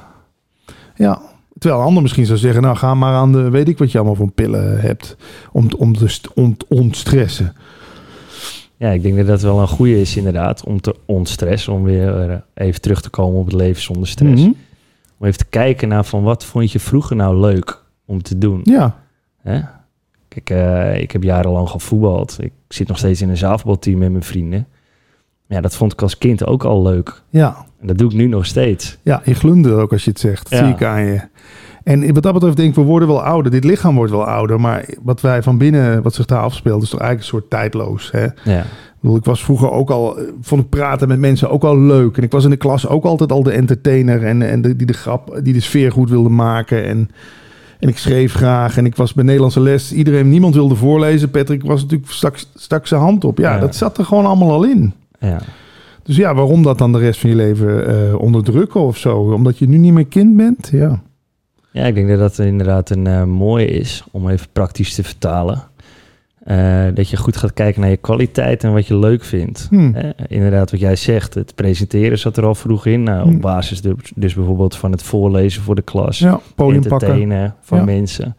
ja. 0.97 1.20
Terwijl 1.59 1.80
een 1.82 1.87
ander 1.89 2.03
misschien 2.03 2.26
zou 2.26 2.39
zeggen, 2.39 2.62
nou 2.62 2.76
ga 2.76 2.95
maar 2.95 3.14
aan 3.14 3.32
de, 3.32 3.51
weet 3.51 3.68
ik 3.68 3.78
wat 3.78 3.93
je 3.93 3.99
allemaal 3.99 4.16
voor 4.16 4.30
pillen 4.30 4.80
hebt, 4.80 5.16
om, 5.53 5.68
om 5.78 5.97
te 5.97 6.09
st- 6.09 6.32
om 6.35 6.57
te 6.57 6.64
ontstressen. 6.68 7.53
Ja, 8.76 8.91
ik 8.91 9.03
denk 9.03 9.16
dat 9.16 9.26
dat 9.26 9.43
wel 9.43 9.61
een 9.61 9.68
goede 9.68 10.01
is 10.01 10.16
inderdaad, 10.16 10.64
om 10.64 10.80
te 10.80 10.95
ontstressen, 11.05 11.72
om 11.72 11.82
weer 11.82 12.30
eh, 12.30 12.37
even 12.55 12.80
terug 12.80 13.01
te 13.01 13.11
komen 13.11 13.39
op 13.41 13.45
het 13.45 13.55
leven 13.55 13.82
zonder 13.82 14.09
stress. 14.09 14.43
Mhm. 14.43 14.51
Om 15.19 15.27
even 15.27 15.39
te 15.39 15.45
kijken 15.47 15.89
naar 15.89 16.05
van 16.05 16.23
wat 16.23 16.45
vond 16.45 16.73
je 16.73 16.81
vroeger 16.81 17.17
nou 17.17 17.37
leuk 17.41 17.83
om 18.07 18.23
te 18.23 18.39
doen. 18.39 18.61
Ja, 18.62 18.97
Hè? 19.43 19.61
Kijk, 20.29 20.51
eh, 20.51 21.01
ik 21.01 21.11
heb 21.11 21.23
jarenlang 21.23 21.69
gevoetbald. 21.69 22.37
Ik 22.41 22.53
zit 22.69 22.89
nog 22.89 22.99
steeds 22.99 23.21
in 23.23 23.29
een 23.29 23.37
zaalvoetbalteam 23.37 23.99
met 23.99 24.11
mijn 24.11 24.23
vrienden. 24.23 24.67
Ja, 25.47 25.61
dat 25.61 25.77
vond 25.77 25.93
ik 25.93 26.03
als 26.03 26.19
kind 26.19 26.47
ook 26.47 26.65
al 26.65 26.83
leuk. 26.83 27.23
ja, 27.29 27.57
En 27.81 27.87
dat 27.87 27.99
doe 27.99 28.11
ik 28.11 28.17
nu 28.17 28.27
nog 28.27 28.47
steeds. 28.47 28.99
ja, 29.03 29.23
je 29.25 29.35
glundert 29.35 29.75
ook 29.75 29.93
als 29.93 30.05
je 30.05 30.11
het 30.11 30.21
zegt. 30.21 30.51
Dat 30.51 30.59
Ja. 30.59 30.65
zie 30.65 30.75
ik 30.75 30.83
aan 30.85 31.05
je. 31.05 31.21
En 31.85 32.15
wat 32.15 32.23
dat 32.23 32.33
betreft 32.33 32.57
denk 32.57 32.69
ik, 32.69 32.75
we 32.75 32.81
worden 32.83 33.09
wel 33.09 33.23
ouder. 33.23 33.51
Dit 33.53 33.65
lichaam 33.65 33.95
wordt 33.95 34.11
wel 34.12 34.25
ouder. 34.27 34.61
Maar 34.61 34.89
wat 35.03 35.21
wij 35.21 35.43
van 35.43 35.59
binnen, 35.59 36.03
wat 36.03 36.15
zich 36.15 36.25
daar 36.27 36.41
afspeelt, 36.43 36.83
is 36.83 36.89
toch 36.91 37.01
eigenlijk 37.01 37.31
een 37.33 37.39
soort 37.39 37.51
tijdloos. 37.51 38.11
Hè? 38.11 38.27
Ja, 38.45 38.65
Ik 39.13 39.25
was 39.25 39.45
vroeger 39.45 39.71
ook 39.71 39.91
al, 39.91 40.19
eh, 40.19 40.25
vond 40.41 40.63
ik 40.63 40.69
praten 40.69 41.09
met 41.09 41.19
mensen 41.19 41.51
ook 41.51 41.65
al 41.65 41.79
leuk. 41.79 42.17
En 42.17 42.23
ik 42.23 42.31
was 42.33 42.45
in 42.45 42.51
de 42.51 42.57
klas 42.57 42.89
ook 42.89 43.05
altijd 43.05 43.33
al 43.33 43.43
de 43.43 43.51
entertainer 43.53 44.25
en, 44.25 44.43
en 44.43 44.63
de, 44.63 44.77
die 44.77 44.87
de 44.87 44.93
grap, 44.93 45.41
die 45.43 45.53
de 45.53 45.61
sfeer 45.61 45.93
goed 45.93 46.11
wilde 46.11 46.29
maken. 46.29 46.85
En, 46.85 47.11
en 47.81 47.89
ik 47.89 47.99
schreef 47.99 48.33
graag. 48.35 48.77
En 48.77 48.87
ik 48.87 48.97
was 48.97 49.15
bij 49.15 49.25
Nederlandse 49.25 49.61
les. 49.61 49.93
Iedereen, 49.93 50.29
niemand 50.29 50.55
wilde 50.55 50.75
voorlezen. 50.75 51.31
Patrick 51.31 51.63
was 51.65 51.83
natuurlijk 51.83 52.11
stak, 52.11 52.37
stak 52.55 52.87
zijn 52.87 53.01
hand 53.01 53.25
op. 53.25 53.39
Ja, 53.39 53.55
Ja. 53.55 53.61
dat 53.61 53.75
zat 53.77 53.99
er 53.99 54.05
gewoon 54.05 54.27
allemaal 54.27 54.53
al 54.53 54.65
in. 54.65 54.93
ja. 55.21 55.41
Dus 56.03 56.17
ja, 56.17 56.35
waarom 56.35 56.63
dat 56.63 56.79
dan 56.79 56.93
de 56.93 56.99
rest 56.99 57.21
van 57.21 57.31
je 57.31 57.37
leven 57.37 57.87
eh, 57.87 58.19
onderdrukken 58.21 58.81
of 58.81 58.97
zo? 58.97 59.17
Omdat 59.17 59.59
je 59.59 59.69
nu 59.69 59.77
niet 59.79 59.93
meer 59.93 60.07
kind 60.07 60.37
bent? 60.37 60.69
Ja. 60.73 61.03
ja 61.71 61.85
ik 61.85 61.95
denk 61.95 62.09
dat 62.09 62.19
dat 62.19 62.39
inderdaad 62.39 62.91
een 62.91 63.07
eh, 63.07 63.25
mooie 63.25 63.67
is 63.67 64.05
om 64.11 64.29
even 64.29 64.47
praktisch 64.53 64.95
te 64.95 65.03
vertalen. 65.05 65.63
Eh, 66.45 66.85
dat 66.95 67.09
je 67.09 67.17
goed 67.17 67.37
gaat 67.37 67.53
kijken 67.53 67.81
naar 67.81 67.91
je 67.91 67.97
kwaliteit 67.97 68.65
en 68.65 68.73
wat 68.73 68.87
je 68.87 68.97
leuk 68.99 69.25
vindt. 69.25 69.67
Hm. 69.71 69.95
Eh, 69.95 70.11
inderdaad, 70.29 70.71
wat 70.71 70.81
jij 70.81 70.97
zegt, 70.97 71.35
het 71.35 71.55
presenteren 71.55 72.19
zat 72.19 72.37
er 72.37 72.45
al 72.45 72.55
vroeg 72.55 72.87
in. 72.87 73.03
Nou. 73.03 73.35
Op 73.35 73.41
basis 73.41 73.81
dus, 73.81 73.95
dus 74.15 74.35
bijvoorbeeld 74.35 74.77
van 74.77 74.91
het 74.91 75.03
voorlezen 75.03 75.63
voor 75.63 75.75
de 75.75 75.83
klas. 75.83 76.19
Ja, 76.19 76.41
podium 76.55 76.81
pakken. 76.83 77.09
entertainen 77.09 77.55
van 77.61 77.79
Ja. 77.79 77.85
mensen. 77.85 78.37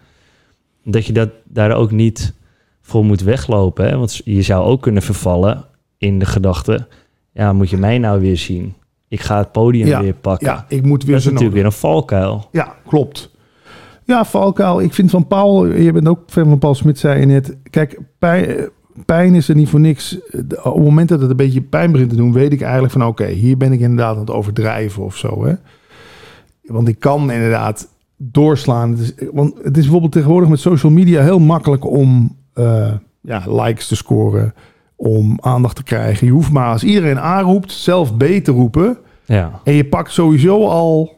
Dat 0.83 1.05
je 1.05 1.13
dat 1.13 1.29
daar 1.43 1.71
ook 1.71 1.91
niet 1.91 2.33
voor 2.81 3.05
moet 3.05 3.21
weglopen. 3.21 3.85
Hè? 3.89 3.97
Want 3.97 4.21
je 4.23 4.41
zou 4.41 4.65
ook 4.65 4.81
kunnen 4.81 5.01
vervallen 5.01 5.63
in 5.97 6.19
de 6.19 6.25
gedachte... 6.25 6.87
ja, 7.33 7.53
moet 7.53 7.69
je 7.69 7.77
mij 7.77 7.97
nou 7.97 8.21
weer 8.21 8.37
zien? 8.37 8.73
Ik 9.07 9.21
ga 9.21 9.37
het 9.37 9.51
podium 9.51 9.87
Ja, 9.87 10.01
weer 10.01 10.13
pakken. 10.13 10.47
Ja, 10.47 10.65
ik 10.67 10.83
moet 10.83 11.03
weer 11.03 11.11
dat 11.15 11.19
is 11.25 11.31
natuurlijk 11.31 11.39
nodig. 11.39 11.53
weer 11.53 11.65
een 11.65 11.71
valkuil. 11.91 12.47
Ja, 12.51 12.75
klopt. 12.87 13.34
Ja, 14.05 14.25
valkuil. 14.25 14.81
Ik 14.81 14.93
vind 14.93 15.09
van 15.09 15.27
Paul, 15.27 15.65
je 15.65 15.91
bent 15.91 16.07
ook 16.07 16.19
fan 16.27 16.45
van 16.49 16.59
Paul 16.59 16.75
Smit, 16.75 16.99
zei 16.99 17.19
je 17.19 17.25
net. 17.25 17.57
Kijk, 17.69 17.99
pijn, 18.19 18.69
pijn 19.05 19.33
is 19.33 19.49
er 19.49 19.55
niet 19.55 19.69
voor 19.69 19.79
niks. 19.79 20.17
Op 20.63 20.73
het 20.73 20.83
moment 20.83 21.09
dat 21.09 21.21
het 21.21 21.29
een 21.29 21.35
beetje 21.35 21.61
pijn 21.61 21.91
begint 21.91 22.09
te 22.09 22.15
doen, 22.15 22.33
weet 22.33 22.53
ik 22.53 22.61
eigenlijk 22.61 22.93
van 22.93 23.05
oké, 23.05 23.25
hier 23.25 23.57
ben 23.57 23.71
ik 23.71 23.79
inderdaad 23.79 24.13
aan 24.13 24.19
het 24.19 24.31
overdrijven 24.31 25.03
of 25.03 25.15
zo. 25.15 25.45
Hè? 25.45 25.53
Want 26.61 26.87
ik 26.87 26.99
kan 26.99 27.31
inderdaad 27.31 27.87
doorslaan. 28.17 28.89
Het 28.89 28.99
is, 28.99 29.13
want 29.31 29.53
het 29.57 29.77
is 29.77 29.83
bijvoorbeeld 29.83 30.11
tegenwoordig 30.11 30.49
met 30.49 30.59
social 30.59 30.91
media 30.91 31.21
heel 31.21 31.39
makkelijk 31.39 31.85
om 31.85 32.35
eh, 32.53 32.91
ja, 33.21 33.43
likes 33.45 33.87
te 33.87 33.95
scoren, 33.95 34.53
om 34.95 35.37
aandacht 35.41 35.75
te 35.75 35.83
krijgen. 35.83 36.27
Je 36.27 36.33
hoeft 36.33 36.51
maar 36.51 36.71
als 36.71 36.83
iedereen 36.83 37.17
A 37.17 37.41
roept, 37.41 37.71
zelf 37.71 38.17
B 38.17 38.23
te 38.23 38.51
roepen. 38.51 38.97
Ja, 39.25 39.59
En 39.63 39.73
je 39.73 39.85
pakt 39.85 40.11
sowieso 40.11 40.67
al, 40.67 41.14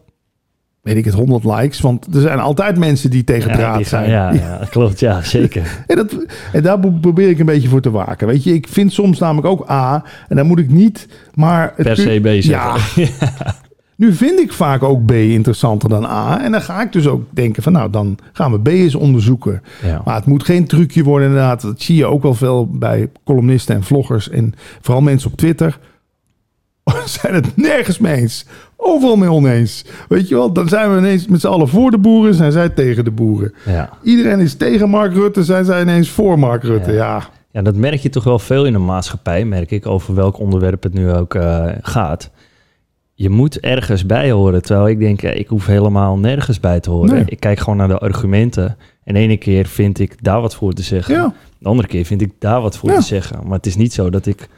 weet 0.88 0.98
ik 0.98 1.06
het, 1.06 1.14
100 1.14 1.44
likes. 1.44 1.80
Want 1.80 2.16
er 2.16 2.22
zijn 2.22 2.40
altijd 2.40 2.78
mensen 2.78 3.10
die 3.10 3.24
tegen 3.24 3.52
ja, 3.52 3.58
draad 3.58 3.86
zijn. 3.86 4.10
ja, 4.10 4.34
ja, 4.34 4.62
klopt. 4.70 5.00
Ja, 5.00 5.22
zeker. 5.38 5.84
En, 5.88 5.96
dat, 5.96 6.26
en 6.52 6.64
daar 6.64 6.80
pro- 6.80 6.98
probeer 7.02 7.30
ik 7.30 7.40
een 7.40 7.46
beetje 7.46 7.70
voor 7.70 7.82
te 7.82 7.92
waken. 7.92 8.28
Weet 8.28 8.44
je, 8.44 8.54
ik 8.54 8.68
vind 8.68 8.94
soms 8.94 9.20
namelijk 9.20 9.48
ook 9.48 9.70
A. 9.70 10.04
En 10.28 10.36
dan 10.36 10.48
moet 10.48 10.60
ik 10.60 10.70
niet, 10.70 11.08
maar... 11.34 11.74
het 11.76 11.86
Per 11.86 11.96
se 11.98 12.20
bezig. 12.22 12.52
Ja. 12.52 12.76
Nu 13.98 14.14
vind 14.14 14.40
ik 14.40 14.54
vaak 14.54 14.84
ook 14.84 15.06
B 15.06 15.12
interessanter 15.12 15.90
dan 15.90 16.06
A. 16.06 16.44
En 16.44 16.52
dan 16.52 16.62
ga 16.62 16.82
ik 16.82 16.92
dus 16.92 17.08
ook 17.08 17.24
denken 17.30 17.64
van 17.64 17.72
nou, 17.72 17.90
dan 17.90 18.18
gaan 18.34 18.52
we 18.52 18.60
B 18.60 18.68
eens 18.68 18.96
onderzoeken. 18.96 19.64
Ja. 19.84 20.02
Maar 20.06 20.16
het 20.16 20.26
moet 20.26 20.44
geen 20.44 20.68
trucje 20.68 21.04
worden 21.04 21.28
inderdaad. 21.28 21.62
Dat 21.62 21.82
zie 21.82 21.96
je 21.96 22.06
ook 22.06 22.22
wel 22.22 22.34
veel 22.34 22.68
bij 22.68 23.10
columnisten 23.24 23.76
en 23.76 23.84
vloggers. 23.84 24.30
En 24.30 24.54
vooral 24.82 25.02
mensen 25.04 25.32
op 25.32 25.38
Twitter. 25.38 25.80
Zijn 27.06 27.34
het 27.34 27.58
nergens 27.58 28.00
mee 28.00 28.16
eens. 28.16 28.46
Overal 28.78 29.16
mee 29.16 29.32
oneens. 29.32 29.86
Weet 30.08 30.28
je 30.28 30.36
wel, 30.36 30.54
dan 30.54 30.68
zijn 30.68 30.92
we 30.92 30.98
ineens 30.98 31.28
met 31.28 31.42
z'n 31.42 31.48
allen 31.48 31.68
voor 31.68 31.92
de 31.92 31.98
boeren. 31.98 32.34
Zijn 32.34 32.52
zij 32.52 32.70
tegen 32.70 33.04
de 33.04 33.12
boeren. 33.12 33.54
Ja. 33.66 33.90
Iedereen 34.04 34.40
is 34.40 34.54
tegen 34.56 34.90
Mark 34.90 35.14
Rutte. 35.14 35.44
Zijn 35.44 35.66
zij 35.66 35.82
ineens 35.82 36.10
voor 36.10 36.40
Mark 36.40 36.64
Rutte. 36.64 36.92
Ja, 36.92 37.30
ja, 37.52 37.62
dat 37.62 37.76
merk 37.76 38.00
je 38.00 38.10
toch 38.10 38.24
wel 38.24 38.40
veel 38.40 38.66
in 38.66 38.74
de 38.74 38.80
maatschappij, 38.80 39.46
merk 39.46 39.72
ik, 39.72 39.86
over 39.86 40.16
welk 40.16 40.40
onderwerp 40.40 40.84
het 40.84 40.94
nu 40.94 41.12
ook 41.12 41.36
eh, 41.36 41.66
gaat. 41.82 42.32
Je 43.14 43.30
moet 43.30 43.60
ergens 43.60 44.06
bij 44.06 44.32
horen, 44.32 44.62
terwijl 44.62 44.88
ik 44.88 45.00
denk, 45.00 45.22
ja, 45.22 45.30
ik 45.30 45.48
hoef 45.48 45.66
helemaal 45.66 46.18
nergens 46.18 46.60
bij 46.60 46.80
te 46.80 46.90
horen. 46.90 47.14
Nee. 47.14 47.24
Ik 47.26 47.40
kijk 47.40 47.60
gewoon 47.60 47.78
naar 47.78 47.88
de 47.88 47.98
argumenten. 47.98 48.78
En 49.04 49.14
de 49.14 49.20
ene 49.20 49.38
keer 49.38 49.66
vind 49.66 50.00
ik 50.00 50.24
daar 50.24 50.42
wat 50.42 50.56
voor 50.56 50.74
te 50.74 50.82
zeggen. 50.82 51.16
ja. 51.16 51.34
De 51.60 51.68
andere 51.68 51.88
keer 51.88 52.06
vind 52.06 52.22
ik 52.22 52.32
daar 52.40 52.62
wat 52.62 52.78
voor 52.78 52.94
te 52.94 53.02
zeggen. 53.02 53.40
Maar 53.44 53.58
het 53.58 53.66
is 53.66 53.76
niet 53.76 53.94
zo 53.94 54.10
dat 54.10 54.26
ik 54.26 54.50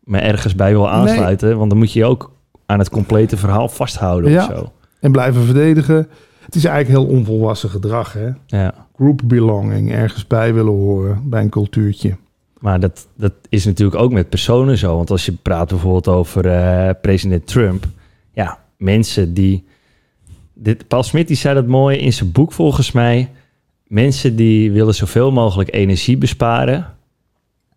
me 0.00 0.18
ergens 0.18 0.54
bij 0.54 0.70
wil 0.70 0.90
aansluiten. 0.90 1.58
Want 1.58 1.70
dan 1.70 1.78
moet 1.78 1.92
je 1.92 1.98
je 1.98 2.04
ook 2.04 2.30
aan 2.72 2.78
het 2.78 2.90
complete 2.90 3.36
verhaal 3.36 3.68
vasthouden 3.68 4.30
Ja. 4.30 4.46
of 4.46 4.56
zo. 4.56 4.72
En 5.00 5.12
blijven 5.12 5.44
verdedigen. 5.44 6.08
Het 6.44 6.54
is 6.54 6.64
eigenlijk 6.64 6.98
heel 7.06 7.16
onvolwassen 7.16 7.70
gedrag. 7.70 8.12
Hè? 8.12 8.28
Ja. 8.46 8.74
Group 8.96 9.20
belonging. 9.24 9.92
Ergens 9.92 10.26
bij 10.26 10.54
willen 10.54 10.72
horen. 10.72 11.22
Bij 11.24 11.42
een 11.42 11.48
cultuurtje. 11.48 12.16
Maar 12.58 12.80
dat, 12.80 13.06
dat 13.16 13.32
is 13.48 13.64
natuurlijk 13.64 14.00
ook 14.00 14.12
met 14.12 14.28
personen 14.28 14.78
zo. 14.78 14.96
Want 14.96 15.10
als 15.10 15.26
je 15.26 15.32
praat 15.32 15.68
bijvoorbeeld 15.68 16.08
over 16.08 16.46
eh, 16.46 16.90
president 17.00 17.46
Trump. 17.46 17.84
Ja, 18.32 18.58
mensen 18.76 19.34
die... 19.34 19.64
Dit, 20.54 20.88
Paul 20.88 21.02
Smit 21.02 21.26
die 21.28 21.36
zei 21.36 21.54
dat 21.54 21.66
mooi 21.66 21.98
in 21.98 22.12
zijn 22.12 22.32
boek 22.32 22.52
volgens 22.52 22.92
mij. 22.92 23.30
Mensen 23.86 24.36
die 24.36 24.72
willen 24.72 24.94
zoveel 24.94 25.32
mogelijk 25.32 25.74
energie 25.74 26.16
besparen. 26.16 26.86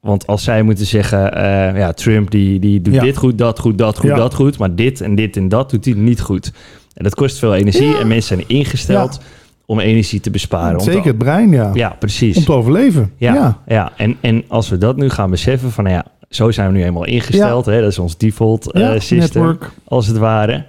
Want 0.05 0.27
als 0.27 0.43
zij 0.43 0.63
moeten 0.63 0.85
zeggen... 0.85 1.33
eh, 1.33 1.77
ja, 1.77 1.91
Trump 1.93 2.31
die, 2.31 2.59
die 2.59 2.81
doet 2.81 2.93
Ja. 2.93 3.01
dit 3.03 3.17
goed, 3.17 3.37
dat 3.37 3.59
goed, 3.59 3.77
dat 3.77 3.97
goed, 3.97 4.09
Ja. 4.09 4.15
dat 4.15 4.33
goed. 4.33 4.57
Maar 4.57 4.75
dit 4.75 5.01
en 5.01 5.15
dit 5.15 5.37
en 5.37 5.49
dat 5.49 5.69
doet 5.69 5.85
hij 5.85 5.93
niet 5.93 6.21
goed. 6.21 6.51
En 6.93 7.03
dat 7.03 7.15
kost 7.15 7.39
veel 7.39 7.55
energie. 7.55 7.87
Ja. 7.87 7.99
En 7.99 8.07
mensen 8.07 8.35
zijn 8.37 8.49
ingesteld 8.49 9.19
om 9.65 9.79
energie 9.79 10.19
te 10.19 10.29
besparen. 10.29 10.77
Te- 10.77 10.83
Zeker 10.83 11.05
het 11.07 11.17
brein, 11.17 11.51
ja. 11.51 11.71
Ja, 11.73 11.89
precies. 11.99 12.37
Om 12.37 12.43
te 12.43 12.51
overleven. 12.53 13.11
Ja, 13.17 13.61
ja. 13.67 13.91
En, 13.97 14.17
en 14.21 14.43
als 14.47 14.69
we 14.69 14.77
dat 14.77 14.95
nu 14.97 15.09
gaan 15.09 15.29
beseffen 15.29 15.71
van, 15.71 15.83
nou 15.83 15.95
ja, 15.95 16.05
zo 16.29 16.51
zijn 16.51 16.71
we 16.71 16.77
nu 16.77 16.83
eenmaal 16.83 17.05
ingesteld. 17.05 17.65
Hè? 17.65 17.81
Dat 17.81 17.91
is 17.91 17.99
ons 17.99 18.17
default 18.17 18.69
Ja, 18.71 18.99
system, 18.99 19.17
network. 19.19 19.71
als 19.83 20.07
het 20.07 20.17
ware. 20.17 20.65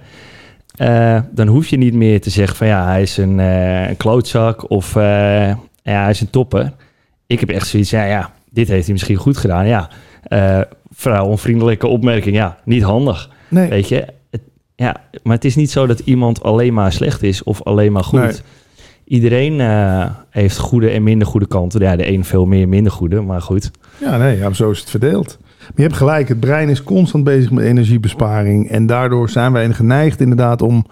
Eh, 0.75 1.19
dan 1.31 1.47
hoef 1.47 1.67
je 1.67 1.77
niet 1.77 1.93
meer 1.93 2.21
te 2.21 2.29
zeggen 2.29 2.55
van, 2.57 2.67
ja, 2.67 2.85
hij 2.85 3.01
is 3.01 3.17
een, 3.17 3.37
een 3.37 3.97
klootzak 3.97 4.69
of 4.69 4.93
ja, 4.93 5.57
hij 5.83 6.09
is 6.09 6.21
een 6.21 6.29
topper. 6.29 6.71
Ik 7.27 7.39
heb 7.39 7.49
echt 7.49 7.67
zoiets, 7.67 7.89
ja, 7.89 8.03
ja, 8.03 8.31
dit 8.57 8.67
heeft 8.67 8.83
hij 8.83 8.93
misschien 8.93 9.15
goed 9.15 9.37
gedaan. 9.37 9.67
Ja, 9.67 9.89
eh 10.23 10.59
vrouwonvriendelijke 10.89 11.87
opmerking, 11.87 12.35
ja, 12.35 12.57
niet 12.65 12.83
handig. 12.83 13.29
Nee. 13.49 13.69
Weet 13.69 13.87
je, 13.89 14.05
het, 14.31 14.41
ja, 14.75 14.95
maar 15.23 15.35
het 15.35 15.45
is 15.45 15.55
niet 15.55 15.71
zo 15.71 15.87
dat 15.87 15.99
iemand 15.99 16.43
alleen 16.43 16.73
maar 16.73 16.91
slecht 16.91 17.23
is 17.23 17.43
of 17.43 17.63
alleen 17.63 17.91
maar 17.91 18.03
goed. 18.03 18.19
Nee. 18.19 18.31
Iedereen 19.05 19.59
eh, 19.59 20.05
heeft 20.29 20.57
goede 20.57 20.89
en 20.89 21.03
minder 21.03 21.27
goede 21.27 21.47
kanten. 21.47 21.81
Ja, 21.81 21.95
de 21.95 22.07
een 22.11 22.23
veel 22.25 22.45
meer, 22.45 22.67
minder 22.67 22.91
goede, 22.91 23.21
maar 23.21 23.41
goed. 23.41 23.71
Ja, 23.97 24.17
nee, 24.17 24.37
ja, 24.37 24.53
zo 24.53 24.71
is 24.71 24.79
het 24.79 24.89
verdeeld. 24.89 25.37
Maar 25.59 25.71
je 25.75 25.81
hebt 25.81 25.95
gelijk, 25.95 26.27
het 26.27 26.39
brein 26.39 26.69
is 26.69 26.83
constant 26.83 27.23
bezig 27.23 27.51
met 27.51 27.63
energiebesparing. 27.63 28.69
En 28.69 28.85
daardoor 28.85 29.29
zijn 29.29 29.51
wij 29.51 29.73
geneigd 29.73 30.21
inderdaad 30.21 30.61
om 30.61 30.85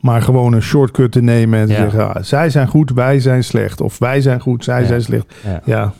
maar 0.00 0.22
gewoon 0.22 0.52
een 0.52 0.62
shortcut 0.62 1.12
te 1.12 1.22
nemen 1.22 1.58
en 1.60 1.66
te 1.66 1.72
Ja. 1.72 1.78
zeggen, 1.78 2.14
ah, 2.14 2.22
zij 2.22 2.50
zijn 2.50 2.66
goed, 2.68 2.90
wij 2.90 3.20
zijn 3.20 3.44
slecht. 3.44 3.80
Of 3.80 3.98
wij 3.98 4.20
zijn 4.20 4.40
goed, 4.40 4.64
zij 4.64 4.80
Ja. 4.80 4.86
zijn 4.86 5.02
slecht. 5.02 5.34
Ja. 5.44 5.60
Ja, 5.64 5.92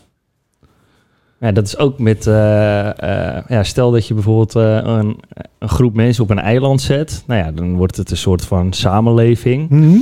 Ja, 1.42 1.52
dat 1.52 1.66
is 1.66 1.78
ook 1.78 1.98
met, 1.98 2.26
eh, 2.26 3.36
eh, 3.36 3.44
ja, 3.48 3.62
stel 3.62 3.90
dat 3.90 4.06
je 4.06 4.14
bijvoorbeeld 4.14 4.56
eh, 4.56 4.80
een, 4.82 5.20
een 5.58 5.68
groep 5.68 5.94
mensen 5.94 6.22
op 6.22 6.30
een 6.30 6.38
eiland 6.38 6.80
zet. 6.80 7.24
Nou 7.26 7.40
ja, 7.40 7.50
dan 7.50 7.76
wordt 7.76 7.96
het 7.96 8.10
een 8.10 8.16
soort 8.16 8.44
van 8.44 8.72
samenleving. 8.72 9.68
Mhm. 9.68 9.96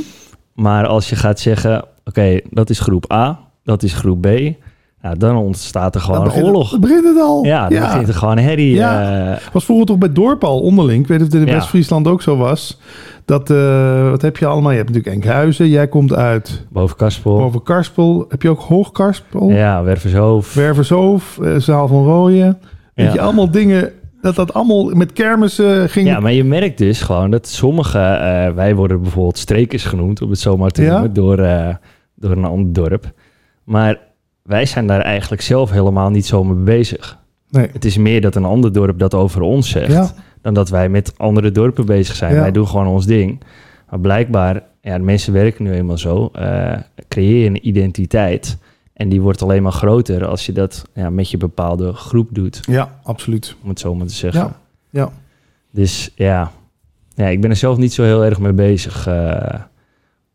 Maar 0.55 0.87
als 0.87 1.09
je 1.09 1.17
gaat 1.17 1.41
zeggen, 1.41 1.85
oké, 2.05 2.41
dat 2.51 2.71
is 2.71 2.81
groep 2.81 3.13
A, 3.13 3.41
dat 3.65 3.83
is 3.83 3.93
groep 3.93 4.21
B. 4.21 4.27
Nou, 5.03 5.17
dan 5.17 5.37
ontstaat 5.37 5.95
er 5.95 6.01
gewoon 6.01 6.25
begint- 6.25 6.45
oorlog. 6.45 6.71
Dan 6.71 6.81
begint 6.81 7.05
het 7.05 7.19
al. 7.21 7.45
Ja, 7.45 7.69
dan 7.69 7.81
begint 7.81 8.09
er 8.09 8.15
gewoon 8.15 8.39
herrie. 8.39 8.75
Ja. 8.75 9.31
eh, 9.33 9.37
was 9.53 9.65
vroeger 9.65 9.87
toch 9.87 9.99
bij 9.99 10.13
dorpen 10.13 10.49
al 10.49 10.61
onderling. 10.61 11.03
Ik 11.03 11.09
weet 11.09 11.19
niet 11.19 11.27
of 11.27 11.33
het 11.33 11.43
in 11.43 11.49
Ja. 11.49 11.55
West-Friesland 11.55 12.07
ook 12.09 12.23
zo 12.23 12.37
was. 12.37 12.81
Dat, 13.25 13.51
eh, 13.51 14.11
wat 14.11 14.23
heb 14.23 14.37
je 14.37 14.47
allemaal? 14.47 14.71
Je 14.71 14.77
hebt 14.77 14.89
natuurlijk 14.89 15.15
Enkhuizen. 15.25 15.69
Jij 15.69 15.89
komt 15.89 16.13
uit 16.15 16.67
boven 16.71 16.97
Kaspel. 16.97 17.39
boven 17.39 17.63
Karspel. 17.63 18.25
Heb 18.29 18.43
je 18.43 18.49
ook 18.49 18.61
Hoogkarspel? 18.61 19.51
Ja, 19.51 19.83
Wervershoofd. 19.83 20.55
Wervershoofd, 20.55 21.39
eh, 21.39 21.57
Zaal 21.57 21.89
van 21.89 22.05
Rooyen. 22.05 22.59
Weet 22.95 23.07
Ja. 23.07 23.13
je, 23.13 23.21
allemaal 23.21 23.51
dingen... 23.51 23.93
Dat 24.23 24.35
dat 24.35 24.55
allemaal 24.55 24.85
met 24.85 25.13
kermissen 25.13 25.89
ging. 25.89 26.07
Ja, 26.09 26.21
maar 26.21 26.33
je 26.33 26.45
merkt 26.45 26.79
dus 26.79 27.03
gewoon 27.03 27.31
dat 27.31 27.47
sommige, 27.49 27.99
wij 28.55 28.75
worden 28.75 29.01
bijvoorbeeld 29.03 29.39
strekers 29.39 29.85
genoemd, 29.85 30.23
om 30.23 30.31
het 30.31 30.39
zo 30.39 30.57
maar 30.57 30.71
te 30.71 30.83
Ja. 30.83 30.91
noemen, 30.93 31.13
door, 31.13 31.37
door 32.17 32.31
een 32.31 32.45
ander 32.45 32.73
dorp. 32.73 33.11
Maar 33.65 33.99
wij 34.51 34.67
zijn 34.67 34.87
daar 34.87 35.01
eigenlijk 35.01 35.43
zelf 35.43 35.71
helemaal 35.71 36.11
niet 36.11 36.27
zo 36.27 36.45
mee 36.45 36.65
bezig. 36.65 37.19
Nee. 37.49 37.69
Het 37.73 37.85
is 37.85 37.97
meer 37.97 38.21
dat 38.21 38.35
een 38.35 38.45
ander 38.45 38.73
dorp 38.73 38.99
dat 38.99 39.15
over 39.15 39.41
ons 39.41 39.71
zegt, 39.71 39.93
Ja. 39.93 40.11
dan 40.43 40.55
dat 40.55 40.69
wij 40.69 40.89
met 40.89 41.19
andere 41.19 41.51
dorpen 41.53 41.87
bezig 41.87 42.15
zijn. 42.17 42.35
Ja. 42.35 42.41
Wij 42.41 42.51
doen 42.51 42.67
gewoon 42.69 42.87
ons 42.87 43.07
ding. 43.07 43.41
Maar 43.91 44.01
blijkbaar, 44.01 44.63
ja, 44.81 44.97
de 44.99 45.05
mensen 45.05 45.33
werken 45.33 45.65
nu 45.65 45.73
eenmaal 45.73 45.99
zo, 45.99 46.29
eh, 46.33 46.73
creëer 47.09 47.43
je 47.43 47.47
een 47.49 47.69
identiteit. 47.69 48.59
En 48.93 49.09
die 49.09 49.21
wordt 49.21 49.43
alleen 49.43 49.63
maar 49.63 49.73
groter 49.73 50.27
als 50.27 50.47
je 50.47 50.53
dat 50.53 50.85
ja, 50.95 51.11
met 51.11 51.31
je 51.31 51.37
bepaalde 51.37 51.93
groep 51.93 52.29
doet, 52.33 52.61
ja, 52.63 52.99
absoluut. 53.03 53.57
om 53.63 53.69
het 53.69 53.81
zo 53.81 53.95
maar 53.95 54.07
te 54.07 54.15
zeggen. 54.15 54.41
Ja, 54.41 54.57
ja. 54.91 55.11
Dus 55.71 56.11
ja. 56.15 56.51
ja, 57.15 57.27
ik 57.27 57.41
ben 57.41 57.51
er 57.51 57.57
zelf 57.57 57.77
niet 57.77 57.93
zo 57.93 58.03
heel 58.03 58.25
erg 58.25 58.39
mee 58.41 58.53
bezig 58.53 59.07
eh, 59.07 59.55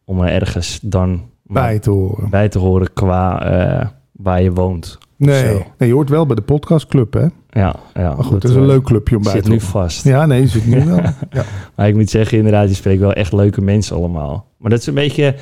om 0.05 0.21
er 0.21 0.31
ergens 0.31 0.79
dan 0.81 1.29
Bij 1.43 1.79
te 1.79 1.89
horen. 1.89 2.29
bij 2.29 2.49
te 2.49 2.59
horen 2.59 2.93
qua 2.93 3.41
eh, 3.45 3.87
waar 4.17 4.41
je 4.41 4.51
woont. 4.51 4.97
Nee. 5.17 5.63
Nee, 5.77 5.89
je 5.89 5.93
hoort 5.95 6.09
wel 6.09 6.25
bij 6.25 6.35
de 6.35 6.41
podcastclub, 6.41 7.13
hè? 7.13 7.25
Ja, 7.49 7.75
ja 7.93 8.13
Maar 8.15 8.23
goed, 8.23 8.41
dat 8.41 8.51
is 8.51 8.55
een 8.57 8.61
eh, 8.61 8.67
leuk 8.67 8.83
clubje 8.83 9.15
om 9.17 9.23
bij 9.23 9.31
zit 9.31 9.43
te 9.43 9.49
nu 9.49 9.55
horen. 9.55 9.69
vast. 9.71 10.03
Ja, 10.03 10.25
nee, 10.25 10.47
zit 10.47 10.65
nu 10.67 10.85
wel. 10.85 10.95
Ja. 11.31 11.43
Maar 11.75 11.87
ik 11.87 11.95
moet 11.95 12.09
zeggen, 12.09 12.37
inderdaad, 12.37 12.69
je 12.69 12.75
spreekt 12.75 12.99
wel 12.99 13.13
echt 13.13 13.33
leuke 13.33 13.61
mensen 13.61 13.95
allemaal. 13.95 14.45
Maar 14.57 14.69
dat 14.69 14.79
is 14.79 14.85
een 14.87 14.93
beetje, 14.93 15.35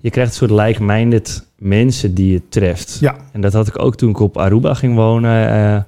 je 0.00 0.10
krijgt 0.10 0.30
een 0.30 0.48
soort 0.48 0.66
like-minded 0.66 1.46
mensen 1.58 2.14
die 2.14 2.32
je 2.32 2.42
treft. 2.48 2.96
ja, 3.00 3.16
En 3.32 3.40
dat 3.40 3.52
had 3.52 3.66
ik 3.66 3.82
ook 3.82 3.96
toen 3.96 4.10
ik 4.10 4.20
op 4.20 4.36
Aruba 4.38 4.74
ging 4.74 4.94
wonen, 4.94 5.48
eh, 5.50 5.82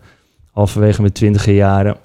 halverwege 0.53 1.01
mijn 1.01 1.13
twintiger 1.13 1.55
jaren. 1.55 1.97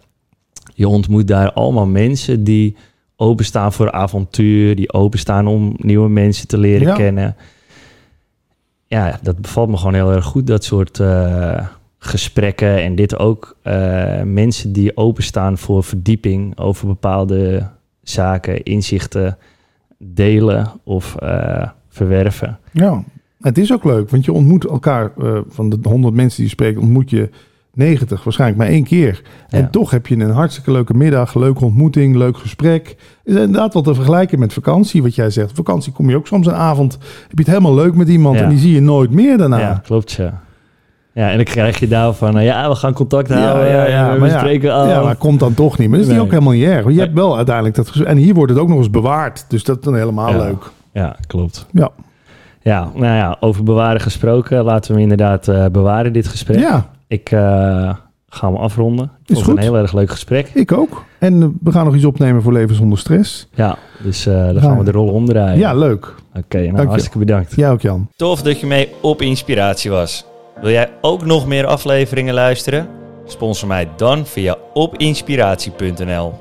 Je 0.73 0.87
ontmoet 0.87 1.27
daar 1.27 1.51
allemaal 1.51 1.87
mensen 1.87 2.43
die 2.43 2.75
openstaan 3.15 3.73
voor 3.73 3.91
avontuur, 3.91 4.75
die 4.75 4.93
openstaan 4.93 5.47
om 5.47 5.73
nieuwe 5.77 6.09
mensen 6.09 6.47
te 6.47 6.57
leren 6.57 6.87
Ja. 6.87 6.95
kennen. 6.95 7.35
Ja, 8.87 9.19
dat 9.21 9.37
bevalt 9.41 9.69
me 9.69 9.77
gewoon 9.77 9.93
heel 9.93 10.11
erg 10.11 10.25
goed, 10.25 10.47
dat 10.47 10.63
soort 10.63 10.99
eh, 10.99 11.67
gesprekken. 11.97 12.83
En 12.83 12.95
dit 12.95 13.17
ook 13.17 13.57
eh, 13.61 14.21
mensen 14.21 14.71
die 14.71 14.97
openstaan 14.97 15.57
voor 15.57 15.83
verdieping 15.83 16.57
over 16.57 16.87
bepaalde 16.87 17.69
zaken, 18.01 18.63
inzichten 18.63 19.37
delen 19.97 20.71
of 20.83 21.15
eh, 21.15 21.69
verwerven. 21.89 22.59
ja. 22.71 23.03
Het 23.37 23.57
is 23.57 23.73
ook 23.73 23.83
leuk, 23.83 24.09
want 24.09 24.25
je 24.25 24.31
ontmoet 24.31 24.65
elkaar 24.65 25.11
van 25.47 25.69
de 25.69 25.77
100 25.81 26.13
mensen 26.13 26.35
die 26.37 26.45
je 26.45 26.51
spreekt, 26.51 26.77
ontmoet 26.77 27.09
je 27.09 27.29
90 27.77 28.23
waarschijnlijk 28.23 28.59
maar 28.59 28.67
één 28.69 28.83
keer. 28.83 29.21
En 29.49 29.61
Ja. 29.61 29.67
toch 29.67 29.91
heb 29.91 30.07
je 30.07 30.15
een 30.19 30.29
hartstikke 30.31 30.71
leuke 30.71 30.93
middag, 30.93 31.35
leuke 31.35 31.65
ontmoeting, 31.65 32.15
leuk 32.15 32.37
gesprek. 32.37 32.95
Is 33.23 33.35
inderdaad 33.35 33.73
wat 33.73 33.83
te 33.83 33.95
vergelijken 33.95 34.39
met 34.39 34.53
vakantie, 34.53 35.01
wat 35.03 35.15
jij 35.15 35.29
zegt. 35.29 35.51
Vakantie 35.55 35.91
kom 35.93 36.09
je 36.09 36.15
ook 36.15 36.27
soms 36.27 36.47
een 36.47 36.53
avond, 36.53 36.93
heb 36.93 37.31
je 37.37 37.37
het 37.37 37.47
helemaal 37.47 37.75
leuk 37.75 37.95
met 37.95 38.09
iemand 38.09 38.37
Ja. 38.37 38.43
en 38.43 38.49
die 38.49 38.57
zie 38.59 38.73
je 38.73 38.81
nooit 38.81 39.11
meer 39.11 39.37
daarna. 39.37 39.59
Ja, 39.59 39.81
klopt, 39.85 40.11
ja. 40.11 40.41
Ja, 41.13 41.29
en 41.29 41.35
dan 41.35 41.45
krijg 41.45 41.79
je 41.79 41.87
daar 41.87 42.13
van, 42.13 42.37
eh, 42.37 42.45
ja, 42.45 42.69
we 42.69 42.75
gaan 42.75 42.93
contact 42.93 43.29
houden. 43.33 43.67
ja, 43.71 43.87
ja, 43.87 44.13
we 44.13 44.19
maar 44.19 44.29
ja. 44.29 44.37
spreken. 44.39 44.69
Ja, 44.87 45.03
maar 45.03 45.15
komt 45.15 45.39
dan 45.39 45.53
toch 45.53 45.77
niet. 45.77 45.87
Maar 45.89 45.97
dat 45.97 46.07
is 46.07 46.13
Nee. 46.13 46.21
niet 46.21 46.25
ook 46.25 46.31
helemaal 46.39 46.53
niet 46.59 46.63
erg. 46.67 46.83
Je 46.83 46.89
Nee. 46.89 46.99
hebt 46.99 47.13
wel 47.13 47.35
uiteindelijk 47.35 47.75
dat 47.75 47.87
gesprek. 47.87 48.07
En 48.07 48.17
hier 48.17 48.33
wordt 48.33 48.51
het 48.51 48.61
ook 48.61 48.67
nog 48.67 48.77
eens 48.77 48.89
bewaard. 48.89 49.45
Dus 49.49 49.63
dat 49.63 49.77
is 49.77 49.83
dan 49.83 49.95
helemaal 49.95 50.29
Ja. 50.31 50.37
leuk. 50.37 50.63
Ja, 50.93 51.15
klopt. 51.27 51.65
Ja. 51.71 51.89
Ja, 52.61 52.89
nou 52.93 53.15
ja, 53.15 53.37
over 53.39 53.63
bewaren 53.63 54.01
gesproken. 54.01 54.63
Laten 54.63 54.95
we 54.95 55.01
inderdaad 55.01 55.47
eh, 55.47 55.65
bewaren, 55.71 56.13
dit 56.13 56.27
gesprek. 56.27 56.59
Ja, 56.59 56.89
Ik 57.07 57.31
eh, 57.31 57.39
ga 58.29 58.47
hem 58.47 58.55
afronden. 58.55 59.05
Ik 59.05 59.09
Is 59.11 59.35
vond 59.35 59.37
het 59.37 59.45
goed. 59.45 59.57
een 59.57 59.63
heel 59.63 59.77
erg 59.77 59.93
leuk 59.93 60.09
gesprek. 60.09 60.49
ik 60.53 60.71
ook. 60.71 61.03
En 61.19 61.41
eh, 61.41 61.47
we 61.61 61.71
gaan 61.71 61.85
nog 61.85 61.95
iets 61.95 62.05
opnemen 62.05 62.41
voor 62.41 62.53
Leven 62.53 62.75
zonder 62.75 62.97
stress. 62.97 63.47
Ja, 63.53 63.77
dus 64.03 64.25
eh, 64.25 64.33
dan 64.45 64.53
Ja. 64.53 64.59
gaan 64.61 64.77
we 64.77 64.83
de 64.83 64.91
rol 64.91 65.07
omdraaien. 65.07 65.59
Ja, 65.59 65.73
leuk. 65.73 66.13
Oké, 66.35 66.71
nou, 66.71 66.87
hartstikke 66.87 67.17
bedankt. 67.17 67.55
Jij 67.55 67.71
ook, 67.71 67.81
Jan. 67.81 68.07
Tof 68.15 68.41
dat 68.41 68.59
je 68.59 68.65
mee 68.67 68.89
op 69.01 69.21
inspiratie 69.21 69.91
was. 69.91 70.25
Wil 70.61 70.71
jij 70.71 70.89
ook 71.01 71.25
nog 71.25 71.47
meer 71.47 71.65
afleveringen 71.65 72.33
luisteren? 72.33 72.87
Sponsor 73.25 73.67
mij 73.67 73.87
dan 73.95 74.25
via 74.25 74.55
opinspiratie.nl. 74.73 76.33